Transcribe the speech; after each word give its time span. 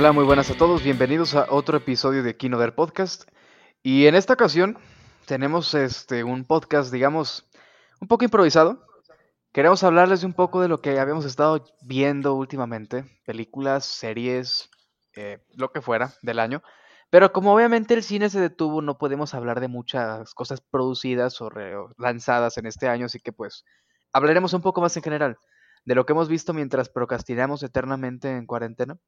Hola, 0.00 0.12
muy 0.12 0.24
buenas 0.24 0.50
a 0.50 0.56
todos, 0.56 0.82
bienvenidos 0.82 1.34
a 1.34 1.44
otro 1.50 1.76
episodio 1.76 2.22
de 2.22 2.34
Kinoder 2.34 2.74
Podcast. 2.74 3.24
Y 3.82 4.06
en 4.06 4.14
esta 4.14 4.32
ocasión 4.32 4.78
tenemos 5.26 5.74
este 5.74 6.24
un 6.24 6.46
podcast, 6.46 6.90
digamos, 6.90 7.50
un 8.00 8.08
poco 8.08 8.24
improvisado. 8.24 8.86
Queremos 9.52 9.84
hablarles 9.84 10.22
de 10.22 10.26
un 10.26 10.32
poco 10.32 10.62
de 10.62 10.68
lo 10.68 10.80
que 10.80 10.98
habíamos 10.98 11.26
estado 11.26 11.66
viendo 11.82 12.34
últimamente, 12.34 13.04
películas, 13.26 13.84
series, 13.84 14.70
eh, 15.16 15.44
lo 15.54 15.70
que 15.70 15.82
fuera 15.82 16.14
del 16.22 16.38
año. 16.38 16.62
Pero 17.10 17.30
como 17.34 17.52
obviamente 17.54 17.92
el 17.92 18.02
cine 18.02 18.30
se 18.30 18.40
detuvo, 18.40 18.80
no 18.80 18.96
podemos 18.96 19.34
hablar 19.34 19.60
de 19.60 19.68
muchas 19.68 20.32
cosas 20.32 20.62
producidas 20.62 21.42
o, 21.42 21.48
o 21.48 21.94
lanzadas 21.98 22.56
en 22.56 22.64
este 22.64 22.88
año, 22.88 23.04
así 23.04 23.20
que 23.20 23.32
pues 23.32 23.66
hablaremos 24.14 24.54
un 24.54 24.62
poco 24.62 24.80
más 24.80 24.96
en 24.96 25.02
general 25.02 25.36
de 25.84 25.94
lo 25.94 26.06
que 26.06 26.14
hemos 26.14 26.30
visto 26.30 26.54
mientras 26.54 26.88
procrastinamos 26.88 27.62
eternamente 27.62 28.30
en 28.30 28.46
cuarentena. 28.46 28.98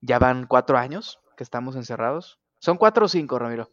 Ya 0.00 0.18
van 0.18 0.46
cuatro 0.46 0.78
años 0.78 1.20
que 1.36 1.44
estamos 1.44 1.76
encerrados. 1.76 2.38
Son 2.58 2.76
cuatro 2.76 3.06
o 3.06 3.08
cinco, 3.08 3.38
Ramiro. 3.38 3.70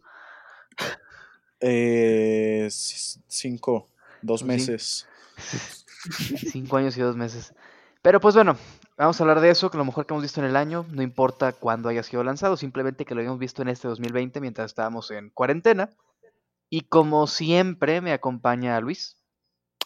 Eh, 1.59 2.67
cinco, 2.69 3.87
dos 4.21 4.43
meses. 4.43 5.07
Cinco 6.51 6.77
años 6.77 6.95
y 6.97 7.01
dos 7.01 7.15
meses. 7.15 7.53
Pero 8.03 8.19
pues 8.19 8.35
bueno, 8.35 8.55
vamos 8.97 9.19
a 9.19 9.23
hablar 9.23 9.39
de 9.39 9.49
eso, 9.49 9.71
que 9.71 9.77
lo 9.79 9.85
mejor 9.85 10.05
que 10.05 10.13
hemos 10.13 10.21
visto 10.21 10.39
en 10.39 10.45
el 10.45 10.55
año, 10.55 10.85
no 10.91 11.01
importa 11.01 11.53
cuándo 11.53 11.89
haya 11.89 12.03
sido 12.03 12.23
lanzado, 12.23 12.55
simplemente 12.57 13.05
que 13.05 13.15
lo 13.15 13.21
hayamos 13.21 13.39
visto 13.39 13.63
en 13.63 13.69
este 13.69 13.87
2020 13.87 14.39
mientras 14.41 14.67
estábamos 14.67 15.09
en 15.09 15.31
cuarentena. 15.31 15.89
Y 16.69 16.81
como 16.81 17.25
siempre 17.25 18.01
me 18.01 18.13
acompaña 18.13 18.79
Luis. 18.79 19.17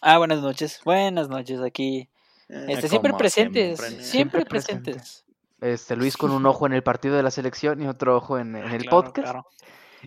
Ah, 0.02 0.18
buenas 0.18 0.42
noches. 0.42 0.80
Buenas 0.84 1.28
noches 1.30 1.60
aquí. 1.62 2.10
Eh, 2.48 2.66
Este, 2.68 2.88
siempre 2.88 3.14
presentes. 3.14 3.80
siempre, 4.00 4.44
presentes. 4.44 5.24
Este, 5.60 5.94
Luis 5.96 6.16
con 6.16 6.30
un 6.30 6.46
ojo 6.46 6.66
en 6.66 6.72
el 6.72 6.82
partido 6.82 7.16
de 7.16 7.22
la 7.22 7.30
selección 7.30 7.82
y 7.82 7.86
otro 7.86 8.16
ojo 8.16 8.38
en, 8.38 8.56
en 8.56 8.70
el 8.72 8.82
Claro, 8.82 9.02
podcast. 9.02 9.24
claro. 9.30 9.46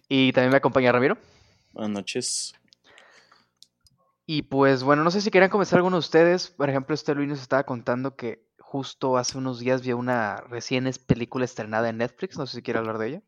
Y 0.10 0.32
también 0.34 0.52
me 0.52 0.58
acompaña 0.58 0.92
Ramiro. 0.92 1.18
Buenas 1.72 1.92
noches. 1.92 2.54
Y 4.26 4.44
pues 4.44 4.84
bueno, 4.84 5.04
no 5.04 5.12
sé 5.12 5.22
si 5.22 5.30
querían 5.32 5.52
comenzar 5.52 5.78
alguno 5.78 5.98
de 5.98 6.00
ustedes. 6.02 6.50
Por 6.50 6.70
ejemplo, 6.70 6.96
este 6.96 7.14
Luis 7.14 7.30
nos 7.30 7.42
estaba 7.42 7.64
contando 7.64 8.16
que 8.16 8.46
justo 8.60 9.18
hace 9.18 9.38
unos 9.38 9.60
días 9.60 9.82
vio 9.82 9.98
una 9.98 10.38
recién 10.50 10.88
es 10.88 10.98
película 10.98 11.46
estrenada 11.46 11.90
en 11.90 11.98
Netflix. 11.98 12.38
No 12.38 12.48
sé 12.48 12.58
si 12.58 12.64
quiere 12.64 12.80
hablar 12.80 12.98
de 12.98 13.08
ella. 13.10 13.22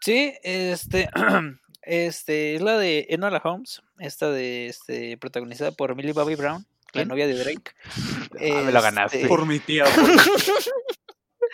Sí, 0.00 0.34
este, 0.42 1.08
este 1.82 2.54
es 2.54 2.60
la 2.62 2.76
de 2.78 3.06
Enola 3.08 3.40
Holmes, 3.42 3.82
esta 3.98 4.30
de 4.30 4.66
este 4.66 5.16
protagonizada 5.16 5.72
por 5.72 5.94
Millie 5.96 6.12
Bobby 6.12 6.34
Brown, 6.36 6.66
la 6.92 7.04
novia 7.06 7.26
de 7.26 7.34
Drake. 7.34 7.72
Ah, 8.34 8.62
me 8.64 8.72
lo 8.72 8.80
ganaste. 8.80 9.18
Este, 9.18 9.28
Por 9.28 9.44
mi 9.46 9.58
tía. 9.58 9.84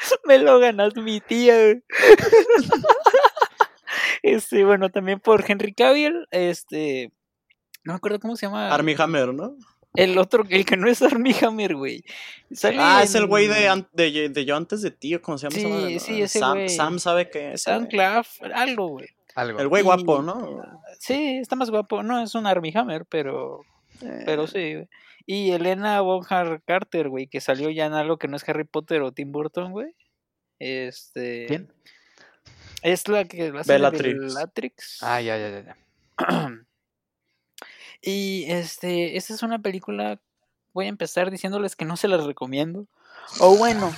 me 0.24 0.38
lo 0.38 0.58
ganas 0.58 0.96
mi 0.96 1.20
tía. 1.20 1.54
güey. 1.56 1.82
este, 4.22 4.64
bueno, 4.64 4.90
también 4.90 5.20
por 5.20 5.44
Henry 5.48 5.72
Cavill, 5.74 6.26
este, 6.30 7.12
no 7.84 7.92
me 7.94 7.96
acuerdo 7.96 8.20
cómo 8.20 8.36
se 8.36 8.46
llama. 8.46 8.72
Armie 8.72 8.96
Hammer, 8.98 9.32
¿no? 9.34 9.54
El 9.94 10.18
otro, 10.18 10.44
el 10.50 10.64
que 10.64 10.76
no 10.76 10.86
es 10.88 11.00
Armie 11.02 11.34
Hammer, 11.42 11.74
güey. 11.74 12.04
Sale 12.52 12.76
Ah, 12.78 13.02
es 13.02 13.14
el 13.14 13.26
güey 13.26 13.48
de, 13.48 13.84
de, 13.92 14.28
de 14.28 14.44
yo 14.44 14.56
antes 14.56 14.82
de 14.82 14.90
ti, 14.90 15.18
¿cómo 15.18 15.38
se 15.38 15.48
llama? 15.48 15.56
Sí, 15.88 15.94
no? 15.94 16.00
sí, 16.00 16.22
ese 16.22 16.38
Sam, 16.38 16.52
güey. 16.58 16.68
Sam 16.68 16.98
sabe 16.98 17.30
que 17.30 17.52
es. 17.54 17.62
Sam 17.62 17.86
Claff, 17.86 18.40
algo, 18.54 18.88
güey. 18.88 19.08
Algo. 19.34 19.58
El 19.60 19.68
güey 19.68 19.82
Y- 19.82 19.84
guapo, 19.84 20.22
¿no? 20.22 20.62
Sí, 20.98 21.38
está 21.40 21.56
más 21.56 21.70
guapo. 21.70 22.02
No 22.02 22.22
es 22.22 22.34
un 22.34 22.46
Armie 22.46 22.72
Hammer, 22.76 23.06
pero, 23.06 23.62
Eh, 24.02 24.22
pero 24.26 24.46
sí, 24.46 24.74
güey. 24.74 24.88
Y 25.30 25.52
Elena 25.52 26.00
Bonham 26.00 26.58
Carter, 26.64 27.10
güey, 27.10 27.26
que 27.26 27.42
salió 27.42 27.68
ya 27.68 27.84
en 27.84 27.92
algo 27.92 28.16
que 28.16 28.28
no 28.28 28.36
es 28.38 28.48
Harry 28.48 28.64
Potter 28.64 29.02
o 29.02 29.12
Tim 29.12 29.30
Burton, 29.30 29.72
güey. 29.72 29.94
Este. 30.58 31.44
¿Quién? 31.46 31.70
Es 32.80 33.08
la 33.08 33.26
que 33.26 33.52
la 33.52 33.62
Bellatrix. 33.62 34.18
Bellatrix. 34.18 35.02
Ah, 35.02 35.20
ya, 35.20 35.36
ya, 35.36 35.50
ya. 35.50 35.64
ya. 35.64 35.76
y 38.00 38.46
este, 38.48 39.18
esta 39.18 39.34
es 39.34 39.42
una 39.42 39.58
película. 39.58 40.18
Voy 40.72 40.86
a 40.86 40.88
empezar 40.88 41.30
diciéndoles 41.30 41.76
que 41.76 41.84
no 41.84 41.98
se 41.98 42.08
las 42.08 42.24
recomiendo. 42.24 42.86
O 43.38 43.54
bueno, 43.58 43.94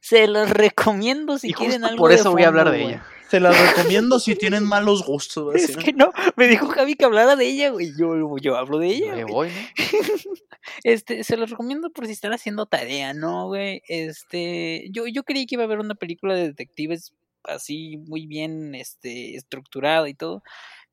se 0.00 0.26
las 0.26 0.50
recomiendo 0.50 1.38
si 1.38 1.50
y 1.50 1.52
quieren 1.52 1.82
justo 1.82 1.86
algo 1.92 1.98
por 1.98 2.10
de 2.10 2.16
eso 2.16 2.32
voy 2.32 2.42
a 2.42 2.48
hablar 2.48 2.72
de 2.72 2.82
güey. 2.82 2.94
ella. 2.94 3.06
Se 3.32 3.40
la 3.40 3.50
recomiendo 3.74 4.20
si 4.20 4.36
tienen 4.36 4.62
malos 4.62 5.06
gustos. 5.06 5.54
Es 5.54 5.74
que 5.78 5.94
no, 5.94 6.12
me 6.36 6.48
dijo 6.48 6.68
Javi 6.68 6.96
que 6.96 7.06
hablara 7.06 7.34
de 7.34 7.46
ella, 7.46 7.70
güey. 7.70 7.90
Yo, 7.98 8.36
yo 8.36 8.56
hablo 8.56 8.76
de 8.76 8.88
ella. 8.88 9.14
Me 9.14 9.24
voy, 9.24 9.48
¿no? 9.48 9.54
Este, 10.84 11.24
se 11.24 11.38
los 11.38 11.48
recomiendo 11.48 11.90
por 11.90 12.06
si 12.06 12.12
están 12.12 12.34
haciendo 12.34 12.66
tarea, 12.66 13.14
¿no, 13.14 13.46
güey? 13.46 13.82
Este, 13.88 14.86
yo, 14.90 15.06
yo 15.06 15.24
creí 15.24 15.46
que 15.46 15.54
iba 15.54 15.64
a 15.64 15.66
haber 15.66 15.78
una 15.78 15.94
película 15.94 16.34
de 16.34 16.48
detectives 16.48 17.14
así 17.44 17.96
muy 17.96 18.26
bien, 18.26 18.74
este, 18.74 19.34
estructurada 19.34 20.08
y 20.10 20.14
todo, 20.14 20.42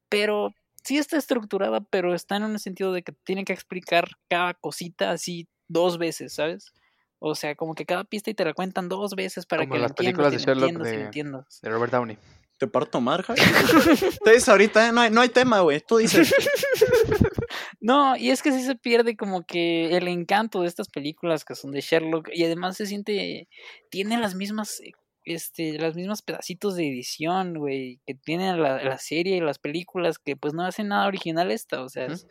pero 0.07 0.55
sí 0.81 0.97
está 0.97 1.17
estructurada, 1.17 1.81
pero 1.81 2.15
está 2.15 2.37
en 2.37 2.43
un 2.43 2.57
sentido 2.57 2.93
de 2.93 3.03
que 3.03 3.11
tienen 3.11 3.43
que 3.43 3.53
explicar 3.53 4.11
cada 4.29 4.53
cosita 4.53 5.11
así 5.11 5.47
dos 5.67 5.97
veces, 5.97 6.33
¿sabes? 6.33 6.73
O 7.19 7.35
sea, 7.35 7.55
como 7.55 7.75
que 7.75 7.85
cada 7.85 8.03
pista 8.05 8.29
y 8.29 8.33
te 8.33 8.45
la 8.45 8.53
cuentan 8.53 8.87
dos 8.89 9.13
veces 9.15 9.45
para 9.45 9.63
Como 9.63 9.73
que 9.73 9.79
la 9.79 9.83
las 9.87 9.93
películas 9.93 10.33
entiendas, 10.33 10.45
de 10.45 10.51
Sherlock 10.53 10.69
entiendas, 10.69 10.91
de- 10.91 11.05
entiendas. 11.05 11.59
De 11.61 11.69
Robert 11.69 11.91
Downey. 11.91 12.17
Te 12.57 12.67
parto 12.67 12.99
mar, 12.99 13.23
Javi. 13.23 13.39
Entonces, 14.01 14.49
ahorita 14.49 14.87
eh, 14.87 14.91
no 14.91 15.01
hay, 15.01 15.11
no 15.11 15.21
hay 15.21 15.29
tema, 15.29 15.61
güey. 15.61 15.81
Tú 15.81 15.97
dices. 15.97 16.33
No, 17.81 18.17
y 18.17 18.29
es 18.29 18.41
que 18.43 18.51
sí 18.51 18.61
se 18.61 18.75
pierde 18.75 19.15
como 19.15 19.45
que 19.45 19.95
el 19.95 20.07
encanto 20.07 20.61
de 20.61 20.67
estas 20.67 20.89
películas 20.89 21.45
que 21.45 21.55
son 21.55 21.71
de 21.71 21.81
Sherlock 21.81 22.29
y 22.33 22.43
además 22.43 22.75
se 22.77 22.85
siente, 22.85 23.47
tiene 23.89 24.17
las 24.19 24.35
mismas, 24.35 24.81
eh, 24.81 24.91
este, 25.23 25.79
las 25.79 25.95
mismas 25.95 26.21
pedacitos 26.21 26.75
de 26.75 26.87
edición, 26.89 27.53
güey, 27.57 28.01
que 28.05 28.15
tienen 28.15 28.61
la, 28.61 28.83
la 28.83 28.97
serie 28.97 29.37
y 29.37 29.41
las 29.41 29.59
películas 29.59 30.19
que 30.19 30.35
pues 30.35 30.53
no 30.53 30.65
hacen 30.65 30.89
nada 30.89 31.07
original 31.07 31.51
esta, 31.51 31.81
o 31.81 31.89
sea, 31.89 32.07
es, 32.07 32.27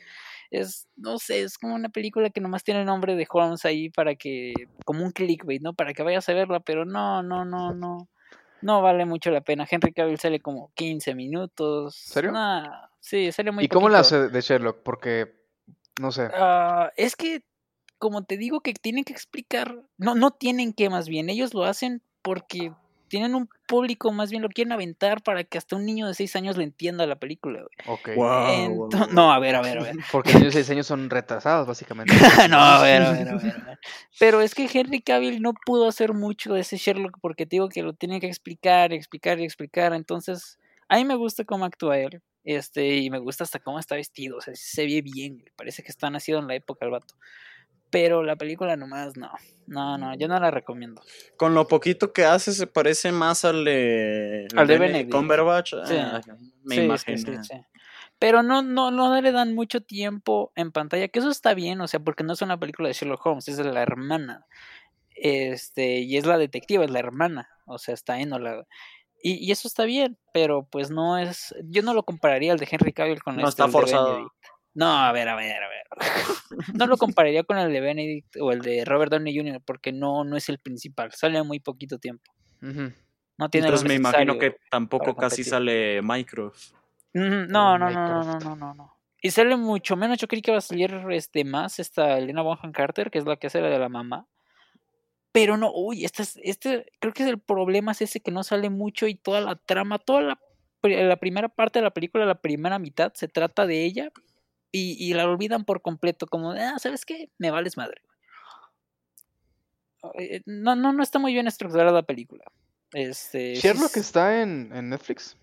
es, 0.50 0.88
no 0.96 1.18
sé, 1.18 1.42
es 1.42 1.58
como 1.58 1.74
una 1.74 1.88
película 1.88 2.30
que 2.30 2.40
nomás 2.40 2.64
tiene 2.64 2.80
el 2.80 2.86
nombre 2.86 3.16
de 3.16 3.26
Holmes 3.28 3.64
ahí 3.64 3.90
para 3.90 4.14
que, 4.14 4.54
como 4.84 5.04
un 5.04 5.12
clickbait, 5.12 5.60
¿no? 5.62 5.74
Para 5.74 5.92
que 5.92 6.02
vayas 6.02 6.28
a 6.28 6.34
verla, 6.34 6.60
pero 6.60 6.84
no, 6.84 7.22
no, 7.22 7.44
no, 7.44 7.74
no. 7.74 8.08
No 8.60 8.82
vale 8.82 9.04
mucho 9.04 9.30
la 9.30 9.40
pena. 9.40 9.68
Henry 9.70 9.92
Cavill 9.92 10.18
sale 10.18 10.40
como 10.40 10.72
15 10.74 11.14
minutos. 11.14 11.94
¿Serio? 11.94 12.32
Nah, 12.32 12.88
sí, 12.98 13.30
sale 13.30 13.52
muy 13.52 13.64
¿Y 13.64 13.68
cómo 13.68 13.88
la 13.88 14.00
hace 14.00 14.28
de 14.28 14.40
Sherlock? 14.40 14.82
Porque, 14.82 15.32
no 16.00 16.10
sé. 16.10 16.28
Ah, 16.34 16.90
es 16.96 17.14
que, 17.14 17.44
como 17.98 18.24
te 18.24 18.36
digo, 18.36 18.60
que 18.60 18.74
tienen 18.74 19.04
que 19.04 19.12
explicar, 19.12 19.80
no, 19.96 20.16
no 20.16 20.32
tienen 20.32 20.72
que 20.72 20.90
más 20.90 21.08
bien, 21.08 21.30
ellos 21.30 21.54
lo 21.54 21.64
hacen 21.64 22.02
porque 22.22 22.72
tienen 23.06 23.36
un 23.36 23.48
público, 23.68 24.10
más 24.10 24.30
bien 24.30 24.42
lo 24.42 24.48
quieren 24.48 24.72
aventar 24.72 25.22
para 25.22 25.44
que 25.44 25.58
hasta 25.58 25.76
un 25.76 25.86
niño 25.86 26.08
de 26.08 26.14
6 26.14 26.34
años 26.34 26.56
le 26.56 26.64
entienda 26.64 27.06
la 27.06 27.20
película. 27.20 27.60
güey. 27.86 28.16
Guau. 28.16 28.88
no, 29.12 29.32
a 29.32 29.38
ver, 29.38 29.54
a 29.54 29.62
ver, 29.62 29.78
a 29.78 29.82
ver. 29.84 29.96
Porque 30.12 30.36
ellos 30.36 30.54
diseños 30.54 30.88
son 30.88 31.08
retrasados, 31.08 31.68
básicamente. 31.68 32.12
no, 32.50 32.58
a 32.58 32.82
ver, 32.82 33.02
a 33.02 33.12
ver, 33.12 33.28
a 33.28 33.36
ver, 33.36 33.50
a 33.52 33.64
ver. 33.64 33.78
Pero 34.18 34.40
es 34.40 34.56
que 34.56 34.68
Henry 34.72 35.00
Cavill 35.00 35.40
no 35.40 35.52
pudo 35.64 35.86
hacer 35.86 36.14
mucho 36.14 36.54
de 36.54 36.62
ese 36.62 36.76
Sherlock 36.76 37.18
porque 37.20 37.46
te 37.46 37.56
digo 37.56 37.68
que 37.68 37.82
lo 37.82 37.92
tienen 37.92 38.18
que 38.18 38.26
explicar, 38.26 38.92
explicar 38.92 39.38
y 39.38 39.44
explicar. 39.44 39.92
Entonces, 39.92 40.58
a 40.88 40.96
mí 40.96 41.04
me 41.04 41.14
gusta 41.14 41.44
cómo 41.44 41.64
actúa 41.64 41.98
él. 41.98 42.20
Este, 42.44 42.96
y 42.96 43.10
me 43.10 43.18
gusta 43.18 43.44
hasta 43.44 43.58
cómo 43.58 43.78
está 43.78 43.94
vestido. 43.94 44.38
O 44.38 44.40
sea, 44.40 44.54
se 44.56 44.86
ve 44.86 45.02
bien. 45.02 45.44
Parece 45.54 45.82
que 45.82 45.90
está 45.90 46.10
nacido 46.10 46.38
en 46.38 46.48
la 46.48 46.54
época 46.54 46.86
el 46.86 46.90
vato. 46.90 47.14
Pero 47.90 48.22
la 48.22 48.36
película 48.36 48.76
nomás, 48.76 49.16
no. 49.16 49.30
No, 49.66 49.96
no, 49.98 50.14
yo 50.16 50.28
no 50.28 50.38
la 50.40 50.50
recomiendo. 50.50 51.02
Con 51.36 51.54
lo 51.54 51.66
poquito 51.66 52.12
que 52.12 52.24
hace, 52.24 52.52
se 52.52 52.66
parece 52.66 53.12
más 53.12 53.44
al 53.44 53.64
de. 53.64 54.46
Al 54.56 54.66
de 54.66 54.74
Bene- 54.78 54.92
Benedict. 54.92 55.12
Cumberbatch. 55.12 55.74
Sí. 55.84 55.94
Ah, 55.96 56.20
me 56.64 56.74
Sí, 56.76 56.80
imagino. 56.82 57.44
sí. 57.44 57.54
Pero 58.18 58.42
no, 58.42 58.62
no, 58.62 58.90
no 58.90 59.20
le 59.20 59.30
dan 59.32 59.54
mucho 59.54 59.80
tiempo 59.82 60.52
en 60.56 60.72
pantalla, 60.72 61.06
que 61.08 61.20
eso 61.20 61.30
está 61.30 61.54
bien, 61.54 61.80
o 61.80 61.86
sea, 61.86 62.00
porque 62.00 62.24
no 62.24 62.32
es 62.32 62.42
una 62.42 62.58
película 62.58 62.88
de 62.88 62.94
Sherlock 62.94 63.24
Holmes, 63.24 63.46
es 63.48 63.56
de 63.58 63.64
la 63.64 63.80
hermana. 63.82 64.44
Este, 65.14 65.98
y 66.00 66.16
es 66.16 66.26
la 66.26 66.38
detectiva, 66.38 66.84
es 66.84 66.90
la 66.90 66.98
hermana, 67.00 67.48
o 67.66 67.78
sea, 67.78 67.94
está 67.94 68.20
en 68.20 68.30
la 68.30 68.64
y, 69.20 69.34
y 69.44 69.50
eso 69.50 69.66
está 69.66 69.84
bien, 69.84 70.16
pero 70.32 70.68
pues 70.70 70.90
no 70.90 71.18
es, 71.18 71.52
yo 71.64 71.82
no 71.82 71.92
lo 71.92 72.04
compararía 72.04 72.52
al 72.52 72.58
de 72.58 72.68
Henry 72.70 72.92
Cavill 72.92 73.20
con 73.20 73.34
No 73.34 73.48
este, 73.48 73.62
está 73.62 73.68
forzado. 73.68 74.32
No, 74.78 74.96
a 74.96 75.10
ver, 75.10 75.28
a 75.28 75.34
ver, 75.34 75.60
a 75.60 75.68
ver. 75.68 75.86
No 76.74 76.86
lo 76.86 76.96
compararía 76.96 77.42
con 77.42 77.58
el 77.58 77.72
de 77.72 77.80
Benedict 77.80 78.36
o 78.40 78.52
el 78.52 78.60
de 78.60 78.84
Robert 78.84 79.10
Downey 79.10 79.36
Jr. 79.36 79.60
porque 79.60 79.90
no, 79.90 80.22
no 80.22 80.36
es 80.36 80.48
el 80.48 80.60
principal, 80.60 81.10
sale 81.10 81.42
muy 81.42 81.58
poquito 81.58 81.98
tiempo. 81.98 82.32
No 82.60 83.50
tiene 83.50 83.66
Entonces 83.66 83.88
me 83.88 83.96
imagino 83.96 84.38
que 84.38 84.56
tampoco 84.70 85.16
casi 85.16 85.42
sale 85.42 86.00
Mycroft. 86.00 86.74
Ujú, 87.12 87.46
No, 87.48 87.76
no, 87.76 87.90
no, 87.90 87.90
no, 87.90 88.22
no, 88.22 88.38
no, 88.38 88.56
no, 88.56 88.74
no. 88.74 88.94
Y 89.20 89.32
sale 89.32 89.56
mucho 89.56 89.96
menos. 89.96 90.16
Yo 90.18 90.28
creí 90.28 90.42
que 90.42 90.52
va 90.52 90.58
a 90.58 90.60
salir 90.60 90.94
este 91.10 91.42
más 91.42 91.80
esta 91.80 92.16
Elena 92.16 92.42
Bonham 92.42 92.70
Carter, 92.70 93.10
que 93.10 93.18
es 93.18 93.24
la 93.24 93.34
que 93.34 93.48
hace 93.48 93.60
la 93.60 93.70
de 93.70 93.80
la 93.80 93.88
mamá. 93.88 94.28
Pero 95.32 95.56
no, 95.56 95.72
uy, 95.74 96.04
este 96.04 96.22
es, 96.22 96.38
este, 96.44 96.86
creo 97.00 97.12
que 97.12 97.24
es 97.24 97.28
el 97.28 97.40
problema 97.40 97.90
es 97.90 98.02
ese 98.02 98.20
que 98.20 98.30
no 98.30 98.44
sale 98.44 98.70
mucho 98.70 99.08
y 99.08 99.16
toda 99.16 99.40
la 99.40 99.56
trama, 99.56 99.98
toda 99.98 100.20
la, 100.20 100.38
la 100.82 101.16
primera 101.16 101.48
parte 101.48 101.80
de 101.80 101.82
la 101.82 101.90
película, 101.90 102.24
la 102.26 102.40
primera 102.40 102.78
mitad, 102.78 103.12
se 103.14 103.26
trata 103.26 103.66
de 103.66 103.84
ella 103.84 104.12
y, 104.72 104.96
y 104.98 105.14
la 105.14 105.26
olvidan 105.28 105.64
por 105.64 105.82
completo, 105.82 106.26
como, 106.26 106.52
ah, 106.52 106.78
¿sabes 106.78 107.04
qué? 107.04 107.30
Me 107.38 107.50
vales 107.50 107.76
madre. 107.76 108.02
Eh, 110.18 110.42
No, 110.46 110.76
no, 110.76 110.92
no 110.92 111.02
está 111.02 111.18
muy 111.18 111.32
bien 111.32 111.46
estructurada 111.46 111.92
la 111.92 112.02
película. 112.02 112.44
Este, 112.92 113.54
Sherlock 113.54 113.96
está 113.96 114.40
en, 114.42 114.70
en 114.74 114.88
Netflix. 114.90 115.36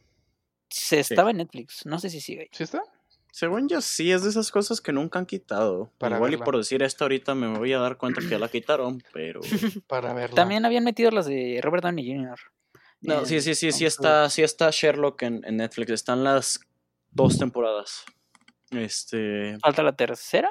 se 0.69 0.99
estaba 0.99 1.31
en 1.31 1.37
Netflix, 1.37 1.85
no 1.85 1.99
sé 1.99 2.09
si 2.09 2.21
sigue. 2.21 2.41
ahí. 2.41 2.49
¿Sí 2.51 2.63
está? 2.63 2.81
Según 3.31 3.67
yo, 3.67 3.81
sí, 3.81 4.13
es 4.13 4.23
de 4.23 4.29
esas 4.29 4.49
cosas 4.49 4.79
que 4.79 4.93
nunca 4.93 5.19
han 5.19 5.25
quitado. 5.25 5.91
Para 5.97 6.15
Igual 6.15 6.35
y 6.35 6.37
por 6.37 6.55
decir 6.55 6.81
esto 6.81 7.03
ahorita 7.03 7.35
me 7.35 7.47
voy 7.57 7.73
a 7.73 7.79
dar 7.79 7.97
cuenta 7.97 8.21
que 8.21 8.29
ya 8.29 8.39
la 8.39 8.47
quitaron, 8.47 9.03
pero... 9.11 9.41
Para 9.87 10.13
verla. 10.13 10.35
También 10.35 10.63
habían 10.65 10.85
metido 10.85 11.11
las 11.11 11.25
de 11.25 11.59
Robert 11.61 11.83
Downey 11.83 12.15
Jr. 12.15 12.39
No, 13.01 13.25
sí, 13.25 13.41
sí, 13.41 13.53
sí, 13.53 13.73
sí 13.73 13.85
está, 13.85 14.29
sí 14.29 14.41
está 14.41 14.69
Sherlock 14.71 15.21
en, 15.23 15.41
en 15.45 15.57
Netflix. 15.57 15.91
Están 15.91 16.23
las 16.23 16.61
dos 17.11 17.37
temporadas. 17.37 18.05
Este... 18.71 19.57
¿Falta 19.61 19.83
la 19.83 19.95
tercera? 19.95 20.49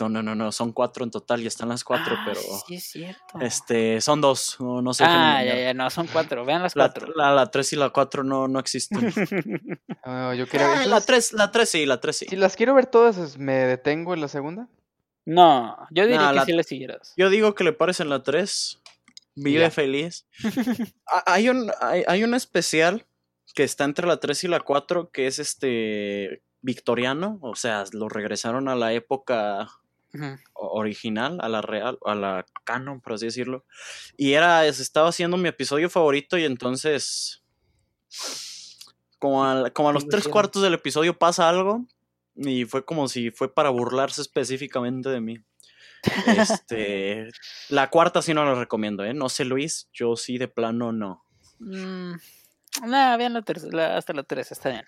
No, 0.00 0.08
no, 0.08 0.22
no, 0.22 0.34
no, 0.34 0.50
son 0.50 0.72
cuatro 0.72 1.04
en 1.04 1.10
total 1.10 1.42
y 1.42 1.46
están 1.46 1.68
las 1.68 1.84
cuatro, 1.84 2.16
Ah, 2.18 2.22
pero... 2.26 2.40
Sí, 2.66 2.74
es 2.76 2.84
cierto. 2.90 3.38
Este, 3.40 4.00
son 4.00 4.20
dos, 4.20 4.56
no, 4.58 4.82
no 4.82 4.92
sé. 4.92 5.04
ah, 5.06 5.44
ya, 5.44 5.54
ya, 5.56 5.74
no, 5.74 5.88
son 5.90 6.08
cuatro. 6.08 6.44
Vean 6.44 6.62
las 6.62 6.74
La, 6.74 6.84
cuatro. 6.90 7.12
la, 7.14 7.32
la 7.32 7.50
3 7.50 7.74
y 7.74 7.76
la 7.76 7.90
4 7.90 8.24
no, 8.24 8.48
no 8.48 8.58
existen. 8.58 9.12
Ah, 10.06 10.34
yo 10.36 10.46
quería 10.46 10.82
Ah, 10.82 10.86
la 10.86 11.00
3, 11.00 11.32
la 11.34 11.50
3 11.52 11.68
sí, 11.68 11.86
la 11.86 12.00
3 12.00 12.16
sí. 12.16 12.26
Si 12.28 12.36
las 12.36 12.56
quiero 12.56 12.74
ver 12.74 12.86
todas, 12.86 13.38
¿me 13.38 13.52
detengo 13.54 14.14
en 14.14 14.20
la 14.20 14.28
segunda? 14.28 14.68
no, 15.26 15.76
yo 15.90 16.02
diría 16.04 16.18
Nah, 16.20 16.28
que 16.30 16.36
la- 16.36 16.44
sí 16.44 16.52
le 16.52 16.62
siguieras. 16.64 17.14
Yo 17.16 17.30
digo 17.30 17.54
que 17.54 17.64
le 17.64 17.72
pares 17.72 18.00
en 18.00 18.08
la 18.10 18.22
3. 18.22 18.80
Vive 19.36 19.70
feliz. 19.70 20.26
Hay, 21.26 21.48
un, 21.48 21.70
hay, 21.80 22.04
hay 22.06 22.22
un 22.24 22.34
especial 22.34 23.06
que 23.54 23.62
está 23.64 23.84
entre 23.84 24.06
la 24.06 24.18
3 24.18 24.44
y 24.44 24.48
la 24.48 24.60
4 24.60 25.10
que 25.10 25.26
es 25.26 25.38
este 25.38 26.42
victoriano, 26.64 27.38
o 27.42 27.54
sea, 27.54 27.84
lo 27.92 28.08
regresaron 28.08 28.68
a 28.68 28.74
la 28.74 28.92
época 28.94 29.68
original, 30.54 31.38
a 31.42 31.48
la 31.48 31.60
real, 31.60 31.98
a 32.06 32.14
la 32.14 32.46
canon, 32.64 33.00
por 33.00 33.12
así 33.14 33.26
decirlo. 33.26 33.64
Y 34.16 34.32
era, 34.32 34.64
es- 34.66 34.80
estaba 34.80 35.08
haciendo 35.10 35.36
mi 35.36 35.48
episodio 35.48 35.90
favorito 35.90 36.38
y 36.38 36.44
entonces, 36.44 37.42
como 39.18 39.44
a, 39.44 39.70
como 39.70 39.88
a 39.90 39.92
los 39.92 40.04
lo 40.04 40.08
tres 40.10 40.24
cuartos 40.32 40.62
del 40.62 40.74
episodio 40.74 41.18
pasa 41.18 41.48
algo 41.48 41.84
y 42.36 42.64
fue 42.64 42.84
como 42.84 43.08
si 43.08 43.30
fue 43.30 43.52
para 43.52 43.70
burlarse 43.70 44.22
específicamente 44.22 45.08
de 45.10 45.20
mí. 45.20 45.38
Este, 46.26 47.28
la 47.68 47.90
cuarta 47.90 48.22
sí 48.22 48.32
no 48.34 48.44
la 48.44 48.54
recomiendo, 48.54 49.04
¿eh? 49.04 49.14
No 49.14 49.28
sé, 49.28 49.44
Luis, 49.44 49.88
yo 49.92 50.16
sí 50.16 50.38
de 50.38 50.48
plano 50.48 50.92
no. 50.92 51.24
Mm, 51.58 52.14
nah, 52.86 53.16
vean 53.16 53.34
la 53.34 53.42
tercera, 53.42 53.96
hasta 53.96 54.12
la 54.12 54.22
tres, 54.22 54.52
está 54.52 54.70
bien. 54.70 54.84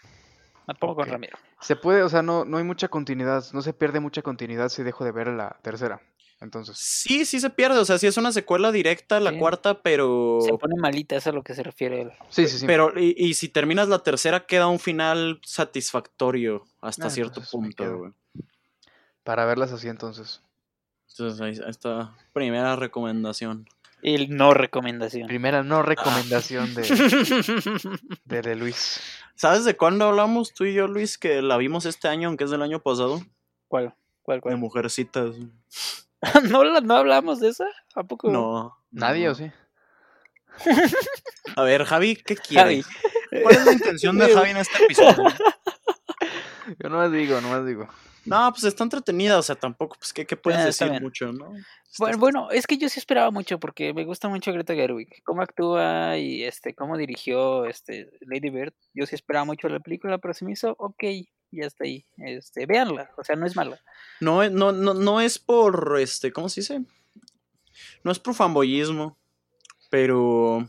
Me 0.66 0.74
pongo 0.74 0.96
con 0.96 1.08
Ramiro. 1.08 1.38
Se 1.60 1.76
puede, 1.76 2.02
o 2.02 2.08
sea, 2.08 2.22
no, 2.22 2.44
no 2.44 2.56
hay 2.58 2.64
mucha 2.64 2.88
continuidad, 2.88 3.44
no 3.52 3.62
se 3.62 3.72
pierde 3.72 4.00
mucha 4.00 4.22
continuidad 4.22 4.68
si 4.68 4.82
dejo 4.82 5.04
de 5.04 5.12
ver 5.12 5.28
la 5.28 5.56
tercera. 5.62 6.00
Entonces, 6.40 6.76
Sí, 6.78 7.24
sí 7.24 7.40
se 7.40 7.48
pierde, 7.48 7.78
o 7.78 7.84
sea, 7.86 7.96
sí 7.98 8.06
es 8.06 8.16
una 8.18 8.30
secuela 8.30 8.70
directa 8.70 9.20
la 9.20 9.30
Sí. 9.30 9.38
cuarta, 9.38 9.80
pero... 9.80 10.40
Se 10.42 10.52
pone 10.58 10.74
malita, 10.76 11.16
es 11.16 11.26
a 11.26 11.32
lo 11.32 11.42
que 11.42 11.54
se 11.54 11.62
refiere 11.62 12.02
él. 12.02 12.12
sí, 12.28 12.46
sí, 12.46 12.58
sí. 12.58 12.66
Pero, 12.66 12.92
y, 12.98 13.14
y 13.16 13.32
si 13.34 13.48
terminas 13.48 13.88
la 13.88 14.00
tercera, 14.00 14.44
queda 14.44 14.66
un 14.66 14.78
final 14.78 15.40
satisfactorio 15.44 16.66
hasta 16.82 17.06
Ah, 17.06 17.10
cierto 17.10 17.40
me 17.40 17.46
punto, 17.46 17.98
güey. 17.98 18.12
Para 19.24 19.44
verlas 19.46 19.72
así 19.72 19.88
entonces. 19.88 20.42
Entonces, 21.10 21.40
ahí 21.40 21.70
está. 21.70 22.14
Primera 22.34 22.76
recomendación. 22.76 23.66
Y 24.08 24.28
no 24.28 24.54
recomendación. 24.54 25.26
Primera 25.26 25.64
no 25.64 25.82
recomendación 25.82 26.72
de, 26.76 26.82
de, 28.24 28.40
de 28.42 28.54
Luis. 28.54 29.00
¿Sabes 29.34 29.64
de 29.64 29.76
cuándo 29.76 30.04
hablamos 30.06 30.54
tú 30.54 30.64
y 30.64 30.74
yo, 30.74 30.86
Luis? 30.86 31.18
Que 31.18 31.42
la 31.42 31.56
vimos 31.56 31.86
este 31.86 32.06
año, 32.06 32.28
aunque 32.28 32.44
es 32.44 32.50
del 32.50 32.62
año 32.62 32.80
pasado. 32.80 33.20
¿Cuál? 33.66 33.96
¿Cuál? 34.22 34.38
De 34.38 34.42
¿Cuál? 34.42 34.58
Mujercitas. 34.58 35.34
¿No, 36.50 36.62
la- 36.62 36.80
¿No 36.82 36.94
hablamos 36.94 37.40
de 37.40 37.48
esa? 37.48 37.66
¿A 37.96 38.04
poco? 38.04 38.30
No. 38.30 38.78
¿Nadie 38.92 39.26
no. 39.26 39.32
o 39.32 39.34
sí? 39.34 39.50
A 41.56 41.62
ver, 41.64 41.82
Javi, 41.84 42.14
¿qué 42.14 42.36
quiere? 42.36 42.82
Javi. 42.82 42.84
¿Cuál 43.42 43.56
es 43.56 43.64
la 43.66 43.72
intención 43.72 44.18
de 44.18 44.32
Javi 44.32 44.50
en 44.50 44.56
este 44.58 44.84
episodio? 44.84 45.24
Yo 46.78 46.88
nomás 46.88 47.10
digo, 47.10 47.40
nomás 47.40 47.66
digo. 47.66 47.88
No, 48.26 48.50
pues 48.52 48.64
está 48.64 48.84
entretenida, 48.84 49.38
o 49.38 49.42
sea, 49.42 49.54
tampoco, 49.56 49.96
pues, 49.98 50.12
¿qué, 50.12 50.26
qué 50.26 50.36
puedes 50.36 50.60
Ah, 50.60 50.64
decir 50.66 50.90
mucho, 51.00 51.32
no? 51.32 51.54
Bueno, 51.98 52.18
bueno, 52.18 52.50
es 52.50 52.66
que 52.66 52.76
yo 52.76 52.88
sí 52.88 52.98
esperaba 52.98 53.30
mucho 53.30 53.58
porque 53.58 53.94
me 53.94 54.04
gusta 54.04 54.28
mucho 54.28 54.52
Greta 54.52 54.74
Gerwig, 54.74 55.22
cómo 55.24 55.40
actúa 55.42 56.18
y 56.18 56.44
este 56.44 56.74
cómo 56.74 56.98
dirigió 56.98 57.64
este 57.64 58.10
Lady 58.20 58.50
Bird. 58.50 58.74
Yo 58.92 59.06
sí 59.06 59.14
esperaba 59.14 59.44
mucho 59.46 59.68
la 59.68 59.80
película, 59.80 60.18
pero 60.18 60.34
se 60.34 60.44
me 60.44 60.52
hizo 60.52 60.74
ok, 60.78 61.02
ya 61.52 61.64
está 61.66 61.84
ahí. 61.84 62.04
Este, 62.18 62.66
véanla, 62.66 63.10
o 63.16 63.24
sea, 63.24 63.36
no 63.36 63.46
es 63.46 63.56
mala. 63.56 63.80
No, 64.20 64.42
es- 64.42 64.52
no, 64.52 64.72
no, 64.72 64.92
no 64.92 65.20
es 65.22 65.38
por, 65.38 65.96
este, 65.98 66.32
¿cómo 66.32 66.48
se 66.50 66.60
dice? 66.60 66.82
No 68.04 68.10
es 68.12 68.18
por 68.18 68.34
fanboyismo, 68.34 69.16
pero 69.90 70.68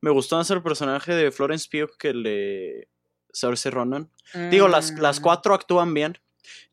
me 0.00 0.10
gustó 0.10 0.36
más 0.36 0.50
el 0.50 0.62
personaje 0.62 1.14
de 1.14 1.32
Florence 1.32 1.68
Pugh 1.70 1.96
que 1.98 2.08
el 2.10 2.22
de 2.22 2.88
Saoirse 3.32 3.70
Ronan. 3.70 4.10
Digo, 4.50 4.68
las, 4.68 4.92
las 4.98 5.18
Mm, 5.20 5.22
cuatro 5.22 5.54
actúan 5.54 5.92
bien. 5.94 6.18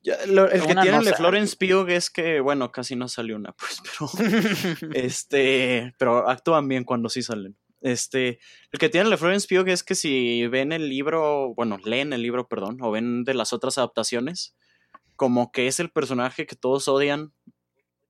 Ya, 0.02 0.18
lo- 0.28 0.50
el 0.50 0.62
que 0.62 0.68
tiene 0.76 0.92
no 0.92 1.00
el 1.00 1.06
de. 1.06 1.14
Florence 1.14 1.56
Pugh 1.58 1.90
es 1.90 2.10
que, 2.10 2.40
bueno, 2.40 2.72
casi 2.72 2.96
no 2.96 3.08
salió 3.08 3.36
una, 3.36 3.54
pues, 3.54 3.82
pero, 4.80 4.92
este, 4.94 5.94
pero 5.98 6.30
actúan 6.30 6.68
bien 6.68 6.84
cuando 6.84 7.10
sí 7.10 7.22
salen. 7.22 7.56
Este, 7.82 8.40
el 8.72 8.80
que 8.80 8.90
tiene 8.90 9.06
el 9.06 9.12
de 9.12 9.18
Florence 9.18 9.48
Pugh 9.48 9.68
es 9.68 9.84
que 9.84 9.96
si 9.96 10.48
ven 10.48 10.72
el 10.72 10.88
libro, 10.90 11.54
bueno, 11.56 11.78
leen 11.84 12.14
el 12.14 12.22
libro, 12.22 12.48
perdón, 12.48 12.78
o 12.82 12.92
ven 12.92 13.24
de 13.26 13.34
las 13.34 13.52
otras 13.54 13.78
adaptaciones, 13.78 14.56
como 15.16 15.52
que 15.52 15.68
es 15.68 15.80
el 15.80 15.90
personaje 15.92 16.46
que 16.46 16.56
todos 16.56 16.88
odian 16.88 17.34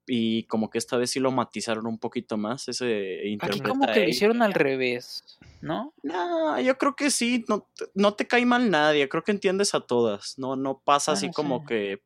y 0.07 0.43
como 0.45 0.69
que 0.69 0.77
esta 0.77 0.97
vez 0.97 1.11
sí 1.11 1.19
lo 1.19 1.31
matizaron 1.31 1.87
un 1.87 1.97
poquito 1.99 2.37
más, 2.37 2.67
ese 2.67 3.21
Aquí 3.39 3.59
como 3.69 3.85
que 3.93 4.01
lo 4.01 4.09
hicieron 4.09 4.41
al 4.41 4.53
revés, 4.53 5.23
¿no? 5.61 5.93
No, 6.03 6.59
yo 6.59 6.77
creo 6.77 6.95
que 6.95 7.09
sí, 7.11 7.45
no, 7.47 7.69
te- 7.75 7.85
no 7.93 8.13
te 8.15 8.27
cae 8.27 8.45
mal 8.45 8.69
nadie, 8.69 9.07
creo 9.09 9.23
que 9.23 9.31
entiendes 9.31 9.73
a 9.75 9.81
todas, 9.81 10.37
no, 10.37 10.55
no 10.55 10.79
pasa 10.83 11.13
así 11.13 11.29
como 11.31 11.63
que, 11.65 12.01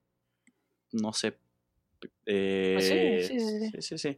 no 0.91 1.13
sé. 1.13 1.37
Sí, 1.99 2.09
eh, 2.33 3.25
sí, 3.27 3.39
sí, 3.39 3.39
sí. 3.39 3.69
sí, 3.71 3.81
sí, 3.81 3.97
sí. 3.97 4.17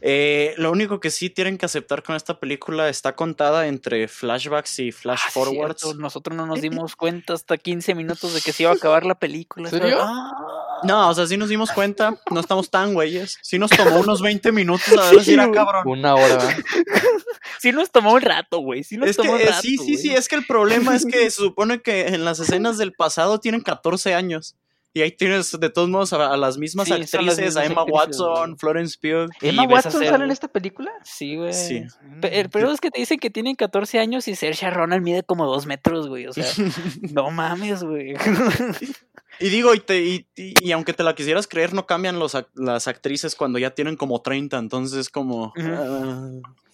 Eh, 0.00 0.54
lo 0.56 0.70
único 0.72 1.00
que 1.00 1.10
sí 1.10 1.28
tienen 1.28 1.58
que 1.58 1.66
aceptar 1.66 2.02
con 2.02 2.16
esta 2.16 2.40
película 2.40 2.88
está 2.88 3.14
contada 3.14 3.66
entre 3.68 4.08
flashbacks 4.08 4.78
y 4.78 4.90
flash 4.90 5.20
Ah, 5.26 5.30
forwards. 5.30 5.82
cierto, 5.82 6.00
Nosotros 6.00 6.36
no 6.36 6.46
nos 6.46 6.60
dimos 6.62 6.96
cuenta 6.96 7.34
hasta 7.34 7.58
15 7.58 7.94
minutos 7.94 8.32
de 8.34 8.40
que 8.40 8.52
se 8.52 8.62
iba 8.62 8.72
a 8.72 8.74
acabar 8.74 9.04
la 9.04 9.16
película. 9.18 9.68
¿Serio? 9.68 9.98
Ah. 10.00 10.30
No, 10.84 11.10
o 11.10 11.14
sea, 11.14 11.26
sí 11.26 11.36
nos 11.36 11.48
dimos 11.50 11.70
cuenta, 11.70 12.18
no 12.30 12.40
estamos 12.40 12.70
tan 12.70 12.94
güeyes. 12.94 13.38
Sí 13.42 13.58
nos 13.58 13.70
tomó 13.70 14.00
unos 14.00 14.20
20 14.22 14.50
minutos 14.50 14.88
a 14.98 15.10
ver 15.10 15.20
si 15.20 15.26
Sí, 15.26 15.32
era 15.34 15.50
cabrón. 15.50 15.82
Una 15.86 16.14
hora. 16.14 16.38
Sí 17.58 17.70
nos 17.70 17.92
tomó 17.92 18.14
un 18.14 18.20
rato, 18.22 18.58
güey. 18.58 18.82
Sí 18.82 18.96
nos 18.96 19.08
Es 19.10 19.16
que, 19.16 19.22
tomó 19.22 19.34
un 19.34 19.40
eh, 19.40 19.46
rato. 19.46 19.60
sí, 19.62 19.76
sí, 19.78 19.96
sí, 19.96 20.10
es 20.10 20.28
que 20.28 20.34
el 20.34 20.44
problema 20.46 20.96
es 20.96 21.04
que 21.06 21.18
se 21.30 21.42
supone 21.42 21.80
que 21.80 22.08
en 22.08 22.24
las 22.24 22.40
escenas 22.40 22.76
del 22.78 22.92
pasado 22.92 23.38
tienen 23.38 23.60
14 23.60 24.14
años. 24.14 24.56
Y 24.94 25.00
ahí 25.00 25.10
tienes 25.12 25.58
de 25.58 25.70
todos 25.70 25.88
modos 25.88 26.12
a, 26.12 26.32
a 26.32 26.36
las 26.36 26.58
mismas 26.58 26.86
Sí, 26.86 26.90
son 26.92 27.00
las 27.00 27.14
actrices, 27.38 27.56
a 27.56 27.64
Emma 27.64 27.80
actrices, 27.82 27.98
Watson, 28.20 28.44
güey. 28.50 28.58
Florence 28.58 28.98
Pugh. 29.00 29.30
¿Emma 29.40 29.62
Watson 29.64 30.02
hacer- 30.02 30.10
sale 30.10 30.24
en 30.24 30.30
esta 30.30 30.48
película? 30.48 30.90
Sí, 31.02 31.36
güey. 31.36 31.54
Sí. 31.54 31.84
Pe- 32.20 32.40
El 32.40 32.50
peor 32.50 32.70
es 32.72 32.80
que 32.80 32.90
te 32.90 33.00
dicen 33.00 33.18
que 33.18 33.30
tienen 33.30 33.54
14 33.56 33.98
años 33.98 34.28
y 34.28 34.34
Saoirse 34.36 34.68
Ronan 34.70 35.02
mide 35.02 35.22
como 35.22 35.46
2 35.46 35.64
metros, 35.66 36.08
güey. 36.08 36.26
O 36.26 36.32
sea, 36.34 36.44
no 37.12 37.30
mames, 37.30 37.82
güey. 37.82 38.14
Y 39.40 39.48
digo, 39.48 39.74
y, 39.74 39.80
te- 39.80 40.02
y, 40.04 40.26
y- 40.36 40.54
y 40.62 40.72
aunque 40.72 40.92
te 40.92 41.02
la 41.02 41.14
quisieras 41.14 41.46
creer, 41.48 41.72
no 41.72 41.86
cambian 41.86 42.18
los, 42.18 42.36
las 42.54 42.86
actrices 42.86 43.34
cuando 43.34 43.58
ya 43.58 43.70
tienen 43.74 43.96
como 43.96 44.20
30, 44.20 44.58
entonces 44.58 44.98
es 44.98 45.08
como... 45.08 45.52
Ah, 45.58 46.28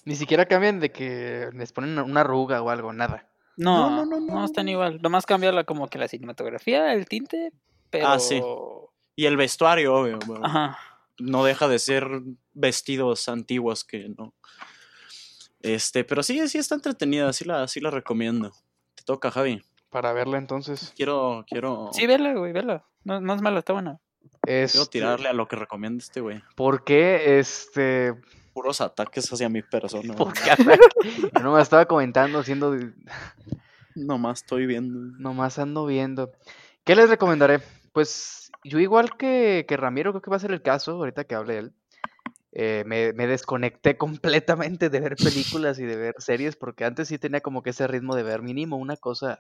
Ni 0.05 0.17
siquiera 0.17 0.47
cambian 0.47 0.81
de 0.81 0.91
que 0.91 1.51
les 1.55 1.73
ponen 1.73 1.99
una 2.01 2.23
arruga 2.23 2.61
o 2.63 2.71
algo, 2.71 2.93
nada. 2.93 3.27
No, 3.57 3.91
No, 3.91 3.97
no, 3.97 4.07
no, 4.07 4.21
no, 4.27 4.35
no, 4.41 4.45
están 4.45 4.69
igual. 4.69 5.01
Nomás 5.01 5.25
cambia 5.25 5.53
la, 5.53 5.65
como 5.65 5.89
que 5.89 5.99
la 5.99 6.09
cinematografía, 6.09 6.93
el 6.95 7.07
tinte, 7.07 7.53
pero... 7.91 8.09
Ah, 8.09 8.19
sí. 8.19 8.41
y 9.17 9.27
el 9.27 9.37
vestuario, 9.37 9.95
obvio. 9.95 10.19
bueno, 10.27 10.45
Ajá. 10.45 10.79
no 11.19 11.45
deja 11.45 11.69
de 11.69 11.79
ser 11.79 12.07
vestidos 12.53 13.29
antiguos 13.29 13.85
que 13.85 14.09
no. 14.09 14.35
Este, 15.61 16.05
pero 16.05 16.23
sí, 16.23 16.47
sí 16.49 16.59
está 16.59 16.77
entretenida, 16.77 17.33
sí 17.33 17.45
la, 17.45 17.67
sí 17.69 17.81
la 17.81 17.91
recomiendo. 17.91 18.53
Te 18.95 19.03
toca, 19.05 19.31
Javi. 19.31 19.63
Para 19.91 20.13
verla 20.13 20.39
entonces. 20.39 20.93
Quiero, 20.97 21.45
quiero, 21.49 21.91
Sí, 21.93 22.07
vela, 22.07 22.35
güey, 22.35 22.53
vela. 22.53 22.85
No, 23.05 23.21
no 23.21 23.35
es 23.35 23.43
mala, 23.43 23.61
está 23.61 23.73
buena. 23.73 24.01
quiero 24.43 24.65
Este, 24.65 24.87
tirarle 24.87 25.29
a 25.29 25.33
lo 25.33 25.49
que 25.49 25.57
recomienda 25.57 26.03
este 26.03 26.21
güey. 26.21 26.43
¿Por 26.55 26.85
qué 26.85 27.39
este 27.39 28.15
Puros 28.53 28.81
ataques 28.81 29.33
hacia 29.33 29.49
mi 29.49 29.63
persona. 29.63 30.15
¿Por 30.15 30.33
qué? 30.33 30.41
Yo 31.35 31.43
no 31.43 31.53
me 31.55 31.63
estaba 31.63 31.87
comentando, 31.87 32.41
haciendo. 32.41 32.77
Nomás 33.95 34.41
estoy 34.41 34.67
viendo. 34.67 34.99
Nomás 35.19 35.61
ando 35.61 35.87
viendo. 35.87 36.33
¿Qué 36.83 36.97
les 36.97 37.09
recomendaré? 37.09 37.61
Pues 37.93 38.51
yo, 38.65 38.79
igual 38.79 39.17
que, 39.17 39.65
que 39.69 39.77
Ramiro, 39.77 40.13
creo 40.13 40.23
que 40.23 40.31
va 40.31 40.37
a 40.37 40.41
ser 40.41 40.53
el 40.53 40.63
caso, 40.63 40.93
ahorita 40.93 41.25
que 41.25 41.35
hable 41.35 41.59
él. 41.59 41.73
eh, 42.53 42.85
me, 42.87 43.13
me 43.13 43.27
desconecté 43.27 43.97
completamente 43.99 44.91
de 44.91 45.01
ver 45.01 45.17
películas 45.17 45.79
y 45.79 45.85
de 45.85 45.97
ver 45.97 46.15
series, 46.19 46.57
porque 46.57 46.85
antes 46.85 47.09
sí 47.09 47.19
tenía 47.19 47.41
como 47.41 47.63
que 47.63 47.71
ese 47.71 47.87
ritmo 47.87 48.15
de 48.17 48.23
ver 48.25 48.43
mínimo 48.43 48.77
una 48.77 48.97
cosa 48.97 49.39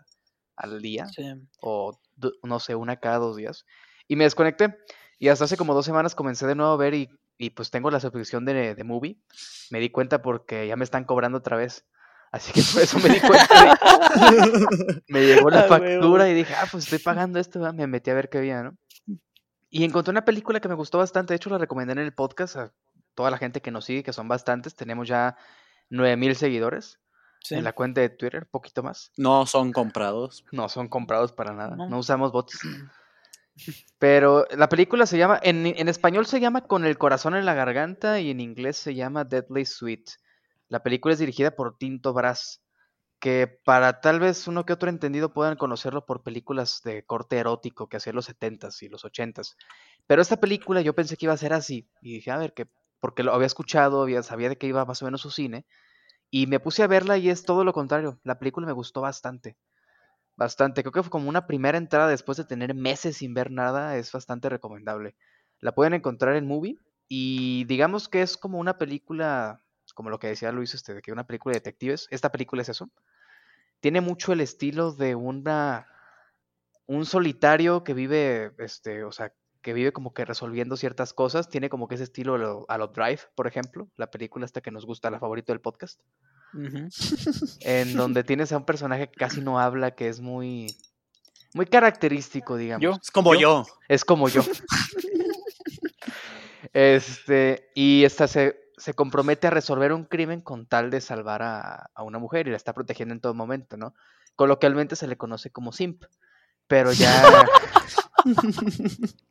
al 0.56 0.82
día, 0.82 1.06
Sí. 1.06 1.24
o 1.60 1.98
no 2.42 2.60
sé, 2.60 2.74
una 2.74 2.96
cada 2.98 3.18
dos 3.18 3.36
días. 3.36 3.64
Y 4.08 4.16
me 4.16 4.24
desconecté. 4.24 4.76
Y 5.18 5.28
hasta 5.28 5.44
hace 5.46 5.56
como 5.56 5.74
dos 5.74 5.86
semanas 5.86 6.14
comencé 6.14 6.46
de 6.46 6.54
nuevo 6.54 6.72
a 6.72 6.76
ver 6.76 6.94
y, 6.94 7.08
y 7.38 7.50
pues 7.50 7.70
tengo 7.70 7.90
la 7.90 8.00
suscripción 8.00 8.44
de, 8.44 8.74
de 8.74 8.84
Movie. 8.84 9.18
Me 9.70 9.80
di 9.80 9.90
cuenta 9.90 10.22
porque 10.22 10.66
ya 10.66 10.76
me 10.76 10.84
están 10.84 11.04
cobrando 11.04 11.38
otra 11.38 11.56
vez. 11.56 11.86
Así 12.30 12.52
que 12.52 12.61
por 12.73 12.82
eso 12.82 12.99
me 12.99 13.08
di 13.08 13.20
cuenta. 13.20 13.76
de- 14.30 15.02
me 15.08 15.20
llegó 15.26 15.49
la 15.50 15.64
factura 15.64 16.28
y 16.28 16.35
dije, 16.35 16.54
ah, 16.54 16.66
pues 16.70 16.85
estoy 16.85 16.99
pagando 16.99 17.38
esto, 17.38 17.58
¿verdad? 17.61 17.75
me 17.75 17.87
metí 17.87 18.11
a 18.11 18.14
ver 18.14 18.28
qué 18.28 18.38
había, 18.38 18.62
¿no? 18.62 18.76
Y 19.70 19.85
encontré 19.85 20.11
una 20.11 20.25
película 20.25 20.61
que 20.61 20.68
me 20.68 20.75
gustó 20.75 20.99
bastante, 20.99 21.32
de 21.32 21.37
hecho 21.37 21.50
la 21.50 21.58
recomendé 21.58 21.92
en 21.92 21.99
el 21.99 22.12
podcast 22.14 22.56
a 22.56 22.73
toda 23.14 23.30
la 23.30 23.38
gente 23.38 23.61
que 23.61 23.70
nos 23.70 23.85
sigue, 23.85 24.02
que 24.02 24.12
son 24.12 24.28
bastantes, 24.28 24.75
tenemos 24.76 25.08
ya 25.08 25.37
9000 25.90 26.37
seguidores 26.37 26.99
Sí. 27.40 27.54
en 27.54 27.62
la 27.64 27.73
cuenta 27.73 28.00
de 28.00 28.08
Twitter, 28.08 28.47
poquito 28.50 28.82
más. 28.82 29.12
No 29.16 29.47
son 29.47 29.73
comprados. 29.73 30.44
No 30.50 30.68
son 30.68 30.88
comprados 30.88 31.32
para 31.32 31.52
nada, 31.52 31.76
No. 31.76 31.88
no, 31.88 31.99
usamos 31.99 32.32
bots. 32.32 32.58
Pero 33.99 34.44
la 34.56 34.68
película 34.68 35.06
se 35.06 35.18
llama, 35.18 35.38
en, 35.42 35.66
en 35.66 35.88
español 35.88 36.26
se 36.26 36.40
llama 36.40 36.62
Con 36.62 36.85
el 36.85 36.97
corazón 36.99 37.35
en 37.37 37.44
la 37.47 37.54
garganta 37.54 38.20
y 38.20 38.30
en 38.30 38.40
inglés 38.40 38.76
se 38.76 38.94
llama 38.94 39.25
Deadly 39.25 39.64
Sweet. 39.64 40.04
La 40.68 40.82
película 40.82 41.14
es 41.14 41.18
dirigida 41.18 41.52
por 41.52 41.76
Tinto 41.76 42.12
Brass, 42.12 42.62
que 43.20 43.46
para 43.64 44.00
tal 44.00 44.20
vez 44.20 44.46
uno 44.48 44.64
que 44.64 44.72
otro 44.72 44.90
entendido 44.90 45.32
puedan 45.32 45.56
conocerlo 45.56 46.06
por 46.06 46.22
películas 46.22 46.80
de 46.84 47.04
corte 47.04 47.38
erótico 47.38 47.88
que 47.88 47.96
hacía 47.96 48.12
los 48.12 48.28
70s 48.28 48.82
y 48.82 48.88
los 48.88 49.04
80s. 49.04 49.56
Pero 50.06 50.22
esta 50.22 50.38
película 50.38 50.80
yo 50.80 50.94
pensé 50.94 51.16
que 51.16 51.26
iba 51.26 51.32
a 51.32 51.38
ser 51.38 51.52
así 51.52 51.88
y 52.02 52.14
dije, 52.14 52.30
a 52.30 52.38
ver, 52.38 52.54
que 52.54 52.68
porque 53.00 53.22
lo 53.22 53.32
había 53.32 53.46
escuchado, 53.46 54.06
sabía 54.22 54.48
de 54.48 54.58
qué 54.58 54.66
iba 54.66 54.84
más 54.84 55.02
o 55.02 55.04
menos 55.04 55.20
su 55.20 55.30
cine 55.30 55.66
y 56.30 56.46
me 56.46 56.60
puse 56.60 56.82
a 56.82 56.87
verla 56.87 57.16
y 57.18 57.30
es 57.30 57.44
todo 57.44 57.64
lo 57.64 57.72
contrario. 57.72 58.20
La 58.22 58.38
película 58.38 58.66
me 58.66 58.72
gustó 58.72 59.00
bastante. 59.00 59.56
Bastante. 60.37 60.82
Creo 60.82 60.92
que 60.92 61.02
fue 61.02 61.10
como 61.10 61.28
una 61.28 61.46
primera 61.46 61.78
entrada 61.78 62.08
después 62.08 62.38
de 62.38 62.44
tener 62.44 62.75
meses 62.75 63.18
sin 63.18 63.34
ver 63.34 63.50
nada. 63.50 63.96
Es 63.96 64.12
bastante 64.12 64.48
recomendable. 64.48 65.16
La 65.60 65.72
pueden 65.72 65.94
encontrar 65.94 66.37
en 66.37 66.46
Movie. 66.46 66.78
Y 67.08 67.64
digamos 67.64 68.08
que 68.08 68.22
es 68.22 68.37
como 68.37 68.58
una 68.58 68.76
película, 68.78 69.62
como 69.98 70.10
lo 70.10 70.20
que 70.20 70.28
decía 70.28 70.52
Luis, 70.52 70.74
este, 70.74 70.94
de 70.94 71.02
que 71.02 71.10
una 71.10 71.26
película 71.26 71.54
de 71.54 71.58
detectives. 71.58 72.06
Esta 72.12 72.30
película 72.30 72.62
es 72.62 72.68
eso. 72.68 72.88
Tiene 73.80 74.00
mucho 74.00 74.32
el 74.32 74.40
estilo 74.40 74.92
de 74.92 75.16
una. 75.16 75.88
un 76.86 77.04
solitario 77.04 77.82
que 77.82 77.94
vive. 77.94 78.52
Este. 78.58 79.02
O 79.02 79.10
sea. 79.10 79.32
que 79.60 79.72
vive 79.72 79.92
como 79.92 80.14
que 80.14 80.24
resolviendo 80.24 80.76
ciertas 80.76 81.12
cosas. 81.12 81.48
Tiene 81.48 81.68
como 81.68 81.88
que 81.88 81.96
ese 81.96 82.04
estilo 82.04 82.36
a 82.36 82.38
lo, 82.38 82.64
a 82.68 82.78
lo 82.78 82.86
Drive, 82.86 83.22
por 83.34 83.48
ejemplo. 83.48 83.88
La 83.96 84.08
película 84.08 84.46
esta 84.46 84.60
que 84.60 84.70
nos 84.70 84.86
gusta, 84.86 85.10
la 85.10 85.18
favorita 85.18 85.52
del 85.52 85.60
podcast 85.60 85.98
en 87.60 87.94
donde 87.94 88.24
tienes 88.24 88.52
a 88.52 88.56
un 88.56 88.64
personaje 88.64 89.10
que 89.10 89.16
casi 89.16 89.40
no 89.40 89.58
habla, 89.58 89.94
que 89.94 90.08
es 90.08 90.20
muy, 90.20 90.74
muy 91.54 91.66
característico, 91.66 92.56
digamos. 92.56 92.82
Yo. 92.82 92.98
Es 93.02 93.10
como 93.10 93.34
yo. 93.34 93.66
Es 93.88 94.04
como 94.04 94.28
yo. 94.28 94.42
este, 96.72 97.70
y 97.74 98.04
esta 98.04 98.28
se, 98.28 98.67
se 98.78 98.94
compromete 98.94 99.47
a 99.47 99.50
resolver 99.50 99.92
un 99.92 100.04
crimen 100.04 100.40
con 100.40 100.66
tal 100.66 100.90
de 100.90 101.00
salvar 101.00 101.42
a, 101.42 101.90
a 101.94 102.02
una 102.02 102.18
mujer 102.18 102.47
y 102.49 102.50
la 102.50 102.56
está 102.56 102.73
protegiendo 102.73 103.14
en 103.14 103.20
todo 103.20 103.35
momento, 103.35 103.76
¿no? 103.76 103.94
Coloquialmente 104.37 104.97
se 104.97 105.06
le 105.06 105.16
conoce 105.16 105.50
como 105.50 105.73
simp, 105.73 106.04
pero 106.66 106.92
ya... 106.92 107.44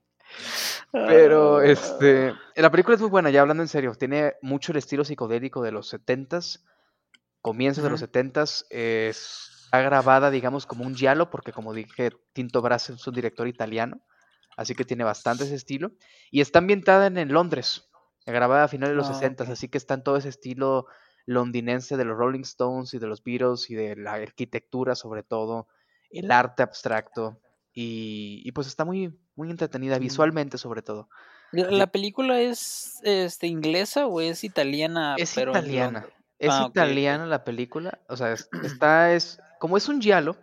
Pero, 0.91 1.61
este, 1.61 2.33
la 2.55 2.71
película 2.71 2.95
es 2.95 3.01
muy 3.01 3.09
buena, 3.09 3.29
ya 3.29 3.41
hablando 3.41 3.63
en 3.63 3.69
serio, 3.69 3.93
tiene 3.95 4.35
mucho 4.41 4.71
el 4.71 4.77
estilo 4.77 5.03
psicodélico 5.03 5.61
de 5.61 5.71
los 5.71 5.93
70s, 5.93 6.63
comienzos 7.41 7.83
de 7.83 7.89
los 7.89 8.01
Ujú. 8.01 8.11
70s, 8.11 8.65
está 8.69 9.81
grabada, 9.81 10.31
digamos, 10.31 10.65
como 10.65 10.85
un 10.85 10.95
giallo, 10.95 11.29
porque 11.29 11.51
como 11.51 11.73
dije, 11.73 12.11
Tinto 12.33 12.61
Brass 12.61 12.89
es 12.89 13.05
un 13.05 13.13
director 13.13 13.47
italiano, 13.47 14.01
así 14.55 14.75
que 14.75 14.85
tiene 14.85 15.03
bastante 15.03 15.43
ese 15.43 15.55
estilo, 15.55 15.91
y 16.31 16.41
está 16.41 16.59
ambientada 16.59 17.07
en, 17.07 17.17
en 17.17 17.33
Londres, 17.33 17.86
grabada 18.31 18.65
a 18.65 18.67
finales 18.67 18.93
de 18.93 18.97
los 18.97 19.09
Ah, 19.09 19.13
60s, 19.13 19.47
ok. 19.47 19.53
así 19.53 19.69
que 19.69 19.77
está 19.77 19.93
en 19.93 20.03
todo 20.03 20.17
ese 20.17 20.29
estilo 20.29 20.87
londinense 21.25 21.97
de 21.97 22.05
los 22.05 22.17
Rolling 22.17 22.41
Stones 22.41 22.93
y 22.93 22.99
de 22.99 23.07
los 23.07 23.23
Beatles 23.23 23.69
y 23.69 23.75
de 23.75 23.95
la 23.95 24.13
arquitectura 24.13 24.95
sobre 24.95 25.23
todo, 25.23 25.67
el 26.09 26.31
arte 26.31 26.63
abstracto, 26.63 27.39
y, 27.73 28.41
y 28.45 28.51
pues 28.53 28.67
está 28.67 28.85
muy, 28.85 29.13
muy 29.35 29.51
entretenida, 29.51 29.99
visualmente 29.99 30.57
sobre 30.57 30.81
todo. 30.81 31.09
¿La, 31.51 31.87
película 31.87 32.39
es 32.41 32.99
este, 33.03 33.47
inglesa 33.47 34.07
o 34.07 34.19
es 34.19 34.43
italiana? 34.43 35.15
Es 35.17 35.35
pero 35.35 35.51
italiana. 35.51 36.05
Es 36.39 36.53
Ah, 36.53 36.67
italiana 36.69 37.25
la 37.25 37.43
película. 37.43 37.99
O 38.09 38.17
sea, 38.17 38.33
es- 38.33 38.49
está, 38.63 39.13
es, 39.13 39.39
como 39.59 39.77
es 39.77 39.87
un 39.89 40.01
giallo, 40.01 40.35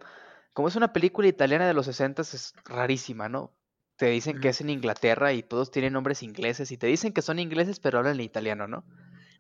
como 0.53 0.69
es 0.69 0.77
una 0.77 0.93
película 0.93 1.29
italiana 1.29 1.67
de 1.67 1.75
los 1.75 1.87
60 1.87 2.23
es 2.23 2.55
rarísima, 2.65 3.29
¿no? 3.29 3.53
Te 3.97 4.07
dicen 4.07 4.41
que 4.41 4.49
es 4.49 4.61
en 4.61 4.71
Inglaterra 4.71 5.33
y 5.33 5.43
todos 5.43 5.71
tienen 5.71 5.93
nombres 5.93 6.23
ingleses 6.23 6.71
y 6.73 6.77
te 6.79 6.87
dicen 6.89 7.13
que 7.13 7.23
son 7.23 7.39
ingleses 7.39 7.79
pero 7.81 7.99
hablan 7.99 8.15
en 8.17 8.23
italiano, 8.23 8.67
¿no? 8.67 8.85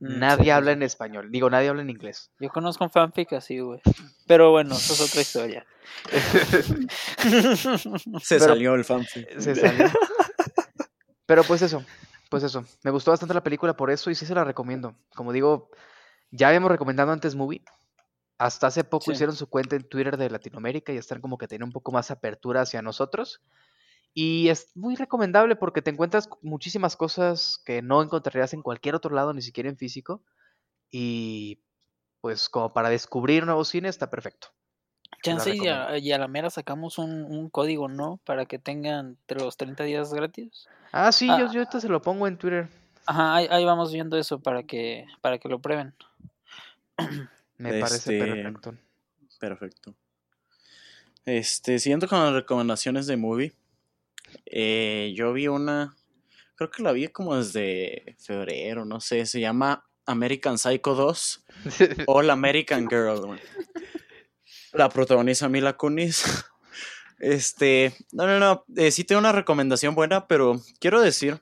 Mm, 0.00 0.18
Nadie 0.20 0.44
sí, 0.44 0.50
habla 0.50 0.73
en 0.73 0.82
español. 0.82 1.30
Digo, 1.32 1.50
nadie 1.50 1.68
habla 1.68 1.82
en 1.82 1.90
inglés. 1.90 2.30
Yo 2.38 2.49
conozco 2.50 2.84
un 2.84 2.90
fanfic 2.90 3.32
así, 3.32 3.58
güey. 3.61 3.80
Pero 4.26 4.50
bueno, 4.52 4.75
eso 4.76 4.92
es 4.92 5.00
otra 5.00 5.20
historia. 5.23 5.66
Se 8.23 8.37
Pero- 8.38 8.44
salió 8.44 8.75
el 8.75 8.84
fanfic. 8.84 9.38
Se 9.38 9.54
salió. 9.54 9.87
Pero 11.26 11.42
pues 11.44 11.62
eso, 11.62 11.84
pues 12.30 12.42
eso. 12.42 12.64
Me 12.82 12.90
gustó 12.90 13.11
bastante 13.11 13.34
la 13.34 13.42
película 13.42 13.75
por 13.76 13.90
eso 13.90 14.11
y 14.11 14.14
sí 14.14 14.26
se 14.26 14.34
la 14.34 14.44
recomiendo. 14.44 14.94
Como 15.14 15.32
digo, 15.32 15.70
ya 16.30 16.49
habíamos 16.49 16.70
recomendado 16.70 17.12
antes 17.12 17.34
Movie. 17.34 17.62
Hasta 18.38 18.66
hace 18.66 18.84
poco 18.84 19.06
Sí. 19.06 19.12
hicieron 19.12 19.34
su 19.37 19.49
cuenta 19.49 19.76
en 19.76 19.84
Twitter 19.88 20.16
de 20.16 20.28
Latinoamérica 20.28 20.92
y 20.92 20.96
están 20.96 21.20
como 21.20 21.38
que 21.38 21.46
tienen 21.49 21.66
un 21.66 21.73
poco 21.73 21.92
más 21.92 22.11
apertura 22.11 22.62
hacia 22.62 22.82
nosotros. 22.82 23.40
Y 24.14 24.49
es 24.49 24.71
muy 24.76 24.94
recomendable 24.94 25.56
porque 25.56 25.83
te 25.83 25.90
encuentras 25.90 26.28
cu- 26.28 26.38
muchísimas 26.42 26.94
cosas 26.97 27.61
que 27.64 27.83
no 27.83 28.00
encontrarías 28.02 28.52
en 28.54 28.62
cualquier 28.62 28.94
otro 28.94 29.12
lado, 29.14 29.33
ni 29.35 29.42
siquiera 29.42 29.68
en 29.68 29.76
físico. 29.76 30.23
Y 30.90 31.61
pues 32.21 32.49
como 32.49 32.73
para 32.73 32.88
descubrir 32.90 33.44
nuevos 33.44 33.68
cines 33.68 33.90
está 33.90 34.09
perfecto. 34.11 34.49
Chance 35.23 35.56
y 35.56 35.66
a, 35.68 35.99
y 35.99 36.12
a 36.12 36.18
la 36.18 36.28
mera 36.28 36.49
sacamos 36.50 36.99
un, 36.99 37.25
un 37.25 37.49
código, 37.50 37.88
¿no? 37.88 38.21
Para 38.25 38.47
que 38.47 38.59
tengan 38.59 39.16
los 39.28 39.56
30 39.56 39.83
días 39.85 40.12
gratis. 40.14 40.68
Ah, 40.92 41.11
sí, 41.11 41.26
yo, 41.26 41.33
Ah. 41.35 41.50
yo 41.52 41.61
ahorita 41.61 41.80
se 41.80 41.88
lo 41.88 42.00
pongo 42.00 42.26
en 42.28 42.37
Twitter. 42.38 42.68
Ajá, 43.06 43.35
ahí, 43.35 43.47
ahí 43.50 43.64
vamos 43.64 43.92
viendo 43.92 44.16
eso 44.16 44.38
para 44.38 44.62
que, 44.62 45.06
para 45.23 45.38
que 45.38 45.49
lo 45.49 45.59
prueben. 45.61 45.94
Me 47.59 47.80
parece 47.80 48.16
Este, 48.16 48.18
perfecto. 48.18 48.75
Perfecto. 49.40 49.94
Este, 51.25 51.78
siguiendo 51.78 52.06
con 52.06 52.18
las 52.21 52.33
recomendaciones 52.33 53.06
de 53.06 53.16
movie. 53.16 53.52
Eh, 54.46 55.12
yo 55.16 55.32
vi 55.32 55.48
una. 55.48 55.96
Creo 56.56 56.70
que 56.70 56.82
la 56.82 56.92
vi 56.92 57.08
como 57.08 57.36
desde 57.36 58.16
febrero, 58.18 58.84
no 58.84 59.00
sé. 59.00 59.26
Se 59.26 59.40
llama 59.40 59.84
American 60.06 60.58
Psycho 60.58 60.94
2. 60.94 61.44
All 62.06 62.30
American 62.30 62.88
Girl. 62.88 63.38
La 64.72 64.88
protagoniza 64.88 65.48
Mila 65.48 65.76
Kunis. 65.76 66.24
Este, 67.20 67.94
no, 68.12 68.26
no, 68.26 68.38
no, 68.38 68.64
eh, 68.76 68.90
sí 68.90 69.04
tengo 69.04 69.20
una 69.20 69.32
recomendación 69.32 69.94
buena, 69.94 70.26
pero 70.26 70.60
quiero 70.78 71.00
decir 71.00 71.40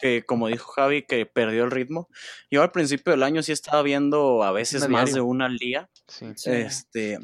que, 0.00 0.24
como 0.24 0.48
dijo 0.48 0.72
Javi, 0.72 1.04
que 1.04 1.24
perdió 1.24 1.64
el 1.64 1.70
ritmo. 1.70 2.08
Yo 2.50 2.62
al 2.62 2.72
principio 2.72 3.12
del 3.12 3.22
año 3.22 3.42
sí 3.42 3.52
estaba 3.52 3.82
viendo 3.82 4.42
a 4.42 4.52
veces 4.52 4.88
más 4.88 5.14
de 5.14 5.20
una 5.20 5.46
al 5.46 5.56
día. 5.56 5.88
Sí. 6.06 6.26
Sí. 6.36 6.50
Este, 6.50 7.18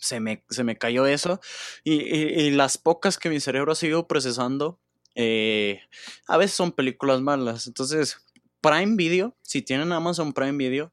se 0.00 0.20
me, 0.20 0.44
se 0.50 0.64
me 0.64 0.76
cayó 0.76 1.06
eso. 1.06 1.40
Y, 1.84 1.94
y- 1.94 2.40
y 2.46 2.50
las 2.50 2.78
pocas 2.78 3.18
que 3.18 3.28
mi 3.30 3.40
cerebro 3.40 3.72
ha 3.72 3.76
seguido 3.76 4.06
procesando, 4.06 4.80
eh, 5.14 5.80
a 6.28 6.36
veces 6.36 6.56
son 6.56 6.72
películas 6.72 7.20
malas. 7.20 7.66
Entonces, 7.66 8.18
Prime 8.60 8.96
Video, 8.96 9.36
si 9.42 9.62
tienen 9.62 9.92
Amazon 9.92 10.32
Prime 10.32 10.56
Video, 10.58 10.92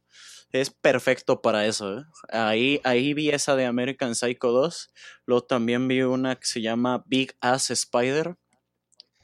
es 0.51 0.69
perfecto 0.69 1.41
para 1.41 1.65
eso. 1.65 1.97
¿eh? 1.99 2.03
Ahí, 2.29 2.79
ahí 2.83 3.13
vi 3.15 3.29
esa 3.31 3.55
de 3.55 3.65
American 3.65 4.13
Psycho 4.15 4.51
2. 4.51 4.91
Luego 5.25 5.43
también 5.45 5.87
vi 5.87 6.01
una 6.03 6.35
que 6.35 6.45
se 6.45 6.61
llama 6.61 7.03
Big 7.07 7.35
Ass 7.41 7.71
Spider. 7.71 8.35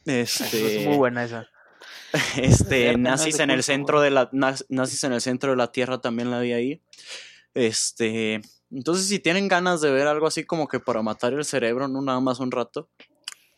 Este, 0.05 0.81
es 0.81 0.87
muy 0.87 0.97
buena 0.97 1.23
esa. 1.23 1.47
este, 2.37 2.97
nazis 2.97 3.39
en 3.39 3.51
el 3.51 3.61
centro 3.63 4.01
de 4.01 4.09
la 4.09 4.31
naz- 4.31 4.65
nazis 4.69 5.03
en 5.03 5.13
el 5.13 5.21
centro 5.21 5.51
de 5.51 5.57
la 5.57 5.71
tierra 5.71 6.01
también 6.01 6.31
la 6.31 6.39
vi 6.39 6.53
ahí. 6.53 6.81
Este, 7.53 8.41
entonces 8.71 9.07
si 9.07 9.19
tienen 9.19 9.47
ganas 9.47 9.81
de 9.81 9.91
ver 9.91 10.07
algo 10.07 10.27
así 10.27 10.43
como 10.43 10.67
que 10.67 10.79
para 10.79 11.01
matar 11.01 11.33
el 11.33 11.45
cerebro, 11.45 11.87
no 11.87 12.01
nada 12.01 12.19
más 12.19 12.39
un 12.39 12.51
rato, 12.51 12.89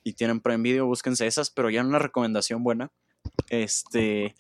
y 0.03 0.13
tienen 0.13 0.39
Prime 0.39 0.63
Video, 0.63 0.85
búsquense 0.85 1.27
esas, 1.27 1.49
pero 1.49 1.69
ya 1.69 1.81
una 1.81 1.99
recomendación 1.99 2.63
buena. 2.63 2.91
Este, 3.49 4.35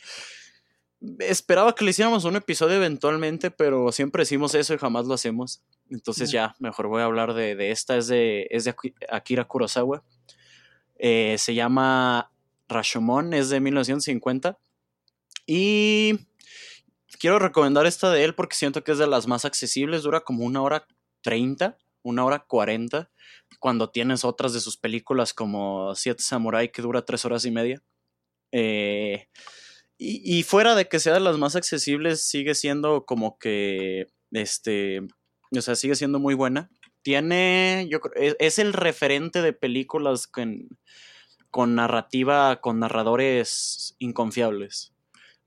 esperaba 1.19 1.75
que 1.75 1.83
le 1.85 1.91
hiciéramos 1.91 2.25
un 2.25 2.35
episodio 2.35 2.75
eventualmente, 2.77 3.51
pero 3.51 3.91
siempre 3.91 4.21
decimos 4.21 4.55
eso 4.55 4.73
y 4.73 4.77
jamás 4.77 5.05
lo 5.05 5.13
hacemos. 5.13 5.61
Entonces 5.89 6.31
ya, 6.31 6.55
mejor 6.59 6.87
voy 6.87 7.01
a 7.01 7.05
hablar 7.05 7.33
de, 7.33 7.55
de 7.55 7.71
esta, 7.71 7.97
es 7.97 8.07
de, 8.07 8.47
es 8.49 8.63
de 8.63 8.75
Aki- 8.75 8.95
Akira 9.09 9.45
Kurosawa. 9.45 10.03
Eh, 10.97 11.35
se 11.37 11.53
llama 11.53 12.31
Rashomon, 12.69 13.33
es 13.33 13.49
de 13.49 13.59
1950. 13.59 14.57
Y 15.45 16.19
quiero 17.21 17.37
recomendar 17.37 17.85
esta 17.85 18.09
de 18.09 18.23
él 18.23 18.33
porque 18.33 18.55
siento 18.55 18.83
que 18.83 18.93
es 18.93 18.97
de 18.97 19.05
las 19.05 19.27
más 19.27 19.45
accesibles, 19.45 20.01
dura 20.01 20.21
como 20.21 20.43
una 20.43 20.63
hora 20.63 20.87
30, 21.21 21.77
una 22.01 22.25
hora 22.25 22.39
40, 22.39 23.11
cuando 23.59 23.91
tienes 23.91 24.25
otras 24.25 24.53
de 24.53 24.59
sus 24.59 24.75
películas 24.75 25.31
como 25.31 25.93
Siete 25.93 26.23
Samurai 26.23 26.71
que 26.71 26.81
dura 26.81 27.05
tres 27.05 27.23
horas 27.23 27.45
y 27.45 27.51
media. 27.51 27.83
Eh, 28.51 29.27
y, 29.99 30.41
fuera 30.41 30.73
de 30.73 30.87
que 30.87 30.99
sea 30.99 31.13
de 31.13 31.19
las 31.19 31.37
más 31.37 31.55
accesibles, 31.55 32.23
sigue 32.23 32.55
siendo 32.55 33.05
como 33.05 33.37
que 33.37 34.07
Este, 34.31 35.01
o 35.55 35.61
sea, 35.61 35.75
sigue 35.75 35.93
siendo 35.93 36.19
muy 36.19 36.33
buena. 36.33 36.71
Tiene, 37.03 37.87
yo 37.91 37.99
creo, 38.01 38.13
es, 38.15 38.35
es 38.39 38.57
el 38.57 38.73
referente 38.73 39.43
de 39.43 39.53
películas 39.53 40.27
con 40.27 41.75
narrativa, 41.75 42.61
con 42.61 42.79
narradores 42.79 43.95
inconfiables. 43.99 44.90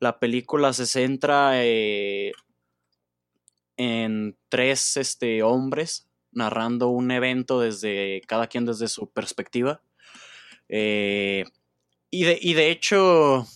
La 0.04 0.18
película 0.18 0.74
se 0.74 0.84
centra 0.84 1.64
eh, 1.64 2.32
en 3.78 4.36
tres 4.50 4.98
este, 4.98 5.42
hombres 5.42 6.10
narrando 6.30 6.88
un 6.88 7.10
evento 7.10 7.58
desde 7.58 8.20
cada 8.26 8.46
quien 8.46 8.66
desde 8.66 8.88
su 8.88 9.10
perspectiva. 9.10 9.80
Eh, 10.68 11.44
y, 12.10 12.24
de, 12.24 12.38
y 12.38 12.52
de 12.52 12.70
hecho, 12.70 13.46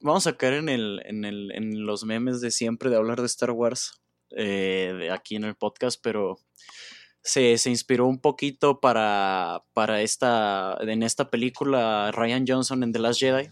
vamos 0.00 0.28
a 0.28 0.36
caer 0.36 0.54
en, 0.54 0.68
el, 0.68 1.02
en, 1.06 1.24
el, 1.24 1.50
en 1.50 1.84
los 1.84 2.04
memes 2.04 2.40
de 2.40 2.52
siempre 2.52 2.88
de 2.88 2.94
hablar 2.94 3.20
de 3.20 3.26
Star 3.26 3.50
Wars 3.50 4.00
eh, 4.30 4.94
de 4.96 5.10
aquí 5.10 5.34
en 5.34 5.42
el 5.42 5.56
podcast, 5.56 6.00
pero 6.00 6.38
se, 7.20 7.58
se 7.58 7.68
inspiró 7.68 8.06
un 8.06 8.20
poquito 8.20 8.78
para, 8.78 9.64
para 9.72 10.02
esta, 10.02 10.78
en 10.82 11.02
esta 11.02 11.30
película 11.30 12.12
Ryan 12.12 12.44
Johnson 12.46 12.84
en 12.84 12.92
The 12.92 12.98
Last 13.00 13.18
Jedi. 13.18 13.48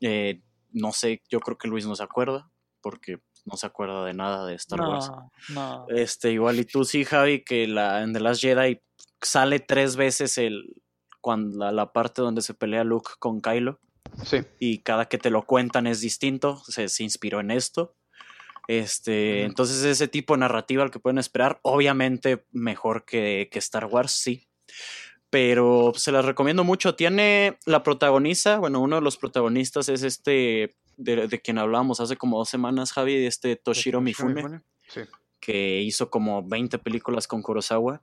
Eh, 0.00 0.40
no 0.70 0.92
sé, 0.92 1.22
yo 1.28 1.40
creo 1.40 1.58
que 1.58 1.68
Luis 1.68 1.86
no 1.86 1.96
se 1.96 2.02
acuerda, 2.02 2.50
porque 2.80 3.18
no 3.44 3.56
se 3.56 3.66
acuerda 3.66 4.04
de 4.04 4.14
nada 4.14 4.46
de 4.46 4.54
Star 4.54 4.80
Wars. 4.80 5.10
No, 5.10 5.30
no. 5.50 5.86
Este, 5.88 6.32
igual 6.32 6.58
y 6.60 6.64
tú 6.64 6.84
sí, 6.84 7.04
Javi, 7.04 7.44
que 7.44 7.66
la, 7.66 8.02
en 8.02 8.12
The 8.12 8.20
Last 8.20 8.40
Jedi 8.40 8.80
sale 9.22 9.60
tres 9.60 9.96
veces 9.96 10.38
el, 10.38 10.82
cuando, 11.20 11.58
la, 11.58 11.72
la 11.72 11.92
parte 11.92 12.22
donde 12.22 12.42
se 12.42 12.54
pelea 12.54 12.84
Luke 12.84 13.12
con 13.18 13.40
Kylo 13.40 13.80
Sí. 14.24 14.38
y 14.58 14.78
cada 14.78 15.06
que 15.06 15.18
te 15.18 15.30
lo 15.30 15.44
cuentan 15.44 15.86
es 15.86 16.00
distinto, 16.00 16.62
se, 16.66 16.88
se 16.88 17.04
inspiró 17.04 17.40
en 17.40 17.50
esto. 17.50 17.94
Este, 18.66 19.44
entonces 19.44 19.82
ese 19.84 20.08
tipo 20.08 20.34
de 20.34 20.40
narrativa 20.40 20.82
al 20.82 20.90
que 20.90 20.98
pueden 20.98 21.18
esperar, 21.18 21.58
obviamente 21.62 22.46
mejor 22.52 23.04
que, 23.04 23.48
que 23.50 23.58
Star 23.58 23.86
Wars, 23.86 24.12
sí. 24.12 24.47
Pero 25.30 25.92
se 25.94 26.10
las 26.12 26.24
recomiendo 26.24 26.64
mucho. 26.64 26.94
Tiene 26.94 27.58
la 27.66 27.82
protagonista, 27.82 28.58
bueno, 28.58 28.80
uno 28.80 28.96
de 28.96 29.02
los 29.02 29.16
protagonistas 29.18 29.88
es 29.90 30.02
este, 30.02 30.76
de, 30.96 31.28
de 31.28 31.40
quien 31.40 31.58
hablábamos 31.58 32.00
hace 32.00 32.16
como 32.16 32.38
dos 32.38 32.48
semanas, 32.48 32.92
Javi, 32.92 33.26
este 33.26 33.56
Toshiro 33.56 34.00
Mifune, 34.00 34.62
Sí. 34.88 35.02
que 35.38 35.80
hizo 35.82 36.08
como 36.08 36.42
20 36.42 36.78
películas 36.78 37.26
con 37.28 37.42
Kurosawa. 37.42 38.02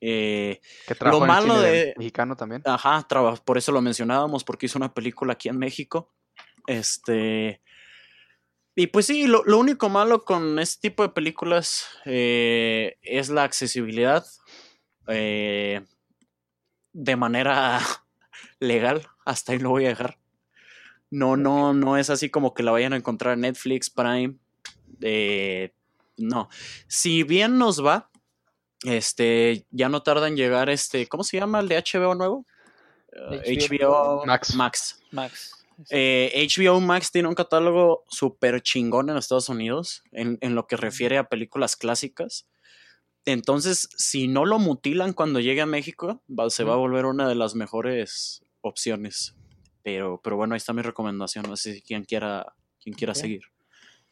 Eh, 0.00 0.60
Que 0.88 0.94
el 1.00 1.20
malo 1.20 1.60
de- 1.60 1.94
mexicano 1.96 2.36
también. 2.36 2.60
Ajá, 2.66 3.06
traba- 3.08 3.36
por 3.36 3.56
eso 3.56 3.70
lo 3.72 3.80
mencionábamos, 3.80 4.42
porque 4.44 4.66
hizo 4.66 4.76
una 4.78 4.92
película 4.92 5.34
aquí 5.34 5.48
en 5.48 5.58
México. 5.58 6.12
Este. 6.66 7.62
Y 8.74 8.88
pues 8.88 9.06
sí, 9.06 9.28
lo, 9.28 9.44
lo 9.44 9.58
único 9.58 9.88
malo 9.88 10.24
con 10.24 10.58
este 10.58 10.88
tipo 10.88 11.04
de 11.04 11.10
películas 11.10 11.86
eh, 12.04 12.96
es 13.02 13.28
la 13.30 13.44
accesibilidad 13.44 14.26
eh, 15.06 15.80
de 16.94 17.16
manera 17.16 17.80
legal. 18.58 19.06
Hasta 19.26 19.52
ahí 19.52 19.58
lo 19.58 19.70
voy 19.70 19.84
a 19.84 19.90
dejar. 19.90 20.18
No, 21.10 21.36
no, 21.36 21.74
no 21.74 21.98
es 21.98 22.08
así 22.08 22.30
como 22.30 22.54
que 22.54 22.62
la 22.62 22.72
vayan 22.72 22.94
a 22.94 22.96
encontrar 22.96 23.34
en 23.34 23.42
Netflix, 23.42 23.90
Prime. 23.90 24.36
eh, 25.02 25.74
no. 26.16 26.48
Si 26.88 27.22
bien 27.24 27.58
nos 27.58 27.84
va, 27.84 28.10
este, 28.84 29.66
ya 29.70 29.88
no 29.88 30.02
tarda 30.02 30.28
en 30.28 30.36
llegar 30.36 30.70
este, 30.70 31.06
¿cómo 31.06 31.24
se 31.24 31.38
llama 31.38 31.60
el 31.60 31.68
de 31.68 31.76
HBO 31.82 32.14
nuevo? 32.14 32.46
Eh, 33.12 33.68
HBO 33.68 34.22
HBO 34.22 34.26
Max. 34.26 34.54
Max. 34.54 35.02
Max. 35.10 35.64
Eh, 35.90 36.46
HBO 36.56 36.80
Max 36.80 37.10
tiene 37.10 37.28
un 37.28 37.34
catálogo 37.34 38.04
súper 38.08 38.60
chingón 38.62 39.10
en 39.10 39.16
Estados 39.16 39.48
Unidos 39.48 40.02
en, 40.12 40.38
en 40.40 40.54
lo 40.54 40.66
que 40.66 40.76
refiere 40.76 41.18
a 41.18 41.28
películas 41.28 41.76
clásicas. 41.76 42.46
Entonces, 43.26 43.88
si 43.96 44.28
no 44.28 44.44
lo 44.44 44.58
mutilan 44.58 45.12
cuando 45.12 45.40
llegue 45.40 45.60
a 45.62 45.66
México, 45.66 46.20
va- 46.28 46.50
se 46.50 46.64
va 46.64 46.74
a 46.74 46.76
volver 46.78 47.06
una 47.06 47.28
de 47.28 47.34
las 47.34 47.54
mejores 47.54 48.42
opciones. 48.60 49.34
Pero, 49.82 50.20
pero 50.22 50.36
bueno, 50.36 50.54
ahí 50.54 50.58
está 50.58 50.72
mi 50.72 50.82
recomendación. 50.82 51.44
No 51.48 51.56
sé 51.56 51.74
si 51.74 51.82
quien 51.82 52.04
quiera, 52.04 52.54
quien 52.82 52.94
quiera 52.94 53.14
seguir. 53.14 53.42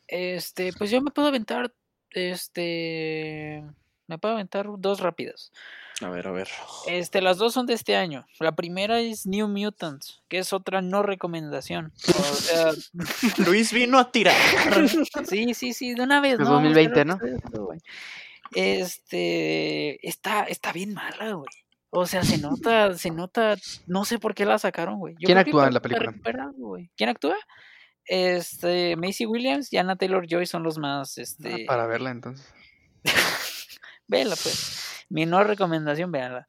Este, 0.09 0.73
pues 0.73 0.91
yo 0.91 1.01
me 1.01 1.11
puedo 1.11 1.29
aventar, 1.29 1.73
este, 2.11 3.63
me 4.07 4.19
puedo 4.19 4.35
aventar 4.35 4.67
dos 4.79 5.01
rápidas. 5.01 5.53
A 6.01 6.09
ver, 6.11 6.27
a 6.27 6.33
ver. 6.33 6.49
Este, 6.89 7.21
las 7.23 7.39
dos 7.39 7.55
son 7.55 7.67
de 7.67 7.75
este 7.75 7.97
año. 7.97 8.27
La 8.41 8.55
primera 8.57 9.01
es 9.01 9.27
New 9.27 9.47
Mutants, 9.47 10.21
que 10.29 10.39
es 10.39 10.53
otra 10.53 10.83
no 10.83 11.03
recomendación. 11.03 11.93
O 12.09 12.35
sea, 12.35 12.73
Luis 13.47 13.73
vino 13.73 13.99
a 13.99 14.11
tirar. 14.11 14.35
sí, 15.29 15.55
sí, 15.55 15.73
sí, 15.73 15.95
de 15.95 16.03
una 16.03 16.21
vez. 16.21 16.35
Es 16.35 16.39
no, 16.41 16.45
vamos 16.47 16.65
a 16.65 16.75
2020, 16.75 17.01
hacer 17.01 17.07
¿no? 17.07 17.69
Este, 18.55 20.07
está, 20.07 20.45
está 20.45 20.73
bien 20.73 20.95
mala, 20.95 21.33
güey. 21.33 21.49
O 21.91 22.07
sea, 22.07 22.25
se 22.25 22.39
nota, 22.39 22.97
se 22.97 23.11
nota, 23.11 23.57
no 23.87 24.05
sé 24.05 24.19
por 24.19 24.35
qué 24.35 24.47
la 24.47 24.59
sacaron, 24.59 24.99
güey. 24.99 25.15
Yo 25.19 25.27
¿Quién 25.27 25.39
actúa 25.39 25.67
en 25.67 25.75
la 25.75 25.81
película? 25.81 26.15
¿Quién 26.97 27.11
actúa? 27.11 27.37
Este, 28.07 28.97
Macy 28.97 29.27
Williams 29.27 29.73
y 29.73 29.77
Anna 29.77 29.97
Taylor 29.97 30.27
Joy 30.27 30.47
son 30.47 30.63
los 30.63 30.79
más, 30.79 31.19
Ah, 31.19 31.23
este, 31.23 31.65
para 31.67 31.87
verla 31.87 32.11
entonces. 32.11 32.53
Véala, 34.09 34.37
pues. 34.43 35.05
Mi 35.09 35.27
no 35.27 35.45
recomendación, 35.45 36.11
véanla. 36.11 36.49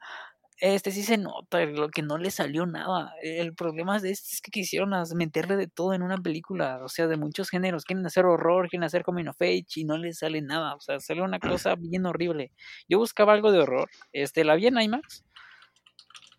Este 0.65 0.91
sí 0.91 1.03
se 1.03 1.17
nota 1.17 1.65
lo 1.65 1.89
que 1.89 2.01
no 2.01 2.17
le 2.17 2.31
salió 2.31 2.65
nada. 2.65 3.13
El 3.21 3.53
problema 3.53 3.99
de 3.99 4.11
este 4.11 4.35
es 4.35 4.41
que 4.41 4.49
quisieron 4.49 4.93
meterle 5.13 5.57
de 5.57 5.67
todo 5.67 5.93
en 5.93 6.01
una 6.01 6.17
película, 6.17 6.79
o 6.81 6.87
sea, 6.87 7.07
de 7.07 7.17
muchos 7.17 7.49
géneros. 7.49 7.83
Quieren 7.83 8.05
hacer 8.05 8.23
horror, 8.25 8.69
quieren 8.69 8.85
hacer 8.85 9.03
coming 9.03 9.27
of 9.27 9.41
age 9.41 9.65
y 9.75 9.83
no 9.83 9.97
les 9.97 10.19
sale 10.19 10.41
nada. 10.41 10.75
O 10.75 10.79
sea, 10.79 11.01
sale 11.01 11.21
una 11.21 11.37
cosa 11.37 11.75
bien 11.75 12.05
horrible. 12.05 12.53
Yo 12.87 12.97
buscaba 12.97 13.33
algo 13.33 13.51
de 13.51 13.59
horror. 13.59 13.89
Este, 14.13 14.45
la 14.45 14.55
vi 14.55 14.67
en 14.67 14.79
IMAX 14.79 15.25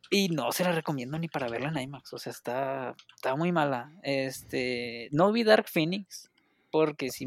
y 0.09 0.31
no 0.31 0.53
se 0.53 0.65
la 0.65 0.73
recomiendo 0.73 1.19
ni 1.19 1.29
para 1.29 1.51
verla 1.51 1.69
en 1.69 1.81
IMAX. 1.81 2.15
O 2.15 2.19
sea, 2.19 2.31
está, 2.31 2.95
está 3.15 3.37
muy 3.37 3.53
mala. 3.53 3.93
Este, 4.03 5.11
no 5.13 5.33
vi 5.33 5.45
Dark 5.45 5.67
Phoenix 5.69 6.31
porque 6.71 7.11
si, 7.11 7.27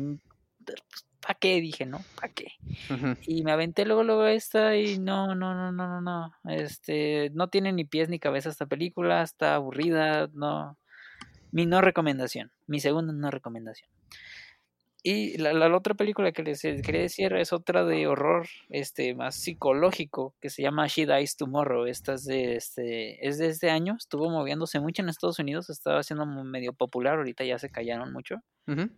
¿para 1.28 1.40
qué? 1.40 1.60
Dije, 1.60 1.86
¿no? 1.86 2.00
¿Para 2.16 2.34
qué? 2.34 2.54
Y 3.26 3.44
me 3.44 3.52
aventé 3.52 3.84
luego, 3.84 4.04
luego 4.04 4.26
esta 4.28 4.78
y 4.78 4.98
no, 4.98 5.36
no, 5.36 5.54
no, 5.54 5.74
no, 5.74 5.88
no, 5.88 6.02
no. 6.02 6.34
Este, 6.50 7.32
no 7.34 7.50
tiene 7.50 7.74
ni 7.74 7.84
pies 7.84 8.08
ni 8.08 8.18
cabeza 8.18 8.48
esta 8.48 8.66
película, 8.66 9.22
está 9.24 9.56
aburrida, 9.56 10.30
no. 10.34 10.78
Mi 11.52 11.66
no 11.66 11.82
recomendación, 11.82 12.54
mi 12.66 12.80
segunda 12.80 13.12
no 13.12 13.30
recomendación. 13.30 13.90
Y 15.04 15.38
la, 15.38 15.52
la 15.52 15.76
otra 15.76 15.96
película 15.96 16.32
que 16.32 16.44
les 16.44 16.62
quería 16.62 17.02
decir 17.02 17.34
es 17.34 17.52
otra 17.52 17.84
de 17.84 18.08
horror, 18.08 18.48
este, 18.70 19.14
más 19.14 19.36
psicológico, 19.36 20.34
que 20.40 20.50
se 20.50 20.62
llama 20.62 20.88
She 20.88 21.06
Dies 21.06 21.36
Tomorrow. 21.36 21.88
Esta 21.88 22.14
es 22.14 22.24
de 22.24 22.56
este, 22.56 23.28
es 23.28 23.38
de 23.38 23.48
este 23.48 23.70
año, 23.70 23.96
estuvo 23.98 24.30
moviéndose 24.30 24.80
mucho 24.80 25.02
en 25.02 25.10
Estados 25.10 25.40
Unidos, 25.40 25.70
estaba 25.70 26.04
siendo 26.04 26.26
medio 26.26 26.72
popular, 26.72 27.18
ahorita 27.18 27.44
ya 27.44 27.60
se 27.60 27.70
callaron 27.70 28.14
mucho. 28.14 28.38
Ujú. 28.66 28.90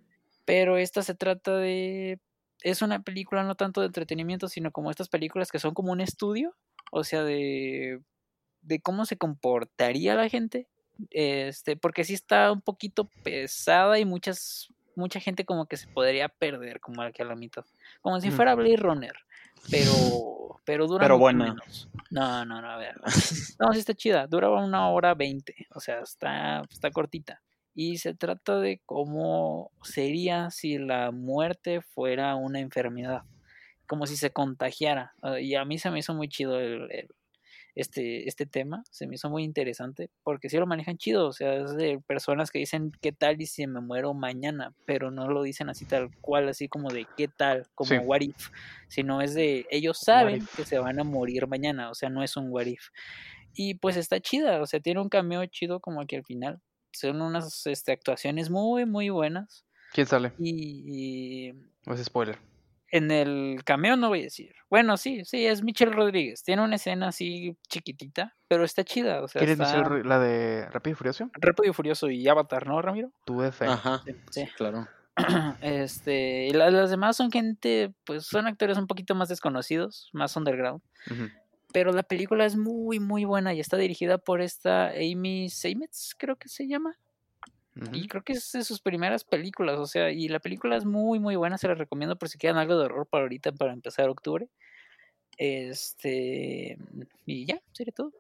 Pero 0.50 0.78
esta 0.78 1.04
se 1.04 1.14
trata 1.14 1.58
de. 1.58 2.20
Es 2.64 2.82
una 2.82 3.04
película 3.04 3.44
no 3.44 3.54
tanto 3.54 3.82
de 3.82 3.88
entretenimiento, 3.88 4.48
sino 4.48 4.72
como 4.72 4.90
estas 4.90 5.08
películas 5.08 5.52
que 5.52 5.60
son 5.60 5.76
como 5.76 5.92
un 5.92 6.02
estudio. 6.02 6.56
O 6.92 7.04
sea, 7.04 7.24
de. 7.24 8.02
de 8.64 8.82
cómo 8.82 9.06
se 9.06 9.16
comportaría 9.16 10.16
la 10.16 10.28
gente. 10.28 10.68
Este, 11.12 11.78
porque 11.78 12.04
sí 12.04 12.16
está 12.16 12.52
un 12.52 12.62
poquito 12.62 13.12
pesada 13.24 14.00
y 14.00 14.06
muchas. 14.06 14.70
mucha 14.96 15.20
gente 15.20 15.46
como 15.46 15.68
que 15.68 15.78
se 15.78 15.88
podría 15.88 16.30
perder 16.30 16.80
como 16.80 17.04
aquí 17.04 17.22
a 17.22 17.26
la 17.26 17.36
mitad. 17.36 17.64
Como 18.02 18.20
si 18.20 18.32
fuera 18.32 18.56
Blade 18.56 18.78
Runner. 18.78 19.14
Pero. 19.70 19.92
Pero 20.66 20.88
dura 20.88 21.04
Pero 21.04 21.20
buena. 21.20 21.46
menos. 21.46 21.90
No, 22.10 22.44
no, 22.44 22.60
no, 22.60 22.72
a 22.72 22.78
ver. 22.78 23.00
No, 23.60 23.72
sí 23.74 23.80
está 23.80 23.94
chida. 23.94 24.26
Dura 24.26 24.50
una 24.50 24.90
hora 24.90 25.14
veinte. 25.14 25.68
O 25.76 25.80
sea, 25.80 26.00
está, 26.00 26.64
está 26.72 26.90
cortita. 26.90 27.40
Y 27.82 27.98
se 27.98 28.13
trata 28.13 28.60
de 28.60 28.82
cómo 28.86 29.72
sería 29.84 30.50
si 30.50 30.78
la 30.78 31.12
muerte 31.12 31.80
fuera 31.80 32.36
una 32.36 32.60
enfermedad. 32.60 33.22
Como 33.88 34.06
si 34.06 34.18
se 34.18 34.32
contagiara. 34.32 35.13
Ah, 35.22 35.39
Y 35.39 35.56
a 35.56 35.63
mí 35.63 35.78
se 35.80 35.89
me 35.89 36.00
hizo 36.00 36.13
muy 36.13 36.28
chido 36.28 36.60
el, 36.60 36.92
el- 36.92 37.08
este, 37.76 38.28
este 38.28 38.46
tema. 38.46 38.84
Se 38.92 39.08
me 39.08 39.15
hizo 39.15 39.30
muy 39.30 39.44
interesante. 39.46 40.10
Porque 40.24 40.50
sí 40.50 40.58
lo 40.58 40.68
manejan 40.68 40.98
chido. 40.98 41.28
O 41.28 41.32
sea, 41.32 41.54
es 41.54 41.78
de 41.78 42.00
personas 42.06 42.52
que 42.52 42.60
dicen 42.60 42.92
qué 43.00 43.13
tal 43.13 43.39
y 43.42 43.46
si 43.46 43.65
me 43.65 43.80
muero 43.80 44.13
mañana. 44.13 44.74
Pero 44.86 45.10
no 45.10 45.30
lo 45.30 45.42
dicen 45.44 45.70
así 45.70 45.86
tal 45.86 46.10
cual, 46.20 46.50
así 46.50 46.68
como 46.68 46.89
de 46.92 47.08
qué 47.15 47.30
tal, 47.30 47.65
como 47.76 47.92
Sí. 47.92 47.98
what 48.00 48.20
if. 48.20 48.50
Sino 48.89 49.22
es 49.22 49.34
de 49.36 49.65
ellos 49.72 50.00
saben 50.00 50.46
que 50.58 50.65
se 50.65 50.80
van 50.80 51.00
a 51.00 51.06
morir 51.06 51.48
mañana. 51.48 51.89
O 51.92 51.96
sea, 51.96 52.10
no 52.10 52.24
es 52.24 52.36
un 52.36 52.50
what 52.52 52.65
if. 52.65 52.89
Y 53.54 53.76
pues 53.76 53.96
está 53.96 54.20
chida, 54.20 54.62
o 54.62 54.65
sea, 54.65 54.82
tiene 54.82 55.00
un 55.00 55.08
cameo 55.10 55.46
chido 55.46 55.80
como 55.80 56.02
aquí 56.02 56.18
al 56.18 56.26
final. 56.26 56.60
Son 56.91 57.21
unas 57.21 57.65
este, 57.67 57.91
actuaciones 57.91 58.49
muy, 58.49 58.86
muy 58.86 59.10
buenas. 59.10 59.65
¿Quién 59.93 60.08
sale? 60.08 60.34
Y, 60.38 61.49
y 61.49 61.54
No 61.86 61.93
es 61.93 62.04
spoiler. 62.04 62.38
en 62.91 63.12
el 63.12 63.63
cameo 63.63 63.95
no 63.97 64.10
voy 64.10 64.19
a 64.21 64.23
decir. 64.23 64.54
Bueno, 64.69 64.97
sí, 64.97 65.23
sí, 65.25 65.45
es 65.45 65.63
Michelle 65.63 65.91
Rodríguez. 65.91 66.43
Tiene 66.43 66.63
una 66.63 66.75
escena 66.75 67.08
así 67.10 67.58
chiquitita, 67.69 68.36
pero 68.47 68.63
está 68.63 68.84
chida. 68.84 69.21
O 69.23 69.28
sea, 69.28 69.39
¿Quién 69.39 69.52
es 69.52 69.60
está 69.60 69.78
Michelle 69.84 70.08
la 70.08 70.19
de 70.19 70.67
Rápido 70.69 70.93
y 70.93 70.95
Furioso? 70.95 71.30
Rápido 71.34 71.69
y 71.69 71.73
Furioso 71.73 72.10
y 72.10 72.28
Avatar, 72.28 72.67
¿no, 72.67 72.82
Ramiro? 72.82 73.12
Tuve 73.25 73.52
fe. 73.52 73.65
Ajá. 73.65 74.02
Sí. 74.06 74.15
Sí, 74.32 74.45
claro. 74.56 74.88
Este, 75.62 76.47
y 76.47 76.52
la- 76.52 76.69
las 76.71 76.89
demás 76.89 77.17
son 77.17 77.32
gente, 77.32 77.93
pues 78.06 78.25
son 78.25 78.47
actores 78.47 78.78
un 78.78 78.88
poquito 78.88 79.15
más 79.15 79.30
desconocidos, 79.30 80.10
más 80.13 80.36
underground. 80.36 80.82
Ujú. 81.12 81.23
Pero 81.72 81.92
la 81.92 82.04
película 82.04 82.46
es 82.46 82.56
muy, 82.56 83.00
muy 83.00 83.26
buena 83.26 83.54
y 83.54 83.60
está 83.60 83.78
dirigida 83.78 84.18
por 84.18 84.42
esta 84.42 84.90
Amy 84.90 85.50
Seimetz, 85.50 86.16
creo 86.18 86.36
que 86.36 86.50
se 86.50 86.68
llama. 86.68 86.98
Y 87.94 88.08
creo 88.08 88.24
que 88.24 88.34
es 88.34 88.52
de 88.52 88.64
sus 88.64 88.82
primeras 88.82 89.24
películas, 89.24 89.80
o 89.80 89.86
sea, 89.86 90.12
y 90.12 90.28
la 90.28 90.40
película 90.40 90.76
es 90.76 90.84
muy, 90.84 91.20
muy 91.20 91.38
buena, 91.38 91.58
se 91.58 91.68
la 91.68 91.76
recomiendo 91.76 92.18
por 92.18 92.28
si 92.28 92.38
quieren 92.38 92.58
algo 92.58 92.78
de 92.78 92.86
horror 92.86 93.08
para 93.08 93.24
ahorita, 93.24 93.54
para 93.54 93.72
empezar 93.72 94.10
octubre. 94.10 94.50
Este, 95.38 96.78
y 97.26 97.46
ya, 97.46 97.62
sería 97.72 97.94
todo. 97.94 98.12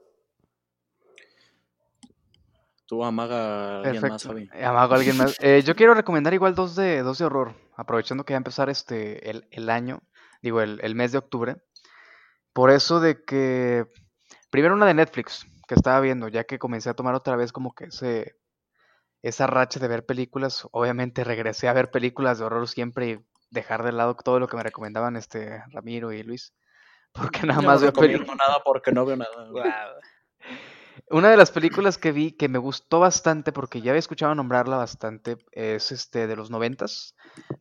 Tú 2.85 3.03
amaga 3.03 3.79
a 3.79 3.81
alguien 3.81 4.01
más. 4.01 4.23
Javi. 4.23 4.49
Eh, 4.53 4.63
Amago 4.63 4.93
a 4.93 4.97
alguien 4.97 5.17
más. 5.17 5.37
Eh, 5.41 5.61
yo 5.65 5.75
quiero 5.75 5.93
recomendar 5.93 6.33
igual 6.33 6.55
dos 6.55 6.75
de, 6.75 7.01
dos 7.01 7.17
de 7.17 7.25
horror, 7.25 7.53
aprovechando 7.75 8.23
que 8.23 8.33
va 8.33 8.37
a 8.37 8.39
empezar 8.39 8.69
este, 8.69 9.29
el, 9.29 9.45
el 9.51 9.69
año, 9.69 10.01
digo, 10.41 10.61
el, 10.61 10.79
el 10.81 10.95
mes 10.95 11.11
de 11.11 11.17
octubre. 11.17 11.57
Por 12.53 12.71
eso 12.71 12.99
de 12.99 13.23
que, 13.23 13.85
primero 14.49 14.73
una 14.75 14.85
de 14.87 14.93
Netflix, 14.93 15.45
que 15.67 15.75
estaba 15.75 15.99
viendo, 15.99 16.27
ya 16.27 16.43
que 16.45 16.59
comencé 16.59 16.89
a 16.89 16.95
tomar 16.95 17.13
otra 17.15 17.35
vez 17.35 17.51
como 17.51 17.73
que 17.73 17.85
ese, 17.85 18.35
esa 19.21 19.47
racha 19.47 19.79
de 19.79 19.87
ver 19.87 20.05
películas. 20.05 20.67
Obviamente 20.71 21.23
regresé 21.23 21.67
a 21.67 21.73
ver 21.73 21.91
películas 21.91 22.39
de 22.39 22.45
horror 22.45 22.67
siempre 22.67 23.09
y 23.09 23.19
dejar 23.51 23.83
de 23.83 23.91
lado 23.91 24.15
todo 24.15 24.39
lo 24.39 24.47
que 24.47 24.57
me 24.57 24.63
recomendaban 24.63 25.15
este 25.15 25.63
Ramiro 25.71 26.11
y 26.11 26.23
Luis. 26.23 26.53
Porque 27.11 27.45
nada 27.45 27.61
No 27.61 27.67
más 27.67 27.81
veo 27.81 27.89
recomiendo 27.91 28.19
películas. 28.25 28.47
nada 28.47 28.63
porque 28.63 28.91
no 28.91 29.05
veo 29.05 29.17
nada. 29.17 29.99
Una 31.07 31.29
de 31.29 31.37
las 31.37 31.51
películas 31.51 31.97
que 31.97 32.11
vi 32.11 32.31
que 32.31 32.47
me 32.49 32.57
gustó 32.59 32.99
bastante, 32.99 33.51
porque 33.51 33.81
ya 33.81 33.91
había 33.91 33.99
escuchado 33.99 34.33
nombrarla 34.35 34.77
bastante, 34.77 35.37
es 35.51 35.91
este 35.91 36.27
de 36.27 36.35
los 36.35 36.49
noventas, 36.51 37.15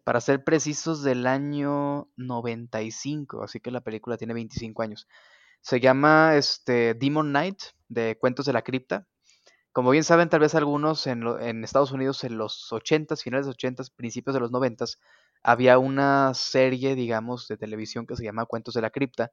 para 0.05 0.21
ser 0.21 0.45
precisos 0.45 1.03
del 1.03 1.27
año 1.27 2.09
95, 2.17 3.43
así 3.43 3.61
que 3.61 3.71
la 3.71 3.81
película 3.81 4.17
tiene 4.17 4.35
25 4.35 4.83
años. 4.83 5.09
Se 5.63 5.81
llama 5.81 6.37
este 6.37 6.95
Demon 6.95 7.29
Knight, 7.31 7.61
de 7.89 8.19
Cuentos 8.19 8.47
de 8.47 8.53
la 8.55 8.63
Cripta. 8.63 9.07
Como 9.73 9.91
bien 9.91 10.05
saben, 10.05 10.29
tal 10.29 10.41
vez 10.41 10.55
algunos 10.55 11.07
en, 11.07 11.21
lo- 11.21 11.39
en 11.41 11.65
Estados 11.65 11.93
Unidos 11.93 12.25
en 12.25 12.39
los 12.39 12.73
80s, 12.73 13.23
finales 13.23 13.47
de 13.47 13.51
los 13.51 13.57
80s, 13.57 13.91
principios 13.91 14.35
de 14.35 14.41
los 14.41 14.51
90s, 14.51 14.99
había 15.43 15.79
una 15.79 16.35
serie, 16.35 16.95
digamos, 16.97 17.49
de 17.49 17.57
televisión 17.57 18.07
que 18.07 18.17
se 18.17 18.25
llama 18.25 18.47
Cuentos 18.47 18.75
de 18.75 18.83
la 18.83 18.91
Cripta, 18.91 19.31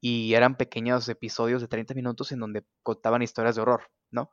y 0.00 0.34
eran 0.34 0.56
pequeños 0.56 1.08
episodios 1.08 1.60
de 1.60 1.68
30 1.68 1.94
minutos 1.94 2.32
en 2.32 2.40
donde 2.40 2.64
contaban 2.82 3.22
historias 3.22 3.56
de 3.56 3.62
horror, 3.62 3.90
¿no? 4.10 4.30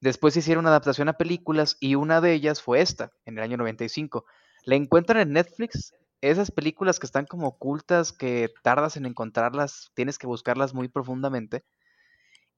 Después 0.00 0.36
hicieron 0.36 0.62
una 0.62 0.70
adaptación 0.70 1.08
a 1.08 1.18
películas 1.18 1.76
y 1.78 1.94
una 1.94 2.20
de 2.20 2.32
ellas 2.32 2.62
fue 2.62 2.80
esta, 2.80 3.12
en 3.26 3.36
el 3.36 3.44
año 3.44 3.58
95. 3.58 4.24
La 4.64 4.76
encuentran 4.76 5.20
en 5.20 5.32
Netflix, 5.32 5.94
esas 6.22 6.50
películas 6.50 6.98
que 6.98 7.06
están 7.06 7.26
como 7.26 7.48
ocultas, 7.48 8.12
que 8.12 8.50
tardas 8.62 8.96
en 8.96 9.04
encontrarlas, 9.04 9.90
tienes 9.94 10.18
que 10.18 10.26
buscarlas 10.26 10.72
muy 10.72 10.88
profundamente, 10.88 11.64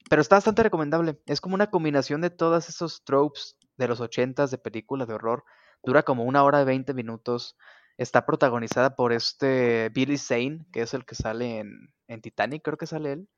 pero 0.09 0.23
está 0.23 0.37
bastante 0.37 0.63
recomendable. 0.63 1.21
Es 1.27 1.41
como 1.41 1.55
una 1.55 1.71
combinación 1.71 2.21
de 2.21 2.31
todos 2.31 2.69
esos 2.69 3.03
tropes 3.05 3.57
de 3.77 3.89
los 3.89 4.01
80s 4.01 4.51
de 4.51 4.59
películas 4.59 5.09
de 5.09 5.15
horror. 5.15 5.45
Dura 5.83 6.03
como 6.03 6.25
una 6.25 6.45
hora 6.45 6.63
y 6.63 6.65
20 6.65 6.95
minutos. 6.95 7.57
Está 7.99 8.27
protagonizada 8.27 8.97
por 8.97 9.13
este 9.13 9.91
Billy 9.91 10.19
Zane, 10.19 10.65
que 10.73 10.83
es 10.83 10.95
el 10.95 11.05
que 11.05 11.15
sale 11.15 11.59
en, 11.59 11.93
en 12.09 12.21
Titanic, 12.21 12.63
creo 12.63 12.77
que 12.79 12.87
sale 12.87 13.13
él. 13.13 13.29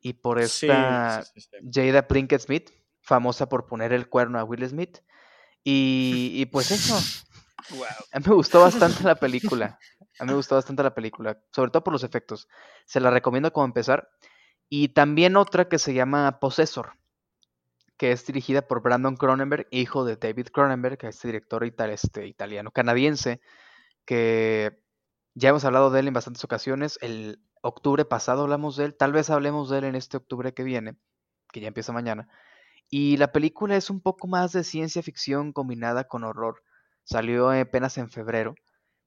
Y 0.00 0.14
por 0.14 0.38
esta 0.38 1.22
sí, 1.22 1.40
sí, 1.40 1.48
sí. 1.50 1.70
Jada 1.72 2.06
Pinkett 2.06 2.40
Smith, 2.40 2.70
famosa 3.00 3.48
por 3.48 3.66
poner 3.66 3.92
el 3.92 4.08
cuerno 4.08 4.38
a 4.38 4.44
Will 4.44 4.66
Smith. 4.68 4.98
Y, 5.64 6.32
y 6.34 6.46
pues 6.46 6.70
eso, 6.70 6.98
Wow. 7.70 7.84
a 8.12 8.18
mí 8.20 8.24
me 8.26 8.34
gustó 8.34 8.60
bastante 8.60 9.02
la 9.02 9.16
película. 9.16 9.78
A 10.18 10.24
mí 10.24 10.30
me 10.30 10.36
gustó 10.36 10.54
bastante 10.54 10.82
la 10.82 10.94
película, 10.94 11.38
sobre 11.52 11.70
todo 11.70 11.84
por 11.84 11.92
los 11.92 12.04
efectos. 12.04 12.48
Se 12.86 13.00
la 13.00 13.10
recomiendo 13.10 13.52
como 13.52 13.66
empezar. 13.66 14.08
Y 14.68 14.88
también 14.88 15.36
otra 15.36 15.68
que 15.68 15.78
se 15.78 15.94
llama 15.94 16.40
Possessor, 16.40 16.92
que 17.98 18.12
es 18.12 18.24
dirigida 18.24 18.62
por 18.62 18.80
Brandon 18.80 19.16
Cronenberg, 19.16 19.66
hijo 19.70 20.04
de 20.04 20.16
David 20.16 20.48
Cronenberg, 20.52 20.98
que 20.98 21.08
es 21.08 21.20
director 21.20 21.64
este, 21.64 22.26
italiano-canadiense, 22.28 23.40
que 24.06 24.80
ya 25.34 25.50
hemos 25.50 25.64
hablado 25.64 25.90
de 25.90 26.00
él 26.00 26.08
en 26.08 26.14
bastantes 26.14 26.44
ocasiones. 26.44 26.98
El 27.02 27.42
octubre 27.60 28.04
pasado 28.04 28.42
hablamos 28.42 28.76
de 28.76 28.86
él, 28.86 28.96
tal 28.96 29.12
vez 29.12 29.30
hablemos 29.30 29.68
de 29.68 29.78
él 29.78 29.84
en 29.84 29.96
este 29.96 30.16
octubre 30.16 30.54
que 30.54 30.62
viene, 30.62 30.96
que 31.52 31.60
ya 31.60 31.68
empieza 31.68 31.92
mañana. 31.92 32.28
Y 32.88 33.16
la 33.16 33.32
película 33.32 33.76
es 33.76 33.90
un 33.90 34.00
poco 34.00 34.28
más 34.28 34.52
de 34.52 34.62
ciencia 34.62 35.02
ficción 35.02 35.52
combinada 35.52 36.04
con 36.04 36.22
horror. 36.22 36.62
Salió 37.02 37.50
apenas 37.50 37.98
en 37.98 38.10
febrero. 38.10 38.54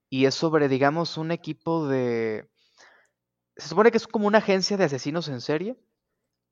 Y 0.09 0.25
es 0.25 0.35
sobre, 0.35 0.67
digamos, 0.67 1.17
un 1.17 1.31
equipo 1.31 1.87
de... 1.87 2.49
Se 3.55 3.69
supone 3.69 3.91
que 3.91 3.97
es 3.97 4.07
como 4.07 4.27
una 4.27 4.39
agencia 4.39 4.75
de 4.75 4.83
asesinos 4.83 5.29
en 5.29 5.39
serie 5.39 5.77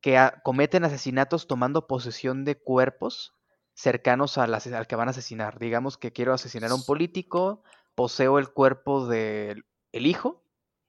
que 0.02 0.32
cometen 0.44 0.84
asesinatos 0.86 1.48
tomando 1.48 1.88
posesión 1.88 2.46
de 2.46 2.62
cuerpos 2.62 3.34
cercanos 3.74 4.38
al, 4.38 4.54
al 4.54 4.88
que 4.88 4.96
van 4.96 5.08
a 5.08 5.12
asesinar. 5.12 5.60
Digamos 5.60 5.98
que 5.98 6.12
quiero 6.12 6.34
asesinar 6.34 6.72
a 6.72 6.76
un 6.76 6.86
político, 6.86 7.64
poseo 7.96 8.40
el 8.40 8.50
cuerpo 8.50 9.08
del 9.08 9.66
el 9.92 10.06
hijo 10.06 10.44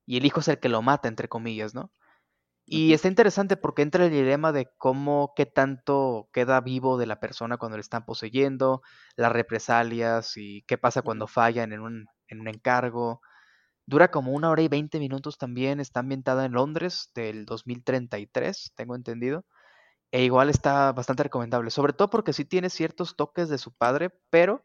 y 0.06 0.16
el 0.16 0.26
hijo 0.26 0.40
es 0.40 0.48
el 0.48 0.58
que 0.58 0.68
lo 0.68 0.82
mata, 0.82 1.08
entre 1.08 1.28
comillas, 1.28 1.74
¿no? 1.74 1.92
Y 2.72 2.92
está 2.92 3.08
interesante 3.08 3.56
porque 3.56 3.82
entra 3.82 4.04
el 4.04 4.12
dilema 4.12 4.52
de 4.52 4.70
cómo, 4.78 5.32
qué 5.34 5.44
tanto 5.44 6.28
queda 6.32 6.60
vivo 6.60 6.98
de 6.98 7.06
la 7.06 7.18
persona 7.18 7.56
cuando 7.56 7.76
le 7.76 7.80
están 7.80 8.04
poseyendo, 8.04 8.82
las 9.16 9.32
represalias 9.32 10.36
y 10.36 10.62
qué 10.62 10.78
pasa 10.78 11.02
cuando 11.02 11.26
fallan 11.26 11.72
en 11.72 11.80
un, 11.80 12.06
en 12.28 12.40
un 12.40 12.48
encargo. 12.48 13.22
Dura 13.86 14.10
como 14.10 14.32
una 14.32 14.50
hora 14.50 14.62
y 14.62 14.68
veinte 14.68 14.98
minutos 14.98 15.38
también, 15.38 15.80
está 15.80 16.00
ambientada 16.00 16.44
en 16.44 16.52
Londres 16.52 17.10
del 17.14 17.44
2033, 17.44 18.72
tengo 18.74 18.94
entendido. 18.94 19.44
E 20.12 20.24
igual 20.24 20.50
está 20.50 20.92
bastante 20.92 21.22
recomendable, 21.22 21.70
sobre 21.70 21.92
todo 21.92 22.10
porque 22.10 22.32
sí 22.32 22.44
tiene 22.44 22.68
ciertos 22.70 23.16
toques 23.16 23.48
de 23.48 23.58
su 23.58 23.72
padre, 23.72 24.10
pero 24.30 24.64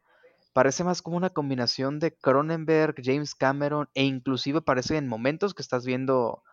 parece 0.54 0.84
más 0.84 1.02
como 1.02 1.18
una 1.18 1.30
combinación 1.30 2.00
de 2.00 2.16
Cronenberg, 2.16 2.96
James 3.04 3.36
Cameron 3.36 3.90
e 3.94 4.04
inclusive 4.04 4.62
parece 4.62 4.98
en 4.98 5.08
momentos 5.08 5.54
que 5.54 5.62
estás 5.62 5.86
viendo 5.86 6.44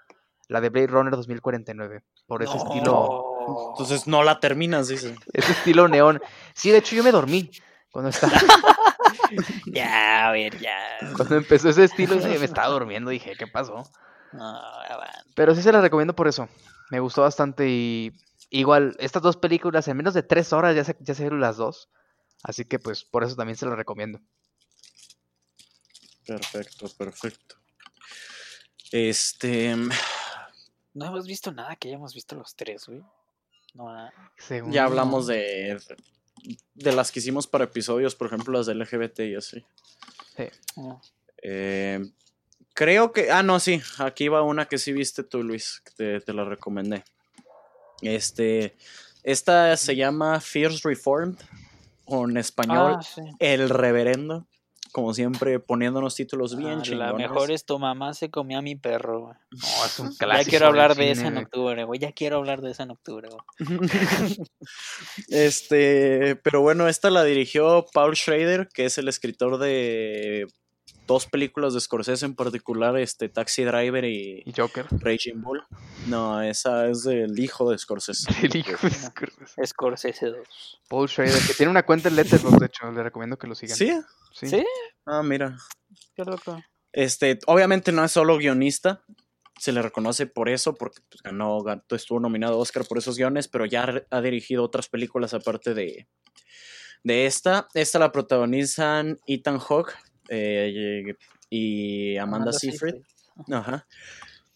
la 0.49 0.61
de 0.61 0.69
Blade 0.69 0.89
Runner 0.89 1.17
2049, 1.17 2.03
por 2.27 2.43
ese 2.43 2.57
estilo. 2.57 3.25
Entonces 3.71 4.07
no 4.07 4.23
la 4.23 4.41
terminas, 4.41 4.89
dice. 4.89 5.15
ese 5.33 5.53
estilo 5.53 5.89
neón. 5.89 6.21
Sí, 6.55 6.71
de 6.71 6.79
hecho 6.79 6.97
yo 6.97 7.03
me 7.03 7.13
dormí 7.13 7.51
cuando 7.91 8.11
estaba, 8.11 8.33
Ya, 9.67 10.29
a 10.29 10.33
ver, 10.33 10.59
ya. 10.59 10.77
cuando 11.17 11.37
empezó 11.37 11.69
ese 11.69 11.85
estilo 11.85 12.21
sí, 12.21 12.29
me 12.29 12.45
estaba 12.45 12.69
durmiendo, 12.69 13.11
dije, 13.11 13.35
¿qué 13.37 13.47
pasó? 13.47 13.85
No. 14.33 14.61
Pero 15.35 15.55
sí 15.55 15.63
se 15.63 15.73
la 15.73 15.81
recomiendo 15.81 16.15
por 16.15 16.29
eso. 16.29 16.49
Me 16.91 17.01
gustó 17.01 17.23
bastante 17.23 17.69
y 17.69 18.13
igual, 18.51 18.97
estas 18.99 19.23
dos 19.23 19.37
películas 19.37 19.89
en 19.89 19.97
menos 19.97 20.15
de 20.15 20.23
tres 20.23 20.53
horas 20.53 20.77
ya 20.77 20.85
se, 20.85 20.97
ya 21.01 21.15
se 21.15 21.23
vieron 21.23 21.41
las 21.41 21.57
dos. 21.57 21.89
Así 22.43 22.65
que 22.65 22.79
pues 22.79 23.05
por 23.05 23.25
eso 23.25 23.37
también 23.37 23.57
se 23.57 23.67
las 23.67 23.77
recomiendo. 23.77 24.21
Perfecto, 26.27 26.89
perfecto. 26.97 27.57
Este. 28.91 29.75
No 30.95 31.07
hemos 31.07 31.27
visto 31.27 31.51
nada 31.53 31.77
que 31.77 31.89
hayamos 31.89 32.15
visto 32.15 32.37
los 32.37 32.55
tres, 32.55 32.87
güey. 32.87 33.03
No, 33.75 33.93
nada. 33.93 34.13
Según 34.37 34.73
Ya 34.73 34.85
hablamos 34.85 35.27
de. 35.27 35.81
De 36.75 36.93
las 36.93 37.13
que 37.13 37.21
hicimos 37.21 37.47
para 37.47 37.65
episodios, 37.65 38.15
por 38.15 38.27
ejemplo, 38.27 38.53
las 38.53 38.67
de 38.67 38.75
LGBT 38.75 39.21
y 39.21 39.35
así. 39.37 39.65
sí. 40.37 40.45
Eh, 41.45 42.05
creo 42.75 43.13
que. 43.13 43.31
Ah, 43.31 43.43
no, 43.43 43.59
sí. 43.61 43.81
Aquí 43.99 44.29
va 44.29 44.43
una 44.43 44.67
que 44.67 44.79
sí 44.79 44.93
viste 44.93 45.23
tú, 45.25 45.43
Luis. 45.43 45.83
que 45.85 45.91
Te, 45.93 46.21
te 46.21 46.33
la 46.33 46.45
recomendé. 46.45 47.05
Este. 48.01 48.77
Esta 49.23 49.77
se 49.77 49.95
llama 49.97 50.41
Fierce 50.41 50.81
Reformed. 50.89 51.37
O 52.05 52.29
en 52.29 52.37
español, 52.37 52.97
Ah, 52.99 53.03
sí. 53.03 53.23
El 53.39 53.69
Reverendo. 53.71 54.47
Como 54.93 55.15
siempre, 55.15 55.59
poniéndonos 55.59 56.15
títulos 56.15 56.55
bien 56.55 56.73
Ah, 56.73 56.77
la 56.77 56.83
chingones. 56.83 57.17
mejor 57.17 57.51
es 57.51 57.65
tu 57.65 57.79
mamá 57.79 58.13
se 58.13 58.31
comió 58.31 58.59
a 58.59 58.63
mi 58.63 58.77
perro, 58.77 59.21
güey. 59.23 59.35
No, 59.51 59.87
es 59.87 59.99
un 59.99 60.11
Ya 60.13 60.19
clásico 60.19 60.51
quiero 60.51 60.67
del 60.67 60.75
hablar 60.75 60.97
de 60.97 61.11
esa 61.11 61.23
cine, 61.25 61.39
en 61.39 61.45
octubre, 61.45 61.85
güey. 61.85 61.99
Ya 61.99 62.13
quiero 62.13 62.37
hablar 62.37 62.61
de 62.61 62.71
esa 62.73 62.83
en 62.83 62.91
octubre, 62.91 63.29
güey. 63.31 63.41
este, 65.29 66.37
pero 66.37 66.61
bueno, 66.61 66.89
esta 66.89 67.11
la 67.11 67.25
dirigió 67.25 67.87
Paul 67.93 68.15
Schrader, 68.17 68.69
que 68.73 68.85
es 68.85 68.99
el 68.99 69.09
escritor 69.09 69.59
de 69.59 70.47
dos 71.07 71.27
películas 71.27 71.75
de 71.75 71.81
Scorsese 71.81 72.25
en 72.27 72.35
particular, 72.35 72.97
este 72.99 73.29
Taxi 73.29 73.65
Driver 73.65 74.05
y 74.05 74.43
Y 74.47 74.53
Joker. 74.57 74.87
Raging 74.91 75.41
Bull. 75.43 75.63
No, 76.07 76.41
esa 76.43 76.89
es 76.89 77.03
del 77.05 77.39
hijo 77.39 77.71
de 77.71 77.79
Scorsese. 77.79 78.27
El 78.47 78.57
hijo 78.57 78.73
de 78.87 78.91
Scorsese. 78.95 79.67
Scorsese 79.67 80.27
2. 80.27 80.81
Paul 80.89 81.09
Schrader, 81.09 81.41
que 81.47 81.55
tiene 81.55 81.71
una 81.71 81.83
cuenta 81.85 82.09
en 82.09 82.17
Letterboxd, 82.17 82.59
de 82.61 82.67
hecho, 82.67 82.91
le 82.93 83.03
recomiendo 83.03 83.37
que 83.39 83.47
lo 83.47 83.55
sigan. 83.55 83.77
Sí. 83.77 83.93
Sí. 84.33 84.47
¿Sí? 84.49 84.65
Ah, 85.07 85.23
mira. 85.23 85.57
Qué 86.15 86.25
loco. 86.25 86.63
Este, 86.93 87.39
obviamente 87.47 87.91
no 87.93 88.05
es 88.05 88.13
solo 88.13 88.37
guionista. 88.39 89.03
Se 89.59 89.73
le 89.73 89.83
reconoce 89.83 90.27
por 90.27 90.49
eso, 90.49 90.75
porque 90.75 91.01
pues, 91.09 91.23
ganó, 91.23 91.61
ganó- 91.63 91.83
estuvo 91.91 92.19
nominado 92.21 92.55
a 92.55 92.59
Oscar 92.59 92.85
por 92.87 92.99
esos 92.99 93.17
guiones, 93.17 93.49
pero 93.49 93.65
ya 93.67 94.05
ha 94.11 94.21
dirigido 94.21 94.65
otras 94.65 94.89
películas 94.89 95.35
aparte 95.35 95.75
de, 95.75 96.09
de 97.05 97.27
esta. 97.27 97.69
Esta 97.75 97.99
la 97.99 98.11
protagonizan 98.13 99.19
Ethan 99.27 99.59
Hawke, 99.59 99.95
eh, 100.33 101.17
y 101.51 102.17
Amanda, 102.17 102.37
Amanda 102.37 102.53
Seyfried. 102.53 102.95
Seyfried. 102.95 103.55
Ajá. 103.55 103.87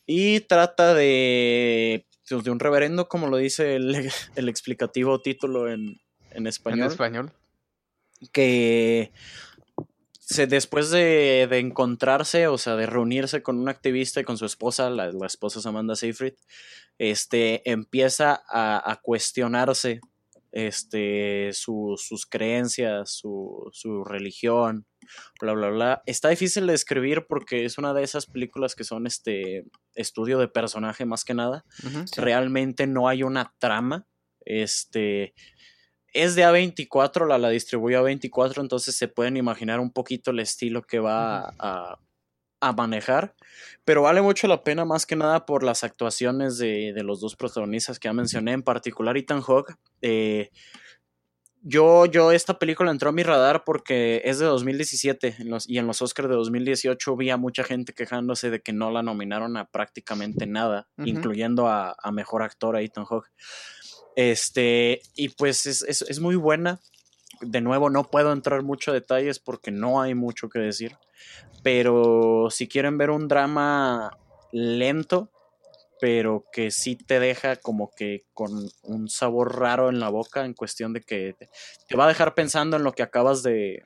Y 0.06 0.40
trata 0.40 0.94
de, 0.94 2.06
pues, 2.28 2.44
de 2.44 2.50
un 2.50 2.58
reverendo, 2.60 3.08
como 3.08 3.26
lo 3.28 3.36
dice 3.36 3.76
el, 3.76 3.94
el 4.36 4.48
explicativo 4.48 5.20
título 5.20 5.70
en, 5.70 6.00
en 6.30 6.36
En 6.38 6.46
español, 6.46 6.88
español. 6.88 7.32
que 8.32 9.12
se, 10.20 10.46
después 10.46 10.90
de, 10.90 11.46
de 11.48 11.58
encontrarse, 11.58 12.46
o 12.48 12.58
sea, 12.58 12.76
de 12.76 12.86
reunirse 12.86 13.42
con 13.42 13.58
un 13.58 13.68
activista 13.68 14.20
y 14.20 14.24
con 14.24 14.38
su 14.38 14.44
esposa, 14.46 14.90
la, 14.90 15.12
la 15.12 15.26
esposa 15.26 15.58
es 15.60 15.66
Amanda 15.66 15.94
Seyfried, 15.96 16.34
este, 16.98 17.68
empieza 17.70 18.42
a, 18.48 18.90
a 18.90 18.96
cuestionarse 19.00 20.00
este, 20.52 21.50
su- 21.52 21.96
sus 21.98 22.26
creencias, 22.26 23.10
su, 23.10 23.68
su 23.72 24.02
religión, 24.04 24.86
bla, 25.40 25.52
bla, 25.52 25.70
bla. 25.70 26.02
Está 26.06 26.28
difícil 26.28 26.66
de 26.66 26.74
escribir 26.74 27.26
porque 27.28 27.64
es 27.64 27.78
una 27.78 27.94
de 27.94 28.02
esas 28.02 28.26
películas 28.26 28.74
que 28.74 28.84
son 28.84 29.06
este 29.06 29.64
estudio 29.94 30.38
de 30.38 30.48
personaje 30.48 31.04
más 31.04 31.24
que 31.24 31.34
nada. 31.34 31.64
Realmente 32.16 32.86
no 32.86 33.08
hay 33.08 33.22
una 33.22 33.54
trama. 33.58 34.06
Este 34.40 35.34
es 36.12 36.34
de 36.34 36.44
A24, 36.44 37.26
la, 37.28 37.38
la 37.38 37.50
distribuyó 37.50 38.06
A24, 38.06 38.60
entonces 38.60 38.96
se 38.96 39.08
pueden 39.08 39.36
imaginar 39.36 39.80
un 39.80 39.92
poquito 39.92 40.30
el 40.30 40.40
estilo 40.40 40.82
que 40.82 40.98
va 40.98 41.54
a, 41.58 41.98
a 42.60 42.72
manejar. 42.72 43.34
Pero 43.84 44.02
vale 44.02 44.22
mucho 44.22 44.48
la 44.48 44.64
pena 44.64 44.84
más 44.84 45.06
que 45.06 45.16
nada 45.16 45.44
por 45.46 45.62
las 45.62 45.84
actuaciones 45.84 46.58
de, 46.58 46.92
de 46.94 47.02
los 47.02 47.20
dos 47.20 47.36
protagonistas 47.36 47.98
que 47.98 48.08
ya 48.08 48.12
mencioné, 48.12 48.52
en 48.52 48.62
particular 48.62 49.16
Ethan 49.16 49.42
Hawke. 49.42 49.74
Eh, 50.02 50.50
yo, 51.68 52.06
yo, 52.06 52.30
esta 52.32 52.58
película 52.58 52.90
entró 52.92 53.08
a 53.08 53.12
mi 53.12 53.22
radar 53.24 53.64
porque 53.64 54.22
es 54.24 54.38
de 54.38 54.46
2017 54.46 55.34
en 55.40 55.50
los- 55.50 55.68
y 55.68 55.78
en 55.78 55.86
los 55.88 56.00
Oscars 56.00 56.28
de 56.28 56.34
2018 56.36 57.16
vi 57.16 57.30
a 57.30 57.36
mucha 57.36 57.64
gente 57.64 57.92
quejándose 57.92 58.50
de 58.50 58.60
que 58.60 58.72
no 58.72 58.90
la 58.90 59.02
nominaron 59.02 59.56
a 59.56 59.64
prácticamente 59.66 60.46
nada, 60.46 60.86
incluyendo 61.08 61.66
a, 61.68 61.96
a 62.00 62.12
Mejor 62.12 62.42
Actor 62.42 62.76
a 62.76 62.82
Ethan 62.82 63.04
Hawke. 63.04 63.30
Este, 64.14 65.02
y 65.14 65.30
pues 65.30 65.66
es, 65.66 65.82
es- 65.82 66.02
es 66.02 66.20
muy 66.20 66.36
buena. 66.36 66.80
De 67.40 67.60
nuevo, 67.60 67.90
no 67.90 68.04
puedo 68.04 68.32
entrar 68.32 68.62
mucho 68.62 68.90
a 68.90 68.94
detalles 68.94 69.38
porque 69.38 69.70
no 69.70 70.00
hay 70.00 70.14
mucho 70.14 70.48
que 70.48 70.58
decir. 70.58 70.96
Pero 71.62 72.48
si 72.50 72.68
quieren 72.68 72.96
ver 72.96 73.10
un 73.10 73.28
drama 73.28 74.16
lento, 74.52 75.30
pero 76.00 76.44
que 76.52 76.70
sí 76.70 76.96
te 76.96 77.20
deja 77.20 77.56
como 77.56 77.90
que 77.96 78.24
con 78.32 78.68
un 78.82 79.08
sabor 79.08 79.58
raro 79.58 79.88
en 79.88 80.00
la 80.00 80.08
boca 80.08 80.44
en 80.44 80.54
cuestión 80.54 80.92
de 80.92 81.00
que 81.00 81.34
te, 81.88 81.96
va 81.96 82.04
a 82.04 82.08
dejar 82.08 82.34
pensando 82.34 82.76
en 82.76 82.84
lo 82.84 82.92
que 82.92 83.02
acabas 83.02 83.42
de, 83.42 83.82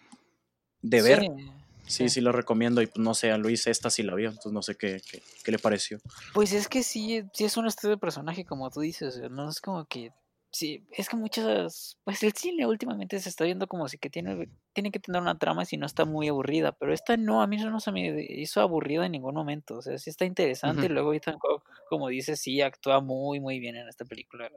de 0.82 1.02
ver. 1.02 1.20
Sí, 1.20 1.50
Sí, 1.90 2.08
sí, 2.08 2.20
lo 2.20 2.30
recomiendo. 2.30 2.80
Y 2.82 2.86
pues 2.86 3.02
no 3.02 3.14
sé, 3.14 3.32
a 3.32 3.36
Luis 3.36 3.66
esta 3.66 3.90
sí 3.90 4.04
la 4.04 4.14
vio, 4.14 4.28
entonces 4.28 4.52
no 4.52 4.62
sé 4.62 4.76
qué, 4.76 5.00
qué, 5.10 5.20
qué 5.42 5.50
le 5.50 5.58
pareció. 5.58 5.98
Pues 6.32 6.52
es 6.52 6.68
que 6.68 6.84
sí, 6.84 7.24
sí 7.34 7.44
es 7.44 7.56
un 7.56 7.66
estudio 7.66 7.96
de 7.96 8.00
personaje, 8.00 8.44
como 8.44 8.70
tú 8.70 8.80
dices, 8.80 9.20
no 9.28 9.50
es 9.50 9.60
como 9.60 9.84
que. 9.86 10.12
Sí, 10.52 10.84
es 10.90 11.08
que 11.08 11.16
muchas. 11.16 11.96
Pues 12.02 12.22
el 12.24 12.32
cine 12.32 12.66
últimamente 12.66 13.20
se 13.20 13.28
está 13.28 13.44
viendo 13.44 13.68
como 13.68 13.88
si 13.88 13.98
que 13.98 14.10
tiene, 14.10 14.48
tiene 14.72 14.90
que 14.90 14.98
tener 14.98 15.20
una 15.22 15.38
trama 15.38 15.64
si 15.64 15.76
no 15.76 15.86
está 15.86 16.04
muy 16.04 16.26
aburrida, 16.28 16.72
pero 16.72 16.92
esta 16.92 17.16
no, 17.16 17.40
a 17.40 17.46
mí 17.46 17.56
no 17.56 17.78
se 17.78 17.92
me 17.92 18.24
hizo 18.28 18.60
aburrida 18.60 19.06
en 19.06 19.12
ningún 19.12 19.34
momento, 19.34 19.76
o 19.76 19.82
sea, 19.82 19.96
sí 19.98 20.10
está 20.10 20.24
interesante. 20.24 20.86
Y 20.86 20.88
luego 20.88 21.14
Ethan 21.14 21.38
Hawke, 21.38 21.64
como 21.88 22.08
dices, 22.08 22.40
sí 22.40 22.60
actúa 22.62 23.00
muy, 23.00 23.38
muy 23.38 23.60
bien 23.60 23.76
en 23.76 23.88
esta 23.88 24.04
película. 24.04 24.50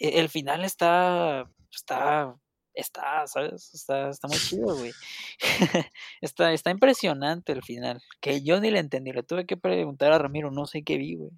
E- 0.00 0.20
El 0.20 0.28
final 0.28 0.64
está. 0.64 1.50
Está. 1.72 2.36
Está, 2.74 3.26
¿sabes? 3.26 3.74
Está, 3.74 4.10
está 4.10 4.28
muy 4.28 4.36
chido, 4.38 4.76
güey. 4.76 4.92
está, 6.20 6.52
está 6.52 6.70
impresionante 6.70 7.50
el 7.50 7.62
final. 7.64 8.00
Que 8.20 8.42
yo 8.42 8.60
ni 8.60 8.70
le 8.70 8.78
entendí. 8.78 9.12
Le 9.12 9.24
tuve 9.24 9.46
que 9.46 9.56
preguntar 9.56 10.12
a 10.12 10.18
Ramiro, 10.18 10.52
no 10.52 10.64
sé 10.66 10.84
qué 10.84 10.96
vi, 10.96 11.16
güey. 11.16 11.32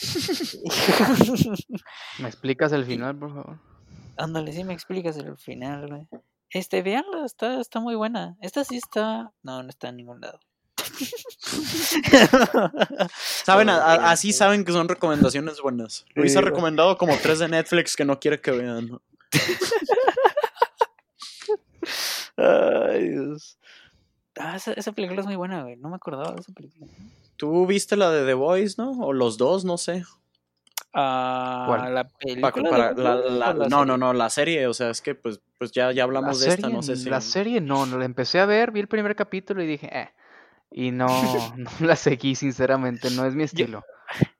¿Me 2.18 2.28
explicas 2.28 2.72
el 2.72 2.84
final, 2.84 3.16
por 3.18 3.34
favor? 3.34 3.58
Ándale, 4.16 4.52
sí 4.52 4.64
me 4.64 4.72
explicas 4.74 5.16
el 5.16 5.36
final, 5.36 5.88
güey. 5.88 6.06
Este, 6.50 6.82
véanla, 6.82 7.24
está, 7.26 7.60
está 7.60 7.80
muy 7.80 7.94
buena. 7.96 8.36
Esta 8.40 8.64
sí 8.64 8.76
está. 8.76 9.32
No, 9.42 9.62
no 9.62 9.68
está 9.68 9.88
en 9.88 9.96
ningún 9.96 10.20
lado. 10.20 10.38
Saben, 13.44 13.68
a- 13.68 13.76
a- 13.76 13.92
Ay, 13.92 13.98
así 14.04 14.32
saben 14.32 14.64
que 14.64 14.72
son 14.72 14.88
recomendaciones 14.88 15.60
buenas. 15.60 16.06
Luis 16.14 16.32
Sí, 16.32 16.38
ha 16.38 16.42
recomendado 16.42 16.96
como 16.96 17.16
tres 17.18 17.40
de 17.40 17.48
Netflix 17.48 17.96
que 17.96 18.04
no 18.04 18.18
quiere 18.20 18.40
que 18.40 18.52
vean. 18.52 18.88
¿no? 18.88 19.02
Ay, 22.36 23.08
Dios. 23.10 23.58
Ah, 24.38 24.56
esa, 24.56 24.72
esa 24.72 24.92
película 24.92 25.20
es 25.20 25.26
muy 25.26 25.36
buena, 25.36 25.62
güey. 25.62 25.76
No 25.76 25.88
me 25.88 25.96
acordaba 25.96 26.32
de 26.34 26.40
esa 26.40 26.52
película. 26.52 26.86
Tú 27.36 27.66
viste 27.66 27.96
la 27.96 28.10
de 28.10 28.24
The 28.26 28.34
Voice, 28.34 28.74
¿no? 28.78 28.92
O 28.92 29.12
los 29.12 29.36
dos, 29.38 29.64
no 29.64 29.76
sé. 29.78 30.04
Ah, 30.92 31.64
¿Cuál? 31.66 31.94
la 31.94 32.08
película. 32.08 32.70
para 32.70 32.94
de 32.94 33.02
la- 33.30 33.52
no, 33.54 33.68
serie? 33.68 33.86
no, 33.86 33.96
no, 33.98 34.12
la 34.12 34.30
serie, 34.30 34.66
o 34.66 34.74
sea, 34.74 34.90
es 34.90 35.00
que 35.02 35.14
pues, 35.14 35.40
pues 35.58 35.72
ya, 35.72 35.92
ya 35.92 36.04
hablamos 36.04 36.40
la 36.40 36.46
de 36.46 36.54
esta, 36.54 36.68
no 36.70 36.82
sé 36.82 36.96
si. 36.96 37.10
la 37.10 37.20
serie 37.20 37.60
no, 37.60 37.84
no 37.86 37.98
la 37.98 38.04
empecé 38.04 38.40
a 38.40 38.46
ver, 38.46 38.70
vi 38.70 38.80
el 38.80 38.88
primer 38.88 39.14
capítulo 39.16 39.62
y 39.62 39.66
dije, 39.66 39.88
eh. 39.92 40.10
Y 40.70 40.90
no, 40.90 41.06
no 41.56 41.70
la 41.80 41.96
seguí, 41.96 42.34
sinceramente, 42.34 43.10
no 43.10 43.26
es 43.26 43.34
mi 43.34 43.42
estilo. 43.44 43.84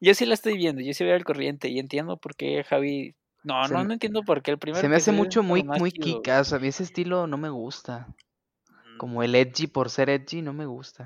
Yo 0.00 0.14
sí 0.14 0.24
la 0.26 0.34
estoy 0.34 0.56
viendo, 0.56 0.80
yo 0.82 0.94
sí 0.94 1.04
veo 1.04 1.16
el 1.16 1.24
corriente 1.24 1.68
y 1.68 1.78
entiendo 1.78 2.16
por 2.16 2.36
qué 2.36 2.64
Javi. 2.64 3.14
No, 3.42 3.66
Se 3.66 3.74
no, 3.74 3.80
me- 3.80 3.86
no 3.86 3.92
entiendo 3.94 4.22
por 4.22 4.42
qué 4.42 4.52
el 4.52 4.58
primer 4.58 4.80
Se 4.80 4.88
me 4.88 4.96
hace 4.96 5.12
mucho 5.12 5.42
muy, 5.42 5.62
muy 5.62 5.92
kikas, 5.92 6.52
a 6.52 6.58
mí 6.58 6.68
ese 6.68 6.82
estilo 6.84 7.26
no 7.26 7.36
me 7.36 7.50
gusta. 7.50 8.08
Como 8.96 9.22
el 9.22 9.34
edgy 9.34 9.66
por 9.66 9.90
ser 9.90 10.08
edgy, 10.08 10.40
no 10.40 10.52
me 10.54 10.64
gusta. 10.64 11.04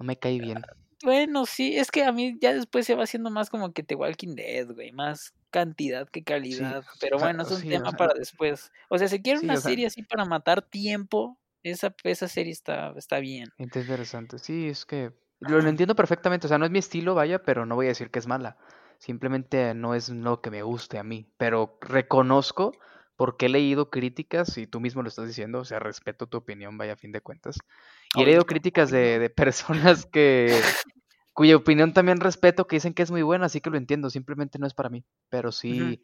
No 0.00 0.06
me 0.06 0.18
cae 0.18 0.40
bien. 0.40 0.62
Bueno, 1.04 1.46
sí, 1.46 1.78
es 1.78 1.90
que 1.90 2.04
a 2.04 2.10
mí 2.12 2.36
ya 2.40 2.52
después 2.52 2.86
se 2.86 2.94
va 2.94 3.04
haciendo 3.04 3.30
más 3.30 3.48
como 3.50 3.72
que 3.72 3.82
The 3.82 3.94
Walking 3.94 4.34
Dead, 4.34 4.66
güey, 4.66 4.92
más 4.92 5.32
cantidad 5.50 6.08
que 6.08 6.24
calidad. 6.24 6.84
Pero 7.00 7.16
o 7.16 7.18
sea, 7.20 7.28
bueno, 7.28 7.42
es 7.42 7.50
un 7.50 7.58
sí, 7.60 7.68
o 7.68 7.70
tema 7.70 7.90
sea, 7.90 7.96
para 7.98 8.14
después. 8.14 8.72
O 8.88 8.98
sea, 8.98 9.08
si 9.08 9.22
quieren 9.22 9.40
sí, 9.40 9.46
una 9.46 9.56
sea- 9.56 9.70
serie 9.70 9.86
así 9.86 10.02
para 10.02 10.24
matar 10.24 10.62
tiempo, 10.62 11.38
esa, 11.62 11.94
esa 12.04 12.28
serie 12.28 12.52
está, 12.52 12.92
está 12.96 13.18
bien. 13.20 13.48
Interesante. 13.58 14.38
Sí, 14.38 14.68
es 14.68 14.84
que 14.86 15.12
lo, 15.40 15.60
lo 15.60 15.68
entiendo 15.68 15.94
perfectamente. 15.94 16.46
O 16.46 16.48
sea, 16.48 16.58
no 16.58 16.64
es 16.64 16.70
mi 16.70 16.78
estilo, 16.80 17.14
vaya, 17.14 17.42
pero 17.42 17.66
no 17.66 17.74
voy 17.76 17.86
a 17.86 17.90
decir 17.90 18.10
que 18.10 18.18
es 18.18 18.26
mala. 18.26 18.56
Simplemente 18.98 19.74
no 19.74 19.94
es 19.94 20.08
lo 20.10 20.40
que 20.40 20.50
me 20.50 20.62
guste 20.62 20.98
a 20.98 21.02
mí. 21.04 21.26
Pero 21.38 21.78
reconozco 21.80 22.72
porque 23.20 23.44
he 23.44 23.48
leído 23.50 23.90
críticas 23.90 24.56
y 24.56 24.66
tú 24.66 24.80
mismo 24.80 25.02
lo 25.02 25.08
estás 25.08 25.26
diciendo. 25.26 25.58
O 25.58 25.64
sea, 25.66 25.78
respeto 25.78 26.26
tu 26.26 26.38
opinión, 26.38 26.78
vaya, 26.78 26.94
a 26.94 26.96
fin 26.96 27.12
de 27.12 27.20
cuentas. 27.20 27.58
Y 28.16 28.22
he 28.22 28.24
leído 28.24 28.46
críticas 28.46 28.90
de, 28.90 29.18
de 29.18 29.28
personas 29.28 30.06
que 30.06 30.58
cuya 31.34 31.54
opinión 31.54 31.92
también 31.92 32.18
respeto, 32.18 32.66
que 32.66 32.76
dicen 32.76 32.94
que 32.94 33.02
es 33.02 33.10
muy 33.10 33.20
buena, 33.20 33.44
así 33.44 33.60
que 33.60 33.68
lo 33.68 33.76
entiendo. 33.76 34.08
Simplemente 34.08 34.58
no 34.58 34.66
es 34.66 34.72
para 34.72 34.88
mí. 34.88 35.04
Pero 35.28 35.52
sí, 35.52 36.00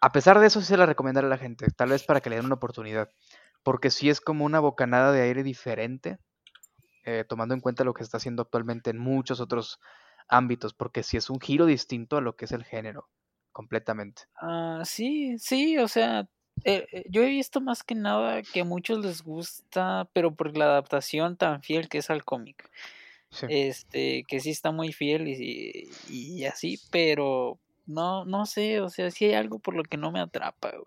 a 0.00 0.10
pesar 0.10 0.40
de 0.40 0.46
eso, 0.46 0.62
sí 0.62 0.68
se 0.68 0.78
la 0.78 0.86
recomendaré 0.86 1.26
a 1.26 1.28
la 1.28 1.36
gente. 1.36 1.66
Tal 1.76 1.90
vez 1.90 2.04
para 2.04 2.22
que 2.22 2.30
le 2.30 2.36
den 2.36 2.46
una 2.46 2.54
oportunidad. 2.54 3.10
Porque 3.62 3.90
sí 3.90 4.08
es 4.08 4.22
como 4.22 4.46
una 4.46 4.58
bocanada 4.60 5.12
de 5.12 5.20
aire 5.20 5.42
diferente 5.42 6.16
eh, 7.04 7.26
tomando 7.28 7.54
en 7.54 7.60
cuenta 7.60 7.84
lo 7.84 7.92
que 7.92 8.02
está 8.02 8.16
haciendo 8.16 8.40
actualmente 8.40 8.88
en 8.88 8.96
muchos 8.96 9.40
otros 9.40 9.80
ámbitos, 10.28 10.72
porque 10.72 11.02
sí 11.02 11.18
es 11.18 11.28
un 11.28 11.40
giro 11.40 11.66
distinto 11.66 12.16
a 12.16 12.22
lo 12.22 12.36
que 12.36 12.46
es 12.46 12.52
el 12.52 12.64
género, 12.64 13.10
completamente. 13.52 14.22
Ah, 14.40 14.80
sí, 14.86 15.36
sí, 15.36 15.76
o 15.76 15.88
sea, 15.88 16.26
eh, 16.64 16.86
eh, 16.92 17.04
yo 17.08 17.22
he 17.22 17.28
visto 17.28 17.60
más 17.60 17.82
que 17.82 17.94
nada 17.94 18.42
que 18.42 18.60
a 18.60 18.64
muchos 18.64 19.04
les 19.04 19.22
gusta, 19.22 20.08
pero 20.12 20.34
por 20.34 20.56
la 20.56 20.66
adaptación 20.66 21.36
tan 21.36 21.62
fiel 21.62 21.88
que 21.88 21.98
es 21.98 22.10
al 22.10 22.24
cómic. 22.24 22.70
Sí. 23.30 23.46
Este, 23.50 24.24
que 24.26 24.40
sí 24.40 24.50
está 24.50 24.72
muy 24.72 24.92
fiel 24.92 25.28
y, 25.28 25.90
y 26.08 26.44
así, 26.44 26.80
pero 26.90 27.58
no, 27.88 28.24
no 28.24 28.46
sé, 28.46 28.80
o 28.80 28.88
sea, 28.90 29.10
sí 29.10 29.24
hay 29.26 29.34
algo 29.34 29.58
por 29.58 29.74
lo 29.74 29.82
que 29.82 29.96
no 29.96 30.12
me 30.12 30.20
atrapa, 30.20 30.70
güey. 30.70 30.84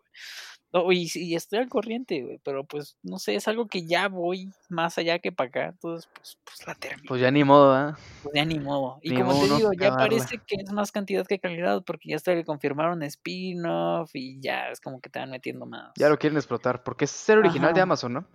No, 0.73 0.89
y, 0.91 1.35
estoy 1.35 1.59
al 1.59 1.67
corriente, 1.67 2.21
güey, 2.23 2.39
pero 2.43 2.63
pues 2.63 2.95
no 3.03 3.19
sé, 3.19 3.35
es 3.35 3.47
algo 3.49 3.67
que 3.67 3.85
ya 3.85 4.07
voy 4.07 4.53
más 4.69 4.97
allá 4.97 5.19
que 5.19 5.31
para 5.33 5.49
acá, 5.49 5.65
entonces 5.67 6.09
pues, 6.15 6.37
pues 6.45 6.65
la 6.65 6.75
termino. 6.75 7.09
Pues 7.09 7.21
ya 7.21 7.29
ni 7.29 7.43
modo, 7.43 7.73
¿ah? 7.73 7.97
Pues 8.23 8.33
ya 8.35 8.45
ni 8.45 8.57
modo. 8.57 8.97
Y 9.01 9.09
Ni 9.09 9.17
como 9.17 9.33
modo 9.33 9.43
te 9.43 9.49
no 9.49 9.57
digo, 9.57 9.71
ya 9.73 9.87
acabarla. 9.87 10.17
parece 10.17 10.37
que 10.47 10.55
es 10.61 10.71
más 10.71 10.93
cantidad 10.93 11.25
que 11.27 11.39
calidad 11.39 11.83
porque 11.83 12.09
ya 12.09 12.15
hasta 12.15 12.33
le 12.33 12.45
confirmaron 12.45 13.03
spin-off 13.03 14.11
y 14.13 14.39
ya 14.39 14.69
es 14.69 14.79
como 14.79 15.01
que 15.01 15.09
te 15.09 15.19
van 15.19 15.31
metiendo 15.31 15.65
más. 15.65 15.91
Ya 15.97 16.07
lo 16.07 16.17
quieren 16.17 16.37
explotar, 16.37 16.83
porque 16.83 17.03
es 17.05 17.29
el 17.29 17.39
original 17.39 17.73
de. 17.73 17.81
Amazon, 17.81 18.13
¿no? 18.13 18.25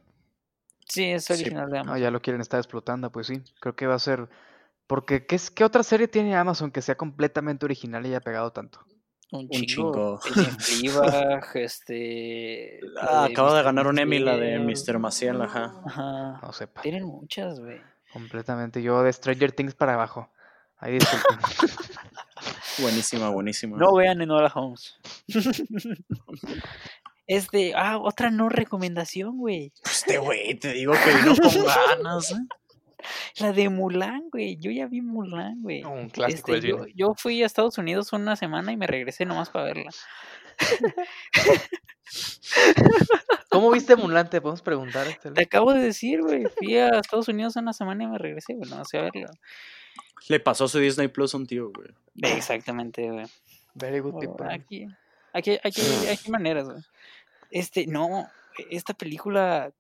Sí, 0.89 1.05
es 1.05 1.25
Sí. 1.25 1.33
original 1.33 1.71
de 1.71 1.79
Amazon. 1.79 2.01
ya 2.03 2.11
lo 2.11 2.21
quieren 2.21 2.41
estar 2.43 2.61
explotando, 2.61 3.11
pues 3.11 3.29
sí, 3.29 3.43
creo 3.61 3.75
que 3.75 3.87
va 3.87 3.95
a 3.95 3.99
ser... 3.99 4.29
Porque, 4.87 5.27
¿qué, 5.27 5.35
es, 5.37 5.51
¿qué 5.51 5.65
otra 5.65 5.83
serie 5.83 6.07
tiene 6.07 6.37
Amazon 6.37 6.71
que 6.71 6.81
sea 6.83 6.97
completamente 6.97 7.65
original 7.65 8.05
y 8.05 8.11
haya 8.11 8.21
pegado 8.21 8.53
tanto? 8.53 8.81
Un 9.33 9.49
Un 9.51 9.51
chingo. 9.51 10.21
este. 11.55 12.81
Ah, 13.01 13.25
acaba 13.25 13.57
de 13.57 13.63
ganar 13.63 13.87
un 13.87 13.99
Emmy 13.99 14.19
la 14.19 14.37
de. 14.37 14.59
Mr. 14.59 14.99
Maciel, 14.99 15.43
ajá. 15.43 15.83
Ajá. 15.85 16.41
No 16.43 16.53
sepa. 16.53 16.83
Tienen 16.83 17.05
muchas, 17.05 17.59
güey. 17.61 17.81
Completamente. 18.13 18.83
Yo 18.83 19.03
de 19.03 19.13
Stranger 19.13 19.53
Things 19.53 19.75
para 19.75 19.95
abajo. 19.95 20.31
Ahí 20.79 20.95
disculpen. 20.95 21.39
Buenísima, 22.79 23.31
buenísima. 23.31 23.79
No 23.79 23.95
vean 23.95 24.21
Enola 24.21 24.53
Holmes. 24.55 24.99
Este, 27.27 27.73
ah, 27.75 27.99
otra 27.99 28.31
no 28.31 28.49
recomendación, 28.49 29.39
güey. 29.39 29.73
Este 29.85 30.19
güey, 30.19 30.55
te 30.55 30.73
digo 30.75 30.93
que 30.93 31.17
vino 31.17 31.35
con 31.37 31.65
ganas. 32.03 32.31
¿eh? 32.33 32.47
La 33.39 33.53
de 33.53 33.69
Mulan, 33.69 34.31
güey. 34.31 34.57
Yo 34.57 34.71
ya 34.71 34.87
vi 34.87 35.03
Mulan, 35.03 35.61
güey. 35.63 35.85
Un 35.85 36.09
clásico 36.09 36.55
Este, 36.55 36.69
del 36.69 36.79
yo, 36.79 36.87
yo 36.95 37.15
fui 37.17 37.43
a 37.43 37.47
Estados 37.47 37.77
Unidos 37.77 38.13
una 38.13 38.35
semana 38.37 38.73
y 38.73 38.77
me 38.77 38.87
regresé 38.87 39.27
nomás 39.27 39.51
para 39.51 39.67
verla. 39.67 39.91
¿Cómo 43.51 43.71
viste 43.71 43.97
Mulan? 43.97 44.31
Te 44.31 44.41
podemos 44.41 44.63
preguntar. 44.63 45.07
este, 45.09 45.31
Te 45.33 45.43
acabo 45.43 45.73
de 45.73 45.81
decir, 45.81 46.23
güey. 46.23 46.47
Fui 46.57 46.77
a 46.79 46.99
Estados 46.99 47.29
Unidos 47.29 47.57
una 47.57 47.73
semana 47.73 48.05
y 48.05 48.07
me 48.07 48.19
regresé, 48.19 48.55
güey. 48.55 48.71
No 48.71 48.85
sé 48.85 48.99
a 48.99 49.03
verla. 49.03 49.31
Le 50.29 50.41
pasó 50.41 50.67
su 50.67 50.79
Disney 50.79 51.09
Plus 51.09 51.35
a 51.35 51.37
un 51.37 51.47
tío, 51.47 51.71
güey. 51.71 51.91
Exactamente, 52.23 53.11
güey. 53.11 53.27
Very 53.75 54.01
good 54.01 54.13
Bueno, 54.13 54.35
people. 54.37 54.55
Aquí, 54.55 54.87
aquí, 55.33 55.59
aquí, 55.63 55.83
aquí 56.13 56.31
maneras, 56.31 56.65
güey. 56.65 56.83
Este, 57.51 57.87
no, 57.87 58.29
esta 58.71 58.95
película, 58.95 59.73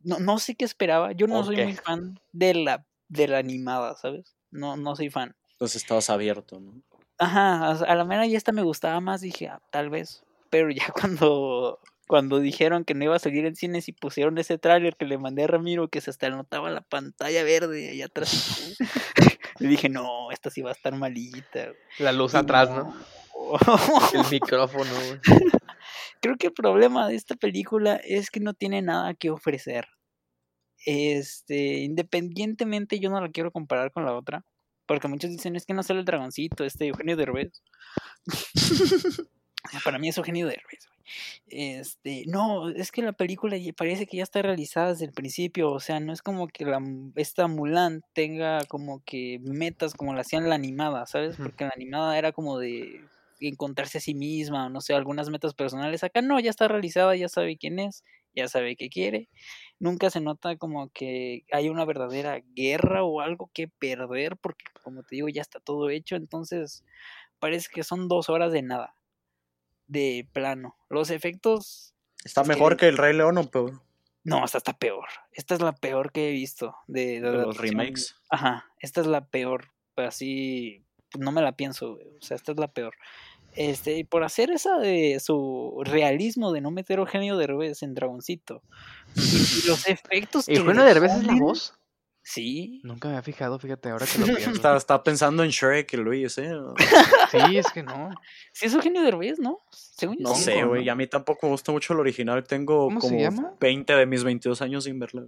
no, 0.00 0.18
no 0.18 0.38
sé 0.38 0.54
qué 0.54 0.64
esperaba. 0.64 1.12
Yo 1.12 1.26
no 1.26 1.36
¿Por 1.36 1.46
soy 1.46 1.64
muy 1.64 1.74
fan 1.74 2.20
de 2.32 2.54
la, 2.54 2.86
de 3.10 3.28
la 3.28 3.38
animada, 3.38 3.94
¿sabes? 3.96 4.34
No, 4.50 4.76
no 4.76 4.96
soy 4.96 5.10
fan. 5.10 5.36
Entonces 5.52 5.82
estabas 5.82 6.08
abierto, 6.08 6.58
¿no? 6.58 6.80
Ajá, 7.18 7.72
a 7.72 7.94
la 7.94 8.04
mera 8.04 8.26
ya 8.26 8.38
esta 8.38 8.52
me 8.52 8.62
gustaba 8.62 8.98
más, 9.00 9.20
dije, 9.20 9.48
ah, 9.48 9.60
tal 9.70 9.90
vez. 9.90 10.24
Pero 10.48 10.70
ya 10.70 10.86
cuando, 10.94 11.80
cuando 12.08 12.38
dijeron 12.38 12.84
que 12.84 12.94
no 12.94 13.04
iba 13.04 13.16
a 13.16 13.18
salir 13.18 13.44
en 13.44 13.56
cines 13.56 13.88
y 13.88 13.92
pusieron 13.92 14.38
ese 14.38 14.56
tráiler 14.56 14.96
que 14.96 15.04
le 15.04 15.18
mandé 15.18 15.44
a 15.44 15.48
Ramiro, 15.48 15.88
que 15.88 16.00
se 16.00 16.10
hasta 16.10 16.30
notaba 16.30 16.70
la 16.70 16.80
pantalla 16.80 17.44
verde 17.44 17.90
allá 17.90 18.06
atrás. 18.06 18.76
Le 19.58 19.68
dije, 19.68 19.90
no, 19.90 20.30
esta 20.30 20.48
sí 20.48 20.62
va 20.62 20.70
a 20.70 20.72
estar 20.72 20.94
malita. 20.96 21.66
güey". 21.66 21.76
La 21.98 22.12
luz 22.12 22.32
Y 22.32 22.38
atrás, 22.38 22.70
¿no? 22.70 22.94
El 24.14 24.30
micrófono, 24.30 24.90
güey. 24.94 25.20
Creo 26.22 26.36
que 26.36 26.46
el 26.46 26.52
problema 26.54 27.06
de 27.06 27.16
esta 27.16 27.34
película 27.34 27.96
es 27.96 28.30
que 28.30 28.40
no 28.40 28.54
tiene 28.54 28.80
nada 28.80 29.12
que 29.12 29.28
ofrecer. 29.30 29.86
Este, 30.86 31.80
independientemente, 31.80 32.98
yo 33.00 33.10
no 33.10 33.20
la 33.20 33.30
quiero 33.30 33.50
comparar 33.50 33.92
con 33.92 34.04
la 34.04 34.14
otra. 34.14 34.44
Porque 34.86 35.08
muchos 35.08 35.30
dicen, 35.30 35.54
es 35.56 35.66
que 35.66 35.74
no 35.74 35.82
sale 35.82 36.00
el 36.00 36.06
dragoncito, 36.06 36.64
este 36.64 36.86
Eugenio 36.88 37.16
Derbez. 37.16 37.62
Para 39.84 39.98
mí 39.98 40.08
es 40.08 40.18
Eugenio 40.18 40.46
Derbez, 40.46 40.86
güey. 40.88 41.00
Este, 41.46 42.24
no, 42.26 42.70
es 42.70 42.92
que 42.92 43.02
la 43.02 43.12
película 43.12 43.56
parece 43.76 44.06
que 44.06 44.18
ya 44.18 44.22
está 44.22 44.42
realizada 44.42 44.88
desde 44.88 45.04
el 45.04 45.12
principio. 45.12 45.70
O 45.70 45.80
sea, 45.80 46.00
no 46.00 46.12
es 46.12 46.22
como 46.22 46.48
que 46.48 46.64
la, 46.64 46.80
esta 47.16 47.46
Mulan 47.46 48.02
tenga 48.12 48.64
como 48.66 49.02
que 49.04 49.40
metas 49.42 49.94
como 49.94 50.14
la 50.14 50.22
hacían 50.22 50.48
la 50.48 50.54
animada, 50.54 51.06
¿sabes? 51.06 51.36
Porque 51.36 51.64
la 51.64 51.72
animada 51.74 52.16
era 52.18 52.32
como 52.32 52.58
de 52.58 53.00
encontrarse 53.40 53.98
a 53.98 54.00
sí 54.00 54.14
misma, 54.14 54.66
o 54.66 54.68
no 54.68 54.80
sé, 54.80 54.94
algunas 54.94 55.30
metas 55.30 55.54
personales. 55.54 56.04
Acá 56.04 56.22
no, 56.22 56.38
ya 56.40 56.50
está 56.50 56.68
realizada, 56.68 57.16
ya 57.16 57.28
sabe 57.28 57.56
quién 57.56 57.78
es, 57.78 58.04
ya 58.34 58.48
sabe 58.48 58.76
qué 58.76 58.88
quiere. 58.88 59.28
Nunca 59.78 60.10
se 60.10 60.20
nota 60.20 60.56
como 60.56 60.90
que 60.90 61.44
hay 61.52 61.68
una 61.68 61.84
verdadera 61.84 62.40
guerra 62.54 63.02
o 63.04 63.20
algo 63.20 63.50
que 63.54 63.68
perder, 63.68 64.36
porque 64.36 64.64
como 64.82 65.02
te 65.02 65.16
digo, 65.16 65.28
ya 65.28 65.42
está 65.42 65.58
todo 65.60 65.88
hecho. 65.90 66.16
Entonces, 66.16 66.84
parece 67.38 67.68
que 67.72 67.82
son 67.82 68.08
dos 68.08 68.28
horas 68.28 68.52
de 68.52 68.62
nada, 68.62 68.94
de 69.86 70.28
plano. 70.32 70.76
Los 70.88 71.10
efectos, 71.10 71.94
Está 72.24 72.42
que- 72.42 72.48
mejor 72.48 72.76
que 72.76 72.88
el 72.88 72.98
Rey 72.98 73.14
León 73.16 73.38
o 73.38 73.50
peor. 73.50 73.80
no, 74.24 74.44
esta 74.44 74.58
está 74.58 74.76
peor. 74.76 75.06
Esta 75.32 75.54
es 75.54 75.60
la 75.62 75.72
peor 75.72 76.12
que 76.12 76.28
he 76.28 76.32
visto 76.32 76.76
de, 76.86 77.20
de 77.20 77.30
De 77.30 77.32
los 77.38 77.56
remakes. 77.56 78.16
Ajá, 78.28 78.66
esta 78.78 79.00
es 79.00 79.06
la 79.06 79.24
peor. 79.24 79.72
Así, 79.96 80.84
no 81.18 81.32
me 81.32 81.42
la 81.42 81.52
pienso, 81.52 81.92
O 81.94 82.22
sea, 82.22 82.36
esta 82.36 82.52
es 82.52 82.58
la 82.58 82.68
peor. 82.68 82.94
Este, 83.56 83.98
y 83.98 84.04
por 84.04 84.22
hacer 84.22 84.50
esa 84.50 84.78
de 84.78 85.18
su 85.20 85.82
realismo 85.84 86.52
de 86.52 86.60
no 86.60 86.70
meter 86.70 86.98
a 86.98 87.02
Eugenio 87.02 87.36
Derbez 87.36 87.82
en 87.82 87.94
Dragoncito. 87.94 88.62
Y 89.16 89.66
los 89.66 89.86
efectos 89.88 90.46
que 90.46 90.54
¿Eugenio 90.54 90.84
Derbez 90.84 91.12
es 91.12 91.24
la 91.24 91.34
voz? 91.34 91.74
Sí. 92.22 92.80
Nunca 92.84 93.08
me 93.08 93.14
había 93.14 93.22
fijado, 93.22 93.58
fíjate, 93.58 93.88
ahora 93.88 94.06
que 94.06 94.18
lo 94.18 94.26
pienso. 94.36 94.50
Estaba, 94.50 94.76
estaba 94.76 95.02
pensando 95.02 95.42
en 95.42 95.50
Shrek, 95.50 95.92
Luis, 95.94 96.38
¿eh? 96.38 96.52
Sí, 97.30 97.56
es 97.56 97.66
que 97.72 97.82
no. 97.82 98.10
Sí 98.52 98.66
es 98.66 98.74
Eugenio 98.74 99.02
Derbez, 99.02 99.38
¿no? 99.40 99.58
Según 99.70 100.18
yo 100.18 100.28
No 100.28 100.34
sé, 100.34 100.62
güey. 100.62 100.84
¿no? 100.84 100.92
A 100.92 100.94
mí 100.94 101.06
tampoco 101.06 101.46
me 101.46 101.52
gusta 101.52 101.72
mucho 101.72 101.92
el 101.92 102.00
original. 102.00 102.44
Tengo 102.44 102.84
¿Cómo 102.84 103.00
se 103.00 103.08
como 103.08 103.20
llama? 103.20 103.54
20 103.60 103.94
de 103.94 104.06
mis 104.06 104.22
22 104.22 104.62
años 104.62 104.84
sin 104.84 104.98
verla. 104.98 105.24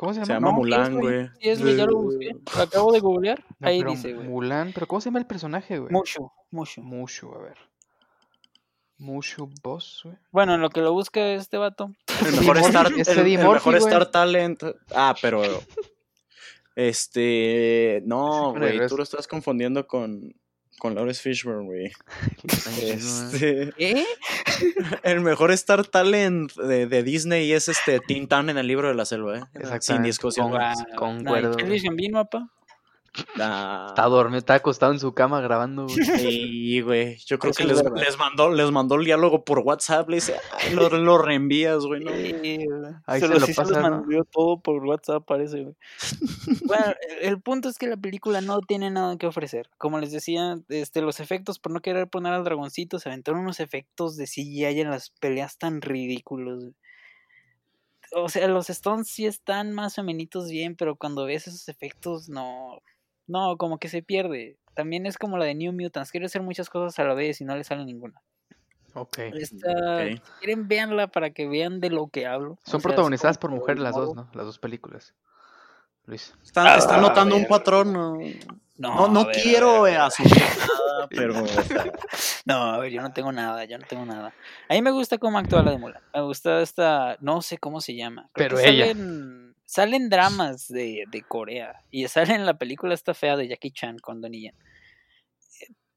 ¿Cómo 0.00 0.14
se 0.14 0.20
llama? 0.20 0.26
Se 0.26 0.32
llama 0.32 0.48
No, 0.48 0.56
Mulan, 0.56 0.98
güey. 0.98 1.28
Sí 1.40 1.50
es, 1.50 1.60
güey, 1.60 1.76
ya 1.76 1.84
lo 1.84 1.96
busqué. 1.98 2.30
Lo 2.56 2.62
acabo 2.62 2.90
de 2.90 3.00
googlear. 3.00 3.44
No, 3.58 3.68
Ahí 3.68 3.80
pero 3.80 3.90
dice, 3.90 4.14
güey. 4.14 4.26
Mulan, 4.26 4.72
pero 4.72 4.86
¿cómo 4.86 4.98
se 5.02 5.10
llama 5.10 5.18
el 5.18 5.26
personaje, 5.26 5.78
güey? 5.78 5.92
Mushu, 5.92 6.32
Mushu. 6.50 6.80
Mushu, 6.80 7.34
a 7.34 7.42
ver. 7.42 7.58
Mushu 8.96 9.50
Boss, 9.62 10.00
güey. 10.04 10.16
Bueno, 10.32 10.54
en 10.54 10.62
lo 10.62 10.70
que 10.70 10.80
lo 10.80 10.94
busca 10.94 11.20
este 11.34 11.58
vato. 11.58 11.92
El 12.24 12.32
mejor, 12.40 12.56
Star, 12.60 12.86
el- 12.86 13.24
mejor. 13.38 13.76
Star 13.76 14.10
Talent. 14.10 14.62
Ah, 14.94 15.14
pero. 15.20 15.42
Este. 16.74 18.02
No, 18.06 18.54
güey. 18.54 18.86
Tú 18.88 18.96
lo 18.96 19.02
estás 19.02 19.28
confundiendo 19.28 19.86
con. 19.86 20.34
Con 20.80 20.94
Lawrence 20.94 21.20
Fishburne, 21.20 21.64
güey. 21.66 21.92
Este, 22.82 23.72
¿Eh? 23.76 24.04
el 25.04 25.20
mejor 25.20 25.52
Star 25.52 25.86
Talent 25.86 26.52
de, 26.54 26.86
de 26.86 27.02
Disney 27.02 27.52
es 27.52 27.68
este 27.68 28.00
Tintán 28.00 28.48
en 28.48 28.56
el 28.58 28.66
libro 28.66 28.88
de 28.88 28.94
la 28.94 29.04
selva, 29.04 29.38
¿eh? 29.38 29.42
Sin 29.80 30.02
discusión. 30.02 30.50
Con- 30.96 31.22
Nah, 31.22 31.38
¿y 31.38 31.56
Childish 31.56 31.84
Gambino, 31.84 32.24
papá? 32.24 32.48
Está 33.14 34.04
dormido, 34.08 34.38
está 34.38 34.54
acostado 34.54 34.92
en 34.92 35.00
su 35.00 35.12
cama 35.14 35.40
grabando, 35.40 35.84
güey. 35.86 35.96
Sí, 36.04 36.80
güey. 36.80 37.16
Yo 37.26 37.38
creo 37.38 37.50
Eso 37.50 37.58
que 37.66 37.72
es 37.72 37.82
les, 37.92 38.16
mandó, 38.18 38.50
les 38.50 38.70
mandó 38.70 38.94
el 38.94 39.04
diálogo 39.04 39.44
por 39.44 39.58
WhatsApp. 39.60 40.08
Le 40.08 40.16
dice, 40.16 40.36
"Ay, 40.60 40.74
lo, 40.74 40.88
lo 40.90 41.18
reenvías, 41.18 41.84
güey. 41.84 42.04
¿no?". 42.04 42.12
Sí. 42.12 42.66
Ahí 43.06 43.20
se 43.20 43.26
se 43.26 43.32
los, 43.32 43.40
lo 43.40 43.46
sí 43.46 43.52
se 43.54 43.60
los 43.62 43.70
pasas, 43.70 43.82
¿no? 43.82 43.90
mandó 44.02 44.24
todo 44.24 44.60
por 44.60 44.84
WhatsApp, 44.84 45.24
parece, 45.26 45.62
güey. 45.62 45.74
bueno, 46.66 46.94
el- 47.20 47.28
el 47.28 47.40
punto 47.40 47.68
es 47.68 47.78
que 47.78 47.88
la 47.88 47.96
película 47.96 48.40
no 48.40 48.60
tiene 48.60 48.90
nada 48.90 49.16
que 49.18 49.26
ofrecer. 49.26 49.68
Como 49.76 49.98
les 49.98 50.12
decía, 50.12 50.58
este, 50.68 51.02
los 51.02 51.18
efectos, 51.20 51.58
por 51.58 51.72
no 51.72 51.80
querer 51.80 52.08
poner 52.08 52.32
al 52.32 52.44
dragoncito, 52.44 52.98
se 53.00 53.08
aventaron 53.08 53.40
unos 53.40 53.58
efectos 53.60 54.16
de 54.16 54.26
CGI 54.26 54.80
en 54.80 54.90
las 54.90 55.10
peleas 55.20 55.58
tan 55.58 55.80
ridículos. 55.82 56.60
güey. 56.62 56.74
O 58.12 58.28
sea, 58.28 58.48
los 58.48 58.70
Stones 58.70 59.08
sí 59.08 59.26
están 59.26 59.72
más 59.72 59.98
o 59.98 60.02
menos 60.02 60.48
bien, 60.48 60.74
pero 60.76 60.96
cuando 60.96 61.24
ves 61.26 61.46
esos 61.48 61.68
efectos, 61.68 62.28
no. 62.28 62.80
No, 63.30 63.56
como 63.56 63.78
que 63.78 63.88
se 63.88 64.02
pierde. 64.02 64.56
También 64.74 65.06
es 65.06 65.16
como 65.18 65.38
la 65.38 65.44
de 65.44 65.54
New 65.54 65.72
Mutants. 65.72 66.10
Quiere 66.10 66.26
hacer 66.26 66.42
muchas 66.42 66.68
cosas 66.68 66.98
a 66.98 67.04
la 67.04 67.14
vez 67.14 67.40
y 67.40 67.44
no 67.44 67.54
le 67.56 67.64
sale 67.64 67.84
ninguna. 67.84 68.20
Ok. 68.94 69.18
Esta, 69.18 69.68
Ok. 69.70 70.00
si 70.14 70.20
quieren, 70.40 70.66
véanla 70.66 71.06
para 71.06 71.30
que 71.30 71.46
vean 71.46 71.80
de 71.80 71.90
lo 71.90 72.08
que 72.08 72.26
hablo. 72.26 72.52
O 72.54 72.58
Son 72.70 72.80
sea, 72.80 72.88
protagonizadas 72.88 73.38
por 73.38 73.50
mujeres 73.50 73.80
las 73.82 73.94
dos. 73.94 74.14
¿no? 74.16 74.28
Las 74.34 74.46
dos 74.46 74.58
películas. 74.58 75.14
Luis. 76.06 76.34
Están, 76.42 76.66
Ah, 76.66 76.98
notando 77.00 77.36
un 77.36 77.46
patrón. 77.46 77.92
No, 77.92 78.18
No, 78.78 79.08
no, 79.08 79.26
ver, 79.26 79.36
quiero 79.42 79.84
asumir 79.84 80.32
nada, 80.32 81.06
pero. 81.10 81.34
No, 82.46 82.54
a 82.72 82.78
ver, 82.78 82.90
yo 82.90 83.02
no 83.02 83.12
tengo 83.12 83.30
nada, 83.30 83.64
yo 83.66 83.78
no 83.78 83.86
tengo 83.86 84.04
nada. 84.06 84.32
A 84.68 84.74
mí 84.74 84.82
me 84.82 84.90
gusta 84.90 85.18
cómo 85.18 85.38
actúa 85.38 85.62
la 85.62 85.70
de 85.72 85.78
Mulan. 85.78 86.02
Me 86.14 86.22
gusta 86.22 86.60
esta, 86.62 87.16
no 87.20 87.42
sé 87.42 87.58
cómo 87.58 87.80
se 87.80 87.94
llama. 87.94 88.28
Creo 88.32 88.48
Pero 88.48 88.56
que 88.62 88.68
ella. 88.70 88.86
Salen, 88.88 89.49
salen 89.70 90.08
dramas 90.08 90.66
de, 90.66 91.04
de 91.12 91.22
Corea 91.22 91.84
y 91.92 92.08
sale 92.08 92.34
en 92.34 92.44
la 92.44 92.58
película 92.58 92.92
esta 92.92 93.14
fea 93.14 93.36
de 93.36 93.46
Jackie 93.46 93.70
Chan 93.70 94.00
con 94.00 94.20
Donnie 94.20 94.40
Yen. 94.40 94.54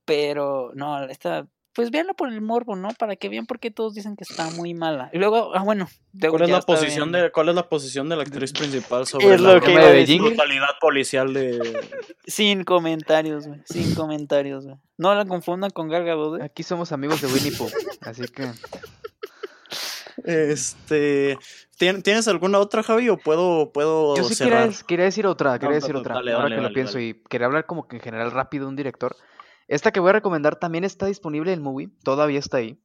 Pero, 0.06 0.72
no, 0.76 1.04
esta, 1.06 1.48
pues 1.74 1.90
véanla 1.90 2.14
por 2.14 2.32
el 2.32 2.40
morbo, 2.40 2.76
¿no? 2.76 2.90
Para 3.00 3.16
que 3.16 3.30
vean 3.30 3.48
por 3.48 3.60
qué 3.60 3.72
todos 3.72 3.96
dicen 3.96 4.16
que 4.16 4.26
está 4.30 4.48
muy 4.52 4.76
mala. 4.76 5.10
Y 5.12 5.18
luego, 5.18 5.56
ah, 5.56 5.64
bueno. 5.64 5.90
¿Cuál 6.20 6.44
es, 6.44 6.50
la 6.50 6.62
posición 6.62 7.12
bien. 7.12 7.24
de, 7.24 7.32
¿Cuál 7.32 7.50
es 7.50 7.56
la 7.56 7.68
posición 7.68 8.10
de 8.10 8.16
la 8.16 8.22
actriz 8.22 8.54
principal 8.54 9.08
sobre 9.08 9.34
Es 9.34 9.42
la 9.42 9.60
que 9.60 10.18
brutalidad 10.20 10.78
policial 10.80 11.34
de. 11.34 11.60
Sin 12.28 12.66
comentarios, 12.66 13.48
güey. 13.48 13.62
Sin 13.66 13.96
comentarios, 13.96 14.66
güey. 14.66 14.78
No 14.98 15.16
la 15.16 15.26
confundan 15.26 15.72
con 15.72 15.90
Gal 15.90 16.06
Gadot, 16.06 16.42
¿eh? 16.42 16.44
Aquí 16.44 16.62
somos 16.62 16.92
amigos 16.92 17.22
de 17.22 17.28
Winnie 17.28 17.58
Pooh, 17.58 17.72
así 18.02 18.28
que 18.28 18.52
Este. 20.26 21.40
¿Tien- 21.80 22.02
¿Tienes 22.04 22.28
alguna 22.28 22.60
otra, 22.60 22.84
Javi? 22.84 23.10
¿O 23.10 23.18
puedo, 23.18 23.72
puedo 23.72 24.16
yo 24.16 24.24
sí 24.24 24.36
cerrar? 24.36 24.68
quería, 24.70 24.78
quería 24.88 25.06
decir 25.06 25.26
otra, 25.28 25.54
quería 25.60 25.70
No, 25.76 25.76
decir 25.82 25.94
no, 25.94 26.00
otra, 26.02 26.16
dale, 26.16 26.32
ahora 26.34 26.44
dale, 26.46 26.56
que 26.58 26.62
lo 26.62 26.74
pienso 26.74 26.94
dale. 26.94 27.06
y 27.08 27.24
quería 27.24 27.48
hablar 27.48 27.66
como 27.66 27.88
que 27.88 27.98
en 27.98 28.02
general 28.02 28.32
rápido 28.32 28.66
de 28.66 28.70
un 28.70 28.76
director. 28.76 29.16
Esta 29.68 29.92
que 29.92 30.00
voy 30.00 30.10
a 30.10 30.14
recomendar 30.14 30.58
también 30.58 30.84
está 30.84 31.06
disponible 31.06 31.54
en 31.54 31.62
Movie, 31.62 31.90
todavía 32.04 32.40
está 32.40 32.58
ahí. 32.58 32.80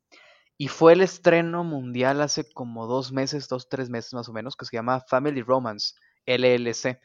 Y 0.57 0.69
fue 0.69 0.93
el 0.95 1.03
estreno 1.03 1.63
mundial 1.65 2.21
hace 2.21 2.51
como 2.53 2.87
dos 2.87 3.13
meses, 3.13 3.49
dos, 3.49 3.69
tres 3.69 3.91
meses 3.91 4.13
más 4.15 4.29
o 4.29 4.33
menos, 4.33 4.57
que 4.57 4.65
se 4.65 4.77
llama 4.77 5.01
Family 5.09 5.43
Romance, 5.43 5.95
LLC. 6.27 7.01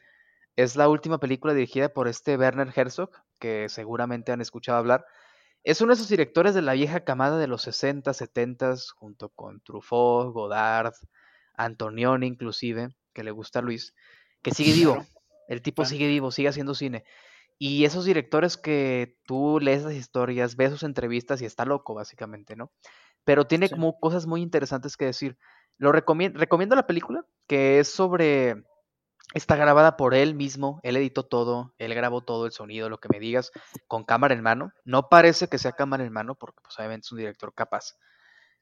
Es 0.56 0.76
la 0.76 0.88
última 0.88 1.18
película 1.18 1.54
dirigida 1.54 1.88
por 1.88 2.08
este 2.08 2.36
Werner 2.36 2.72
Herzog, 2.74 3.10
que 3.40 3.68
seguramente 3.68 4.32
han 4.32 4.40
escuchado 4.40 4.78
hablar. 4.78 5.04
Es 5.64 5.80
uno 5.80 5.90
de 5.90 5.94
esos 5.94 6.08
directores 6.08 6.54
de 6.54 6.62
la 6.62 6.74
vieja 6.74 7.00
camada 7.04 7.38
de 7.38 7.46
los 7.46 7.62
60, 7.62 8.12
70, 8.12 8.74
junto 8.96 9.30
con 9.30 9.60
Truffaut, 9.60 10.32
Godard, 10.32 10.92
Antonioni 11.56 12.26
inclusive, 12.26 12.88
que 13.12 13.24
le 13.24 13.30
gusta 13.30 13.60
a 13.60 13.62
Luis, 13.62 13.94
que 14.42 14.52
sigue 14.52 14.72
vivo. 14.72 15.04
El 15.48 15.62
tipo 15.62 15.84
sigue 15.84 16.08
vivo, 16.08 16.30
sigue 16.30 16.48
haciendo 16.48 16.74
cine. 16.74 17.04
Y 17.58 17.84
esos 17.84 18.04
directores 18.04 18.56
que 18.56 19.16
tú 19.26 19.58
lees 19.60 19.84
las 19.84 19.94
historias, 19.94 20.56
ves 20.56 20.70
sus 20.70 20.82
entrevistas 20.82 21.40
y 21.40 21.44
está 21.44 21.64
loco, 21.64 21.94
básicamente, 21.94 22.56
¿no? 22.56 22.72
pero 23.24 23.46
tiene 23.46 23.68
Sí. 23.68 23.74
como 23.74 23.98
cosas 23.98 24.26
muy 24.26 24.42
interesantes 24.42 24.96
que 24.98 25.06
decir. 25.06 25.38
Lo 25.78 25.92
recomiendo, 25.92 26.38
recomiendo 26.38 26.76
la 26.76 26.86
película, 26.86 27.24
que 27.48 27.78
es 27.80 27.88
sobre, 27.88 28.64
está 29.32 29.56
grabada 29.56 29.96
por 29.96 30.14
él 30.14 30.34
mismo, 30.34 30.78
él 30.82 30.96
editó 30.96 31.24
todo, 31.24 31.74
él 31.78 31.94
grabó 31.94 32.20
todo 32.20 32.44
el 32.46 32.52
sonido, 32.52 32.90
lo 32.90 32.98
que 32.98 33.08
me 33.10 33.18
digas, 33.18 33.50
con 33.88 34.04
cámara 34.04 34.34
en 34.34 34.42
mano. 34.42 34.72
No 34.84 35.08
parece 35.08 35.48
que 35.48 35.56
sea 35.58 35.72
cámara 35.72 36.04
en 36.04 36.12
mano, 36.12 36.34
porque 36.34 36.60
pues 36.62 36.78
obviamente 36.78 37.06
es 37.06 37.12
un 37.12 37.18
director 37.18 37.54
capaz. 37.54 37.96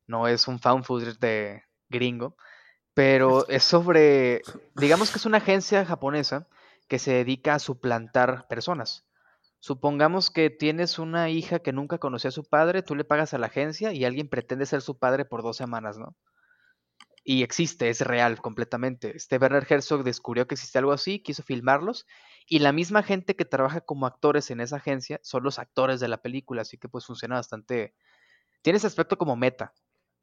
No 0.06 0.28
es 0.28 0.46
un 0.46 0.60
found 0.60 0.84
footage 0.84 1.18
de 1.18 1.64
gringo, 1.88 2.36
pero 2.94 3.48
es 3.48 3.62
sobre, 3.62 4.42
digamos 4.74 5.10
que 5.10 5.18
es 5.18 5.26
una 5.26 5.38
agencia 5.38 5.84
japonesa 5.84 6.46
que 6.88 6.98
se 6.98 7.12
dedica 7.12 7.54
a 7.54 7.58
suplantar 7.58 8.46
personas. 8.48 9.06
Supongamos 9.60 10.30
que 10.30 10.50
tienes 10.50 10.98
una 10.98 11.30
hija 11.30 11.60
que 11.60 11.72
nunca 11.72 11.98
conoció 11.98 12.28
a 12.28 12.32
su 12.32 12.44
padre, 12.44 12.82
tú 12.82 12.94
le 12.96 13.04
pagas 13.04 13.32
a 13.32 13.38
la 13.38 13.46
agencia 13.46 13.92
y 13.92 14.04
alguien 14.04 14.28
pretende 14.28 14.66
ser 14.66 14.82
su 14.82 14.98
padre 14.98 15.24
por 15.24 15.42
dos 15.42 15.56
semanas, 15.56 15.98
¿no? 15.98 16.16
Y 17.24 17.44
existe, 17.44 17.88
es 17.88 18.00
real 18.00 18.40
completamente. 18.40 19.16
Este 19.16 19.38
Werner 19.38 19.64
Herzog 19.68 20.02
descubrió 20.02 20.48
que 20.48 20.56
existe 20.56 20.78
algo 20.78 20.90
así, 20.90 21.20
quiso 21.22 21.44
filmarlos, 21.44 22.06
y 22.48 22.58
la 22.58 22.72
misma 22.72 23.04
gente 23.04 23.36
que 23.36 23.44
trabaja 23.44 23.80
como 23.80 24.06
actores 24.06 24.50
en 24.50 24.60
esa 24.60 24.76
agencia 24.76 25.20
son 25.22 25.44
los 25.44 25.60
actores 25.60 26.00
de 26.00 26.08
la 26.08 26.20
película, 26.20 26.62
así 26.62 26.76
que 26.78 26.88
pues 26.88 27.06
funciona 27.06 27.36
bastante. 27.36 27.94
Tiene 28.62 28.78
ese 28.78 28.88
aspecto 28.88 29.16
como 29.16 29.36
meta, 29.36 29.72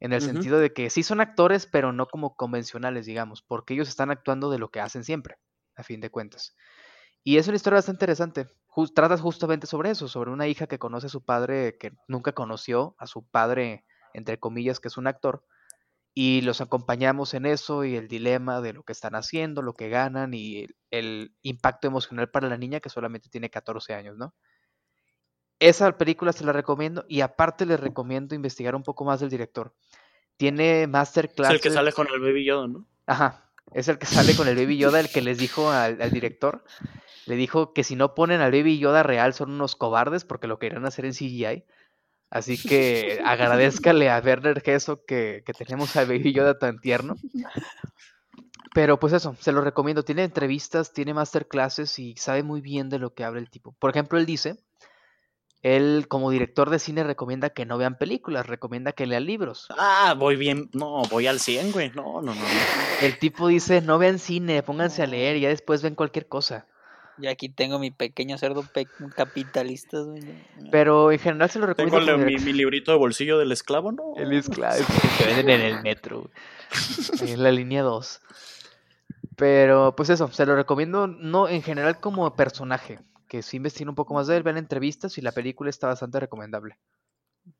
en 0.00 0.12
el 0.12 0.22
sentido 0.22 0.58
de 0.58 0.72
que 0.72 0.90
sí 0.90 1.02
son 1.02 1.20
actores, 1.20 1.66
pero 1.66 1.92
no 1.92 2.06
como 2.08 2.36
convencionales, 2.36 3.06
digamos, 3.06 3.42
porque 3.42 3.74
ellos 3.74 3.88
están 3.88 4.10
actuando 4.10 4.50
de 4.50 4.58
lo 4.58 4.70
que 4.70 4.80
hacen 4.80 5.04
siempre, 5.04 5.36
a 5.76 5.82
fin 5.84 6.00
de 6.00 6.10
cuentas. 6.10 6.56
Y 7.24 7.38
es 7.38 7.48
una 7.48 7.56
historia 7.56 7.76
bastante 7.78 8.04
interesante. 8.04 8.46
Jus- 8.68 8.94
tratas 8.94 9.20
justamente 9.20 9.66
sobre 9.66 9.90
eso, 9.90 10.08
sobre 10.08 10.30
una 10.30 10.48
hija 10.48 10.66
que 10.66 10.78
conoce 10.78 11.06
a 11.06 11.10
su 11.10 11.24
padre, 11.24 11.76
que 11.78 11.92
nunca 12.08 12.32
conoció 12.32 12.94
a 12.98 13.06
su 13.06 13.26
padre, 13.28 13.84
entre 14.14 14.38
comillas, 14.40 14.80
que 14.80 14.88
es 14.88 14.96
un 14.96 15.06
actor, 15.06 15.44
y 16.14 16.42
los 16.42 16.60
acompañamos 16.60 17.34
en 17.34 17.46
eso 17.46 17.84
y 17.84 17.96
el 17.96 18.08
dilema 18.08 18.60
de 18.60 18.72
lo 18.72 18.82
que 18.84 18.92
están 18.92 19.14
haciendo, 19.14 19.62
lo 19.62 19.74
que 19.74 19.88
ganan 19.88 20.34
y 20.34 20.60
el, 20.64 20.76
el 20.90 21.36
impacto 21.42 21.88
emocional 21.88 22.30
para 22.30 22.48
la 22.48 22.58
niña 22.58 22.80
que 22.80 22.88
solamente 22.90 23.30
tiene 23.30 23.50
14 23.50 23.94
años, 23.94 24.16
¿no? 24.18 24.34
Esa 25.60 25.96
película 25.96 26.32
se 26.32 26.44
la 26.44 26.52
recomiendo 26.52 27.04
y 27.08 27.20
aparte 27.20 27.66
les 27.66 27.78
recomiendo 27.78 28.34
investigar 28.34 28.74
un 28.74 28.82
poco 28.82 29.04
más 29.04 29.20
del 29.20 29.30
director. 29.30 29.72
Tiene 30.36 30.82
Es 30.82 30.88
masterclass. 30.88 31.50
el 31.52 31.60
que 31.60 31.70
sale 31.70 31.92
con 31.92 32.08
el 32.12 32.18
Baby 32.20 32.44
Yoda, 32.44 32.66
¿no? 32.66 32.86
Ajá, 33.06 33.50
es 33.72 33.88
el 33.88 33.98
que 33.98 34.06
sale 34.06 34.34
con 34.34 34.48
el 34.48 34.56
Baby 34.56 34.78
Yoda, 34.78 35.00
el 35.00 35.10
que 35.10 35.20
les 35.20 35.38
dijo 35.38 35.70
al, 35.70 36.00
al 36.00 36.10
director, 36.10 36.64
le 37.26 37.36
dijo 37.36 37.72
que 37.74 37.84
si 37.84 37.94
no 37.94 38.14
ponen 38.14 38.40
al 38.40 38.50
Baby 38.52 38.78
Yoda 38.78 39.02
real 39.02 39.34
son 39.34 39.50
unos 39.52 39.76
cobardes 39.76 40.24
porque 40.24 40.46
lo 40.46 40.58
querían 40.58 40.86
hacer 40.86 41.04
en 41.04 41.12
CGI. 41.12 41.64
Así 42.30 42.56
que 42.56 43.20
agradezcale 43.24 44.08
a 44.10 44.18
Werner 44.24 44.62
Herzog 44.64 45.04
que, 45.04 45.42
que 45.44 45.52
tenemos 45.52 45.94
al 45.96 46.06
Baby 46.06 46.32
Yoda 46.32 46.58
tan 46.58 46.80
tierno. 46.80 47.16
Pero 48.72 48.98
pues 49.00 49.12
eso, 49.12 49.36
se 49.40 49.52
lo 49.52 49.60
recomiendo. 49.62 50.04
Tiene 50.04 50.22
entrevistas, 50.24 50.92
tiene 50.92 51.12
masterclasses 51.12 51.98
y 51.98 52.14
sabe 52.16 52.42
muy 52.44 52.60
bien 52.60 52.88
de 52.88 52.98
lo 53.00 53.14
que 53.14 53.24
habla 53.24 53.40
el 53.40 53.50
tipo. 53.50 53.72
Por 53.80 53.90
ejemplo, 53.90 54.18
él 54.18 54.26
dice, 54.26 54.58
él 55.62 56.06
como 56.08 56.30
director 56.30 56.70
de 56.70 56.78
cine 56.78 57.04
recomienda 57.04 57.50
que 57.50 57.66
no 57.66 57.76
vean 57.78 57.98
películas, 57.98 58.46
recomienda 58.46 58.92
que 58.92 59.06
lean 59.06 59.26
libros. 59.26 59.66
Ah, 59.78 60.14
voy 60.18 60.36
bien. 60.36 60.70
No, 60.72 61.02
voy 61.10 61.26
al 61.26 61.38
100, 61.40 61.72
güey. 61.72 61.90
No, 61.94 62.22
no, 62.22 62.34
no. 62.34 62.34
no. 62.34 62.40
El 63.02 63.18
tipo 63.18 63.48
dice, 63.48 63.80
no 63.82 63.98
vean 63.98 64.18
cine, 64.18 64.62
pónganse 64.62 65.02
a 65.02 65.06
leer 65.06 65.36
y 65.36 65.40
ya 65.40 65.48
después 65.50 65.82
ven 65.82 65.94
cualquier 65.94 66.26
cosa. 66.28 66.66
Y 67.18 67.26
aquí 67.26 67.50
tengo 67.50 67.78
mi 67.78 67.90
pequeño 67.90 68.38
cerdo 68.38 68.62
pe- 68.62 68.86
capitalista, 69.14 69.98
güey. 70.00 70.22
Pero 70.70 71.12
en 71.12 71.18
general 71.18 71.50
se 71.50 71.58
lo 71.58 71.66
recomiendo. 71.66 71.98
Tengo 72.06 72.26
el- 72.26 72.42
mi, 72.42 72.52
librito 72.54 72.92
de 72.92 72.96
bolsillo 72.98 73.36
del 73.38 73.52
esclavo, 73.52 73.92
¿no? 73.92 74.14
El 74.16 74.32
esclavo 74.32 74.76
que 75.18 75.26
venden 75.26 75.60
en 75.60 75.66
el 75.76 75.82
metro, 75.82 76.30
en 77.20 77.42
la 77.42 77.50
línea 77.52 77.82
2. 77.82 78.22
Pero 79.36 79.94
pues 79.96 80.08
eso, 80.10 80.30
se 80.32 80.46
lo 80.46 80.54
recomiendo 80.56 81.06
no 81.06 81.48
en 81.48 81.62
general 81.62 82.00
como 82.00 82.34
personaje, 82.36 83.00
que 83.30 83.42
si 83.42 83.58
investiguen 83.58 83.90
un 83.90 83.94
poco 83.94 84.12
más 84.12 84.26
de 84.26 84.36
él, 84.36 84.42
vean 84.42 84.56
entrevistas 84.56 85.16
y 85.16 85.20
la 85.20 85.30
película 85.30 85.70
está 85.70 85.86
bastante 85.86 86.18
recomendable. 86.18 86.76
O 87.46 87.52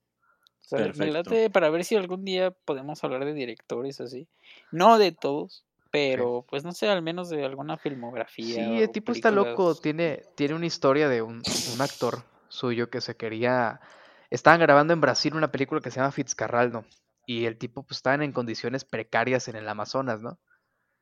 sea, 0.59 0.81
me 0.81 0.87
Perfecto. 0.87 1.13
late 1.13 1.49
para 1.51 1.71
ver 1.71 1.85
si 1.85 1.95
algún 1.95 2.25
día 2.25 2.51
podemos 2.51 3.03
hablar 3.05 3.25
de 3.25 3.33
directores 3.33 4.01
así. 4.01 4.27
No 4.73 4.99
de 4.99 5.13
todos, 5.13 5.65
pero 5.93 6.45
pues 6.51 6.65
no 6.65 6.73
sé, 6.73 6.89
al 6.89 7.03
menos 7.03 7.31
de 7.31 7.45
alguna 7.45 7.79
filmografía. 7.79 8.57
Sí, 8.57 8.83
el 8.83 8.91
tipo 8.91 9.13
está 9.13 9.31
loco, 9.31 9.77
tiene, 9.77 10.23
tiene 10.35 10.55
una 10.55 10.67
historia 10.67 11.09
de 11.09 11.23
un, 11.23 11.41
un 11.73 11.81
actor 11.81 12.25
suyo 12.49 12.91
que 12.91 13.01
se 13.01 13.17
quería... 13.17 13.81
Estaban 14.29 14.59
grabando 14.59 14.93
en 14.93 15.01
Brasil 15.01 15.35
una 15.35 15.53
película 15.53 15.81
que 15.81 15.93
se 15.93 16.01
llama 16.01 16.11
Fitzcarraldo 16.11 16.85
y 17.27 17.47
el 17.47 17.59
tipo 17.59 17.85
pues 17.85 17.99
estaban 17.99 18.23
en 18.23 18.33
condiciones 18.33 18.85
precarias 18.85 19.47
en 19.47 19.55
el 19.55 19.69
Amazonas, 19.69 20.21
¿no? 20.21 20.39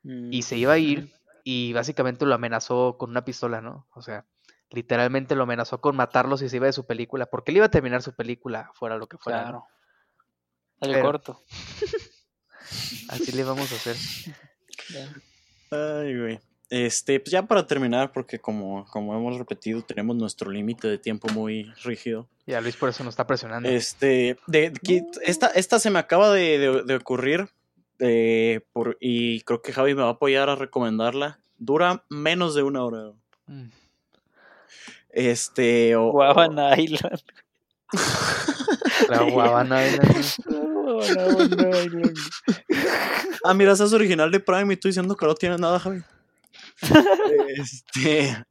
y 0.03 0.41
Mm, 0.41 0.43
se 0.43 0.57
iba 0.57 0.73
a 0.75 0.79
ir 0.79 1.11
y 1.45 1.73
básicamente 1.73 2.27
lo 2.27 2.35
amenazó 2.35 2.97
con 2.99 3.11
una 3.11 3.25
pistola, 3.25 3.61
¿no? 3.61 3.87
O 3.95 4.03
sea, 4.03 4.27
literalmente 4.71 5.35
lo 5.35 5.45
amenazó 5.45 5.81
con 5.81 5.97
matarlo 5.97 6.37
si 6.37 6.49
se 6.49 6.57
iba 6.57 6.67
de 6.67 6.73
su 6.73 6.87
película, 6.87 7.27
porque 7.27 7.51
él 7.51 7.57
iba 7.59 7.67
a 7.67 7.71
terminar 7.71 8.03
su 8.03 8.15
película 8.15 8.71
fuera 8.75 8.97
lo 8.97 9.07
que 9.07 9.19
fuera. 9.19 9.43
Claro. 9.43 9.65
El 10.81 10.93
Pero- 10.93 11.05
corto. 11.05 11.43
Así 13.09 13.33
le 13.33 13.45
vamos 13.45 13.71
a 13.73 13.77
hacer. 13.77 13.97
ya. 14.91 15.15
Ay, 16.01 16.19
güey. 16.19 16.41
Este, 16.71 17.19
pues 17.19 17.31
ya 17.31 17.47
para 17.47 17.67
terminar, 17.67 18.13
porque 18.13 18.39
como, 18.39 18.85
como 18.87 19.17
hemos 19.17 19.39
repetido, 19.39 19.81
tenemos 19.83 20.17
nuestro 20.17 20.51
límite 20.51 20.87
de 20.87 20.99
tiempo 20.99 21.29
muy 21.33 21.65
rígido. 21.83 22.29
Y 22.47 22.53
a 22.53 22.61
Luis 22.61 22.77
por 22.77 22.91
eso 22.91 23.03
nos 23.05 23.13
está 23.13 23.27
presionando. 23.27 23.69
Este, 23.71 24.39
de, 24.47 24.73
que- 24.73 25.03
esta, 25.23 25.47
esta 25.49 25.79
se 25.79 25.91
me 25.91 25.99
acaba 25.99 26.31
de, 26.31 26.59
de- 26.59 26.83
de 26.85 26.95
ocurrir. 26.95 27.49
eh, 28.01 28.61
por, 28.73 28.97
y 29.01 29.41
creo 29.43 29.63
que 29.63 29.73
Javi 29.73 29.95
me 29.95 30.03
va 30.03 30.09
a 30.09 30.13
apoyar 30.13 30.51
a 30.51 30.57
recomendarla. 30.57 31.41
Dura 31.57 32.05
menos 32.11 32.55
de 32.55 32.63
una 32.63 32.85
hora. 32.85 33.13
Mm. 33.47 33.69
Este, 35.11 35.97
o, 35.97 36.13
Guavana 36.13 36.79
Island. 36.79 37.21
La 39.09 39.23
Guavana 39.23 39.87
Island. 39.87 40.25
Ah, 43.45 43.55
mira, 43.55 43.73
esa 43.73 43.85
es 43.85 43.93
original 43.93 44.31
de 44.31 44.41
Prime 44.41 44.73
y 44.73 44.75
estoy 44.75 44.91
diciendo 44.91 45.17
que 45.17 45.27
no 45.27 45.35
tiene 45.35 45.57
nada, 45.59 45.79
Javi. 45.79 46.03
este. 47.57 48.45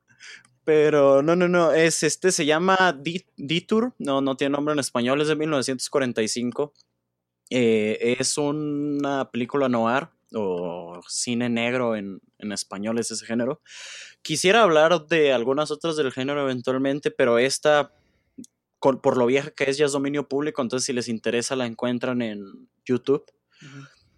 Pero 0.64 1.22
no, 1.22 1.36
no, 1.36 1.48
no. 1.48 1.72
Es 1.72 2.04
este, 2.04 2.32
se 2.32 2.46
llama 2.46 2.94
D- 2.98 3.26
Detour. 3.38 3.94
No, 4.00 4.22
no 4.22 4.36
tiene 4.36 4.54
nombre 4.54 4.74
en 4.74 4.80
español, 4.80 5.22
es 5.22 5.28
de 5.30 5.36
1945. 5.36 6.74
Eh, 7.50 8.16
es 8.20 8.38
una 8.38 9.30
película 9.32 9.70
noir 9.70 10.10
o 10.34 11.00
cine 11.08 11.48
negro 11.48 11.96
en, 11.96 12.20
en 12.40 12.52
español, 12.52 13.00
es 13.00 13.12
ese 13.12 13.26
género. 13.26 13.62
Quisiera 14.28 14.64
hablar 14.64 15.08
de 15.08 15.32
algunas 15.32 15.72
otras 15.72 15.96
del 15.96 16.12
género 16.12 16.42
eventualmente, 16.42 17.12
pero 17.12 17.40
esta, 17.40 17.94
con- 18.78 19.00
por 19.00 19.16
lo 19.16 19.26
vieja 19.26 19.52
que 19.52 19.70
es, 19.70 19.78
ya 19.78 19.86
es 19.86 19.94
dominio 19.94 20.28
público, 20.28 20.62
entonces 20.62 20.86
si 20.86 20.92
les 20.92 21.08
interesa 21.08 21.56
la 21.56 21.66
encuentran 21.66 22.22
en 22.22 22.44
YouTube. 22.86 23.24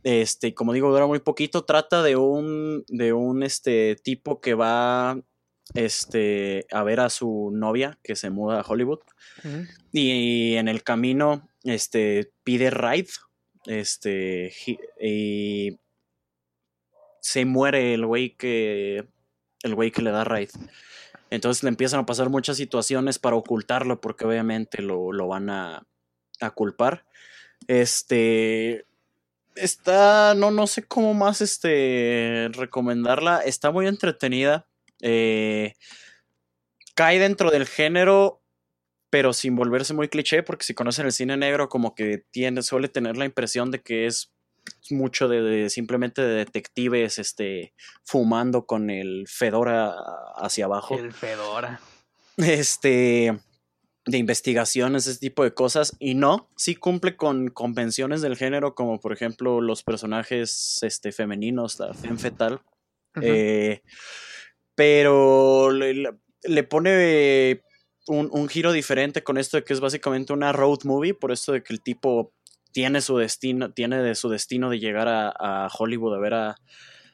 Este, 0.03 0.55
como 0.55 0.73
digo, 0.73 0.89
dura 0.91 1.05
muy 1.05 1.19
poquito. 1.19 1.63
Trata 1.63 2.01
de 2.01 2.15
un, 2.15 2.83
de 2.87 3.13
un 3.13 3.43
este, 3.43 3.97
tipo 3.97 4.41
que 4.41 4.55
va 4.55 5.21
este, 5.75 6.65
a 6.71 6.81
ver 6.81 7.01
a 7.01 7.11
su 7.11 7.51
novia 7.53 7.99
que 8.01 8.15
se 8.15 8.31
muda 8.31 8.61
a 8.61 8.65
Hollywood. 8.67 9.01
Y 9.91 10.55
en 10.55 10.67
el 10.69 10.81
camino 10.81 11.47
este, 11.63 12.31
pide 12.43 12.71
ride. 12.71 13.09
Este, 13.67 14.51
y 14.99 15.77
se 17.21 17.45
muere 17.45 17.93
el 17.93 18.07
güey 18.07 18.35
que, 18.35 19.07
el 19.63 19.75
güey 19.75 19.91
que 19.91 20.01
le 20.01 20.11
da 20.11 20.23
ride. 20.23 20.51
Entonces 21.29 21.63
le 21.63 21.69
empiezan 21.69 21.99
a 21.99 22.05
pasar 22.05 22.29
muchas 22.29 22.57
situaciones 22.57 23.19
para 23.19 23.35
ocultarlo 23.35 24.01
porque 24.01 24.25
obviamente 24.25 24.81
lo, 24.81 25.11
lo 25.11 25.27
van 25.27 25.49
a, 25.49 25.85
a 26.39 26.51
culpar. 26.51 27.05
Este, 27.67 28.85
está, 29.55 30.33
no, 30.35 30.51
no 30.51 30.67
sé 30.67 30.83
cómo 30.83 31.13
más 31.13 31.41
este, 31.41 32.49
recomendarla. 32.53 33.39
Está 33.39 33.71
muy 33.71 33.87
entretenida. 33.87 34.67
Eh, 35.01 35.73
cae 36.95 37.19
dentro 37.19 37.51
del 37.51 37.67
género, 37.67 38.41
pero 39.09 39.33
sin 39.33 39.55
volverse 39.55 39.93
muy 39.93 40.09
cliché, 40.09 40.43
porque 40.43 40.65
si 40.65 40.73
conocen 40.73 41.05
el 41.05 41.13
cine 41.13 41.37
negro, 41.37 41.69
como 41.69 41.95
que 41.95 42.23
tiene, 42.31 42.61
suele 42.61 42.89
tener 42.89 43.17
la 43.17 43.25
impresión 43.25 43.71
de 43.71 43.81
que 43.81 44.05
es 44.05 44.31
mucho 44.89 45.27
de, 45.27 45.41
de 45.41 45.69
simplemente 45.69 46.21
de 46.21 46.35
detectives 46.35 47.19
este, 47.19 47.73
fumando 48.03 48.65
con 48.65 48.89
el 48.89 49.25
fedora 49.27 49.93
hacia 50.35 50.65
abajo 50.65 50.97
El 50.97 51.13
Fedora. 51.13 51.79
este, 52.37 53.39
de 54.05 54.17
investigaciones, 54.17 55.07
ese 55.07 55.19
tipo 55.19 55.43
de 55.43 55.53
cosas. 55.53 55.95
Y 55.99 56.15
no, 56.15 56.49
sí 56.55 56.75
cumple 56.75 57.15
con 57.15 57.49
convenciones 57.49 58.21
del 58.21 58.37
género, 58.37 58.75
como 58.75 58.99
por 58.99 59.13
ejemplo 59.13 59.61
los 59.61 59.83
personajes 59.83 60.79
este, 60.81 61.11
femeninos, 61.11 61.79
la 61.79 61.93
femme 61.93 62.17
fetal. 62.17 62.61
Eh, 63.21 63.81
pero 64.75 65.71
le 65.71 66.63
pone 66.63 67.61
un, 68.07 68.29
un 68.31 68.47
giro 68.47 68.71
diferente 68.71 69.23
con 69.23 69.37
esto 69.37 69.57
de 69.57 69.63
que 69.63 69.73
es 69.73 69.79
básicamente 69.79 70.31
una 70.31 70.51
road 70.51 70.79
movie, 70.85 71.13
por 71.13 71.31
esto 71.31 71.51
de 71.51 71.63
que 71.63 71.73
el 71.73 71.81
tipo 71.81 72.33
tiene 72.71 73.01
su 73.01 73.17
destino, 73.17 73.71
tiene 73.71 74.01
de 74.01 74.15
su 74.15 74.29
destino 74.29 74.69
de 74.69 74.79
llegar 74.79 75.07
a, 75.07 75.29
a 75.29 75.69
Hollywood 75.77 76.15
a 76.15 76.19
ver 76.19 76.33
a, 76.33 76.55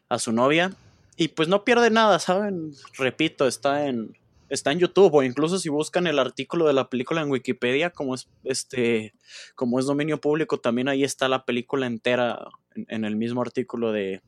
a 0.10 0.20
su 0.20 0.32
novia. 0.32 0.72
Y 1.18 1.30
pues 1.30 1.48
no 1.48 1.64
pierde 1.64 1.90
nada, 1.90 2.20
¿saben? 2.20 2.74
Repito, 2.98 3.48
está 3.48 3.88
en, 3.88 4.18
está 4.50 4.72
en 4.72 4.80
YouTube 4.80 5.14
o 5.14 5.24
incluso 5.24 5.58
si 5.60 5.70
buscan 5.70 6.08
el 6.08 6.20
artículo 6.20 6.68
de 6.68 6.74
la 6.74 6.90
película 6.90 7.22
en 7.22 7.32
Wikipedia, 7.32 7.90
como 7.90 8.16
es 8.16 8.28
este, 8.44 9.14
como 9.56 9.80
es 9.80 9.86
dominio 9.86 10.20
público, 10.20 10.60
también 10.60 10.90
ahí 10.90 11.04
está 11.04 11.30
la 11.30 11.46
película 11.46 11.88
entera 11.88 12.48
en, 12.76 12.86
en 12.90 13.06
el 13.06 13.16
mismo 13.16 13.42
artículo 13.42 13.92
de, 13.92 14.22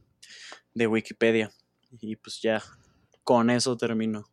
de 0.73 0.87
Wikipedia. 0.87 1.51
Y 1.99 2.15
pues 2.15 2.41
ya, 2.41 2.63
con 3.23 3.49
eso 3.49 3.75
termino. 3.75 4.29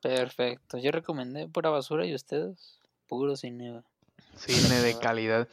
Perfecto. 0.00 0.78
Yo 0.78 0.92
recomendé 0.92 1.48
pura 1.48 1.70
basura 1.70 2.06
y 2.06 2.14
ustedes 2.14 2.80
puro 3.08 3.34
cine. 3.36 3.82
Cine 4.36 4.80
de 4.80 4.98
calidad. 5.00 5.48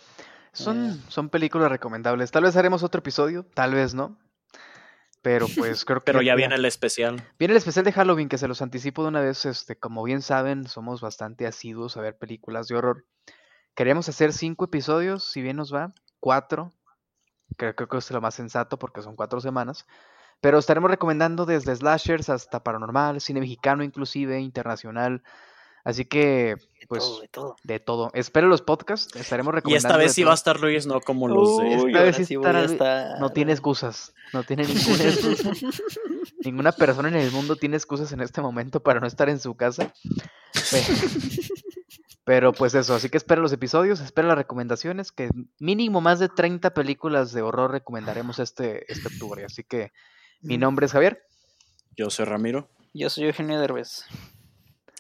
Son, 0.53 1.01
son 1.09 1.29
películas 1.29 1.69
recomendables. 1.69 2.31
Tal 2.31 2.43
vez 2.43 2.55
haremos 2.55 2.83
otro 2.83 2.99
episodio, 2.99 3.45
tal 3.53 3.73
vez 3.73 3.93
no. 3.93 4.17
Pero 5.23 5.47
pues 5.57 5.83
creo 5.85 5.99
que. 5.99 6.05
Pero 6.05 6.21
ya 6.21 6.35
viene 6.35 6.55
el 6.55 6.65
especial. 6.65 7.23
Viene 7.39 7.53
el 7.53 7.57
especial 7.57 7.85
de 7.85 7.91
Halloween, 7.91 8.29
que 8.29 8.37
se 8.37 8.47
los 8.47 8.61
anticipo 8.61 9.01
de 9.01 9.09
una 9.09 9.21
vez. 9.21 9.45
Este, 9.45 9.77
como 9.77 10.03
bien 10.03 10.21
saben, 10.21 10.67
somos 10.67 11.01
bastante 11.01 11.47
asiduos 11.47 11.97
a 11.97 12.01
ver 12.01 12.17
películas 12.17 12.67
de 12.67 12.75
horror. 12.75 13.05
Queríamos 13.75 14.07
hacer 14.07 14.33
cinco 14.33 14.65
episodios, 14.65 15.23
si 15.31 15.41
bien 15.41 15.57
nos 15.57 15.73
va, 15.73 15.93
cuatro. 16.19 16.71
Creo, 17.57 17.75
creo 17.75 17.87
que 17.87 17.97
es 17.97 18.11
lo 18.11 18.21
más 18.21 18.35
sensato 18.35 18.77
porque 18.77 19.01
son 19.01 19.15
cuatro 19.15 19.41
semanas. 19.41 19.87
Pero 20.41 20.59
estaremos 20.59 20.91
recomendando 20.91 21.45
desde 21.45 21.75
slashers 21.75 22.29
hasta 22.29 22.63
paranormal, 22.63 23.21
cine 23.21 23.39
mexicano 23.39 23.83
inclusive, 23.83 24.39
internacional. 24.39 25.23
Así 25.85 26.05
que, 26.05 26.55
De 26.79 26.87
pues, 26.87 27.03
todo, 27.03 27.19
de 27.21 27.27
todo. 27.27 27.55
de 27.63 27.79
todo. 27.79 28.11
Espero 28.13 28.47
los 28.47 28.61
podcasts, 28.61 29.13
estaremos 29.17 29.51
Y 29.53 29.55
recomendando. 29.55 29.87
esta 29.89 29.97
vez 29.97 30.13
sí 30.13 30.23
va 30.23 30.31
a 30.31 30.35
estar 30.35 30.59
Luis, 30.59 30.85
no 30.87 31.01
como 31.01 31.27
los 31.27 31.57
de. 31.57 31.63
Uy, 31.65 31.73
esta 31.73 31.87
ahora 31.99 32.01
vez 32.03 32.27
sí 32.27 32.35
voy 32.37 32.45
a 32.45 32.49
estará- 32.63 32.65
estar- 32.65 33.19
No 33.19 33.29
tiene 33.31 33.51
excusas. 33.51 34.13
No 34.31 34.43
tiene 34.43 34.65
ninguna 34.65 35.03
excusa. 35.03 35.51
Ninguna 36.45 36.71
persona 36.71 37.09
en 37.09 37.15
el 37.15 37.31
mundo 37.31 37.55
tiene 37.57 37.75
excusas 37.77 38.11
en 38.13 38.21
este 38.21 38.41
momento 38.41 38.81
para 38.81 38.99
no 39.01 39.07
estar 39.07 39.27
en 39.29 39.39
su 39.39 39.55
casa. 39.55 39.93
Pe- 40.71 40.83
Pero 42.25 42.53
pues 42.53 42.73
eso, 42.73 42.95
así 42.95 43.09
que 43.09 43.17
espera 43.17 43.41
los 43.41 43.51
episodios, 43.51 43.99
espera 43.99 44.29
las 44.29 44.37
recomendaciones, 44.37 45.11
que 45.11 45.29
mínimo 45.59 45.99
más 45.99 46.19
de 46.19 46.29
30 46.29 46.73
películas 46.73 47.33
de 47.33 47.41
horror 47.41 47.71
recomendaremos 47.71 48.39
este, 48.39 48.89
este 48.91 49.09
octubre. 49.09 49.43
Así 49.43 49.63
que 49.65 49.91
mi 50.41 50.57
nombre 50.57 50.85
es 50.85 50.93
Javier. 50.93 51.21
Yo 51.97 52.09
soy 52.09 52.23
Ramiro. 52.25 52.69
Yo 52.93 53.09
soy 53.09 53.25
Eugenio 53.25 53.59
Derbez. 53.59 54.05